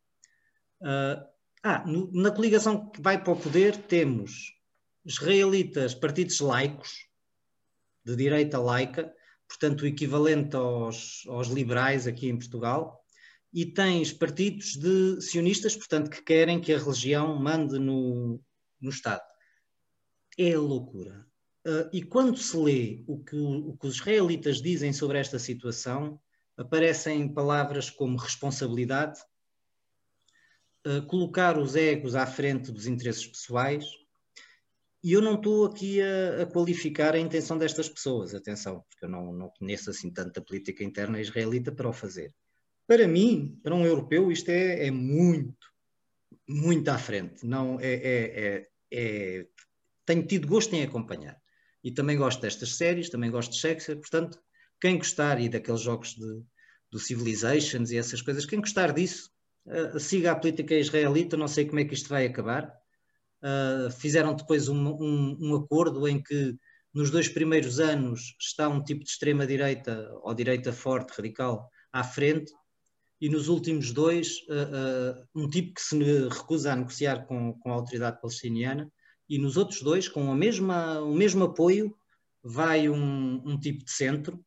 Uh, 0.80 1.26
ah, 1.62 1.84
no, 1.86 2.10
na 2.12 2.30
coligação 2.30 2.90
que 2.90 3.00
vai 3.00 3.22
para 3.22 3.32
o 3.32 3.40
poder 3.40 3.76
temos 3.76 4.54
israelitas, 5.04 5.94
partidos 5.94 6.40
laicos, 6.40 7.08
de 8.04 8.16
direita 8.16 8.58
laica, 8.58 9.12
portanto, 9.48 9.82
o 9.82 9.86
equivalente 9.86 10.56
aos, 10.56 11.24
aos 11.26 11.48
liberais 11.48 12.06
aqui 12.06 12.28
em 12.28 12.38
Portugal, 12.38 13.04
e 13.52 13.66
tens 13.66 14.12
partidos 14.12 14.76
de 14.76 15.20
sionistas, 15.20 15.74
portanto, 15.74 16.10
que 16.10 16.22
querem 16.22 16.60
que 16.60 16.72
a 16.72 16.78
religião 16.78 17.36
mande 17.36 17.78
no, 17.78 18.40
no 18.80 18.90
Estado. 18.90 19.22
É 20.36 20.56
loucura. 20.56 21.26
Uh, 21.66 21.88
e 21.92 22.02
quando 22.02 22.38
se 22.38 22.56
lê 22.56 23.04
o 23.06 23.18
que, 23.18 23.36
o 23.36 23.76
que 23.76 23.86
os 23.86 23.96
israelitas 23.96 24.62
dizem 24.62 24.92
sobre 24.92 25.18
esta 25.18 25.38
situação, 25.38 26.20
aparecem 26.56 27.32
palavras 27.32 27.90
como 27.90 28.18
responsabilidade, 28.18 29.20
colocar 31.06 31.58
os 31.58 31.76
egos 31.76 32.14
à 32.14 32.26
frente 32.26 32.72
dos 32.72 32.86
interesses 32.86 33.26
pessoais, 33.26 33.84
e 35.02 35.12
eu 35.12 35.20
não 35.20 35.34
estou 35.34 35.66
aqui 35.66 36.00
a, 36.02 36.42
a, 36.42 36.46
qualificar 36.46 37.14
a 37.14 37.18
intenção 37.18 37.56
destas 37.56 37.88
pessoas, 37.88 38.34
atenção, 38.34 38.84
porque 38.88 39.04
eu 39.04 39.08
não, 39.08 39.32
não 39.32 39.48
conheço 39.50 39.90
assim 39.90 40.10
tanta 40.10 40.40
política 40.40 40.82
interna 40.82 41.20
israelita 41.20 41.70
para 41.70 41.88
o 41.88 41.92
fazer. 41.92 42.34
Para 42.86 43.06
mim, 43.06 43.58
para 43.62 43.74
um 43.74 43.86
europeu, 43.86 44.32
isto 44.32 44.48
é, 44.48 44.86
é 44.86 44.90
muito, 44.90 45.66
muito 46.48 46.88
à 46.88 46.98
frente. 46.98 47.46
Não 47.46 47.78
é, 47.78 47.92
é, 47.92 48.40
é, 48.46 48.68
é, 48.92 49.46
tenho 50.04 50.26
tido 50.26 50.48
gosto 50.48 50.74
em 50.74 50.82
acompanhar. 50.82 51.40
E 51.84 51.92
também 51.92 52.16
gosto 52.16 52.40
destas 52.40 52.76
séries, 52.76 53.08
também 53.08 53.30
gosto 53.30 53.52
de 53.52 53.58
Shakespeare, 53.58 54.00
portanto, 54.00 54.40
quem 54.80 54.98
gostar 54.98 55.40
e 55.40 55.48
daqueles 55.48 55.80
jogos 55.80 56.14
de, 56.14 56.42
do 56.90 56.98
Civilizations 56.98 57.90
e 57.90 57.98
essas 57.98 58.20
coisas, 58.20 58.46
quem 58.46 58.60
gostar 58.60 58.92
disso, 58.92 59.30
uh, 59.68 60.00
siga 60.00 60.32
a 60.32 60.36
política 60.36 60.74
israelita, 60.74 61.36
não 61.36 61.48
sei 61.48 61.64
como 61.66 61.80
é 61.80 61.84
que 61.84 61.94
isto 61.94 62.08
vai 62.08 62.26
acabar, 62.26 62.72
Uh, 63.38 63.88
fizeram 63.92 64.34
depois 64.34 64.68
um, 64.68 64.88
um, 64.88 65.38
um, 65.40 65.54
acordo 65.54 66.08
em 66.08 66.20
que 66.20 66.56
nos 66.92 67.08
dois 67.08 67.28
primeiros 67.28 67.78
anos 67.78 68.34
está 68.40 68.68
um 68.68 68.82
tipo 68.82 69.04
de 69.04 69.10
extrema-direita 69.10 70.10
ou 70.22 70.34
direita 70.34 70.72
forte, 70.72 71.12
radical, 71.16 71.70
à 71.92 72.02
frente, 72.02 72.52
e 73.20 73.28
nos 73.28 73.48
últimos 73.48 73.92
dois, 73.92 74.38
uh, 74.48 75.24
um 75.34 75.48
tipo 75.48 75.74
que 75.74 75.80
se 75.80 75.96
recusa 76.28 76.72
a 76.72 76.76
negociar 76.76 77.26
com, 77.26 77.52
com 77.60 77.70
a 77.70 77.74
autoridade 77.74 78.20
palestiniana, 78.20 78.90
e 79.28 79.38
nos 79.38 79.56
outros 79.56 79.82
dois, 79.82 80.08
com 80.08 80.32
a 80.32 80.34
mesma, 80.34 81.00
o 81.00 81.14
mesmo 81.14 81.44
apoio, 81.44 81.94
vai 82.42 82.88
um, 82.88 83.42
um 83.44 83.58
tipo 83.58 83.84
de 83.84 83.90
centro, 83.90 84.42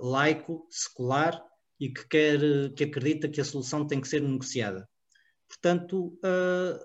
laico, 0.00 0.68
secular, 0.70 1.42
e 1.82 1.92
que, 1.92 2.06
quer, 2.06 2.38
que 2.76 2.84
acredita 2.84 3.28
que 3.28 3.40
a 3.40 3.44
solução 3.44 3.84
tem 3.84 4.00
que 4.00 4.06
ser 4.06 4.22
negociada. 4.22 4.88
Portanto, 5.48 6.16
uh, 6.24 6.78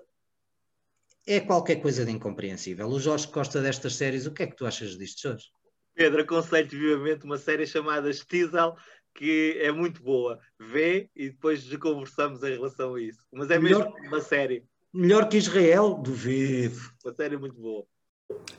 é 1.24 1.38
qualquer 1.38 1.76
coisa 1.76 2.04
de 2.04 2.10
incompreensível. 2.10 2.88
O 2.88 2.98
Jorge 2.98 3.28
Costa 3.28 3.62
destas 3.62 3.94
séries, 3.94 4.26
o 4.26 4.32
que 4.32 4.42
é 4.42 4.48
que 4.48 4.56
tu 4.56 4.66
achas 4.66 4.98
disto, 4.98 5.22
Jorge? 5.22 5.46
Pedro, 5.94 6.22
aconselho-te 6.22 6.76
vivamente 6.76 7.24
uma 7.24 7.38
série 7.38 7.64
chamada 7.64 8.12
Stiesel, 8.12 8.74
que 9.14 9.56
é 9.60 9.70
muito 9.70 10.02
boa. 10.02 10.40
Vê 10.58 11.08
e 11.14 11.30
depois 11.30 11.64
conversamos 11.76 12.42
em 12.42 12.54
relação 12.54 12.96
a 12.96 13.00
isso. 13.00 13.24
Mas 13.32 13.52
é 13.52 13.58
melhor, 13.60 13.92
mesmo 13.94 14.08
uma 14.08 14.20
série. 14.20 14.64
Melhor 14.92 15.28
que 15.28 15.36
Israel? 15.36 15.94
Duvido. 15.94 16.76
Uma 17.04 17.14
série 17.14 17.36
muito 17.36 17.54
boa. 17.54 17.86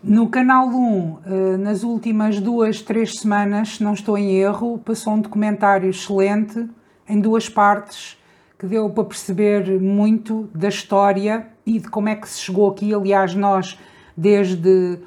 No 0.02 0.30
Canal 0.30 0.68
1, 0.68 1.18
eh, 1.26 1.58
nas 1.58 1.84
últimas 1.84 2.40
duas, 2.40 2.82
três 2.82 3.20
semanas, 3.20 3.76
se 3.76 3.84
não 3.84 3.94
estou 3.94 4.18
em 4.18 4.34
erro, 4.38 4.80
passou 4.80 5.14
um 5.14 5.22
documentário 5.22 5.90
excelente, 5.90 6.68
em 7.08 7.20
duas 7.20 7.48
partes, 7.48 8.18
que 8.58 8.66
deu 8.66 8.90
para 8.90 9.04
perceber 9.04 9.80
muito 9.80 10.50
da 10.56 10.70
história 10.70 11.48
e 11.66 11.80
de 11.80 11.88
como 11.88 12.10
é 12.10 12.16
que 12.16 12.28
se 12.28 12.40
chegou 12.40 12.70
aqui. 12.70 12.94
Aliás, 12.94 13.36
nós, 13.36 13.78
desde 14.18 15.00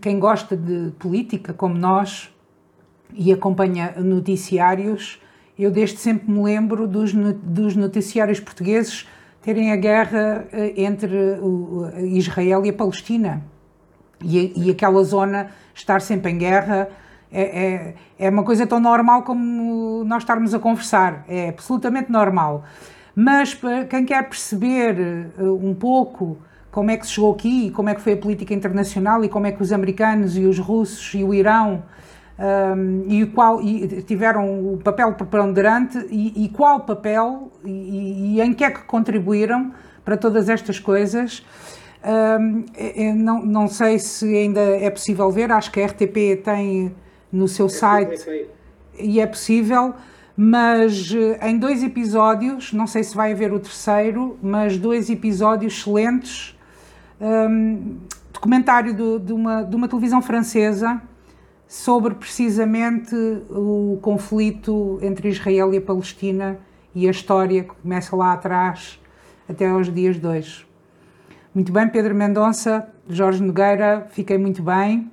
quem 0.00 0.18
gosta 0.18 0.56
de 0.56 0.92
política, 0.98 1.52
como 1.52 1.76
nós, 1.76 2.34
e 3.12 3.30
acompanha 3.32 3.92
noticiários, 3.98 5.20
eu 5.58 5.70
desde 5.70 5.98
sempre 5.98 6.30
me 6.30 6.42
lembro 6.42 6.86
dos, 6.86 7.12
dos 7.12 7.76
noticiários 7.76 8.40
portugueses 8.40 9.06
terem 9.42 9.72
a 9.72 9.76
guerra 9.76 10.46
eh, 10.52 10.74
entre 10.76 11.38
Israel 12.14 12.64
e 12.64 12.70
a 12.70 12.72
Palestina. 12.72 13.55
E, 14.26 14.52
e 14.56 14.70
aquela 14.70 15.02
zona 15.04 15.50
estar 15.72 16.00
sempre 16.00 16.32
em 16.32 16.38
guerra 16.38 16.88
é, 17.30 17.42
é, 17.42 17.94
é 18.18 18.30
uma 18.30 18.42
coisa 18.42 18.66
tão 18.66 18.80
normal 18.80 19.22
como 19.22 20.04
nós 20.04 20.22
estarmos 20.22 20.54
a 20.54 20.58
conversar, 20.58 21.24
é 21.28 21.50
absolutamente 21.50 22.10
normal. 22.10 22.64
Mas 23.14 23.54
para 23.54 23.84
quem 23.84 24.04
quer 24.04 24.28
perceber 24.28 25.30
uh, 25.38 25.66
um 25.66 25.74
pouco 25.74 26.38
como 26.70 26.90
é 26.90 26.96
que 26.96 27.06
se 27.06 27.12
chegou 27.12 27.32
aqui, 27.32 27.70
como 27.70 27.88
é 27.88 27.94
que 27.94 28.00
foi 28.00 28.12
a 28.12 28.16
política 28.16 28.52
internacional 28.52 29.24
e 29.24 29.28
como 29.28 29.46
é 29.46 29.52
que 29.52 29.62
os 29.62 29.72
americanos 29.72 30.36
e 30.36 30.44
os 30.44 30.58
russos 30.58 31.14
e 31.14 31.24
o 31.24 31.32
Irão 31.32 31.82
um, 32.38 32.42
ehm, 32.42 33.04
e, 33.08 33.26
qual, 33.26 33.62
e 33.62 34.02
tiveram 34.02 34.74
o 34.74 34.78
papel 34.84 35.14
preponderante 35.14 35.96
e, 36.10 36.44
e 36.44 36.48
qual 36.50 36.80
papel 36.80 37.50
e, 37.64 38.36
e, 38.36 38.40
em 38.42 38.52
que 38.52 38.62
é 38.62 38.70
que 38.70 38.82
contribuíram 38.82 39.72
para 40.04 40.18
todas 40.18 40.50
estas 40.50 40.78
coisas. 40.78 41.42
Um, 42.06 42.64
ehm, 42.76 43.14
não, 43.16 43.44
não 43.44 43.66
sei 43.66 43.98
se 43.98 44.24
ainda 44.36 44.60
é 44.60 44.88
possível 44.90 45.28
ver, 45.30 45.50
acho 45.50 45.72
que 45.72 45.80
a 45.80 45.86
RTP 45.86 46.40
tem 46.44 46.94
no 47.32 47.48
seu 47.48 47.66
é 47.66 47.68
site 47.68 48.48
e 48.96 49.20
é 49.20 49.26
possível, 49.26 49.92
mas 50.36 51.12
eh, 51.12 51.48
em 51.48 51.58
dois 51.58 51.82
episódios, 51.82 52.72
não 52.72 52.86
sei 52.86 53.02
se 53.02 53.16
vai 53.16 53.32
haver 53.32 53.52
o 53.52 53.58
terceiro, 53.58 54.38
mas 54.40 54.78
dois 54.78 55.10
episódios 55.10 55.74
excelentes. 55.74 56.56
Um, 57.20 57.96
documentário 58.32 58.94
do, 58.94 59.18
de, 59.18 59.32
uma, 59.32 59.62
de 59.62 59.74
uma 59.74 59.88
televisão 59.88 60.20
francesa 60.20 61.00
sobre 61.66 62.14
precisamente 62.14 63.14
o 63.50 63.98
conflito 64.02 64.98
entre 65.02 65.30
Israel 65.30 65.72
e 65.74 65.78
a 65.78 65.80
Palestina 65.80 66.58
e 66.94 67.08
a 67.08 67.10
história 67.10 67.64
que 67.64 67.74
começa 67.82 68.14
lá 68.14 68.34
atrás 68.34 69.00
até 69.48 69.66
aos 69.66 69.92
dias 69.92 70.18
de 70.20 70.26
hoje. 70.26 70.65
Muito 71.56 71.72
bem, 71.72 71.88
Pedro 71.88 72.14
Mendonça, 72.14 72.86
Jorge 73.08 73.42
Nogueira, 73.42 74.06
fiquei 74.10 74.36
muito 74.36 74.62
bem. 74.62 75.10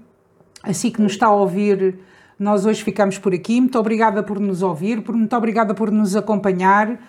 Assim 0.61 0.91
que 0.91 1.01
nos 1.01 1.13
está 1.13 1.27
a 1.27 1.33
ouvir, 1.33 1.99
nós 2.37 2.65
hoje 2.65 2.83
ficamos 2.83 3.17
por 3.17 3.33
aqui. 3.33 3.61
Muito 3.61 3.79
obrigada 3.79 4.21
por 4.21 4.41
nos 4.41 4.61
ouvir, 4.61 5.01
muito 5.09 5.33
obrigada 5.37 5.73
por 5.73 5.89
nos 5.89 6.17
acompanhar. 6.17 6.99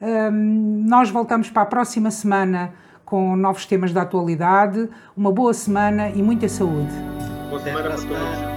Um, 0.00 0.84
nós 0.86 1.10
voltamos 1.10 1.50
para 1.50 1.62
a 1.62 1.66
próxima 1.66 2.08
semana 2.12 2.72
com 3.04 3.34
novos 3.34 3.66
temas 3.66 3.92
da 3.92 4.02
atualidade. 4.02 4.88
Uma 5.16 5.32
boa 5.32 5.52
semana 5.52 6.10
e 6.10 6.22
muita 6.22 6.48
saúde. 6.48 6.94
Boa 7.50 7.60
semana 7.60 7.88
para 7.88 7.96
todos. 7.96 8.53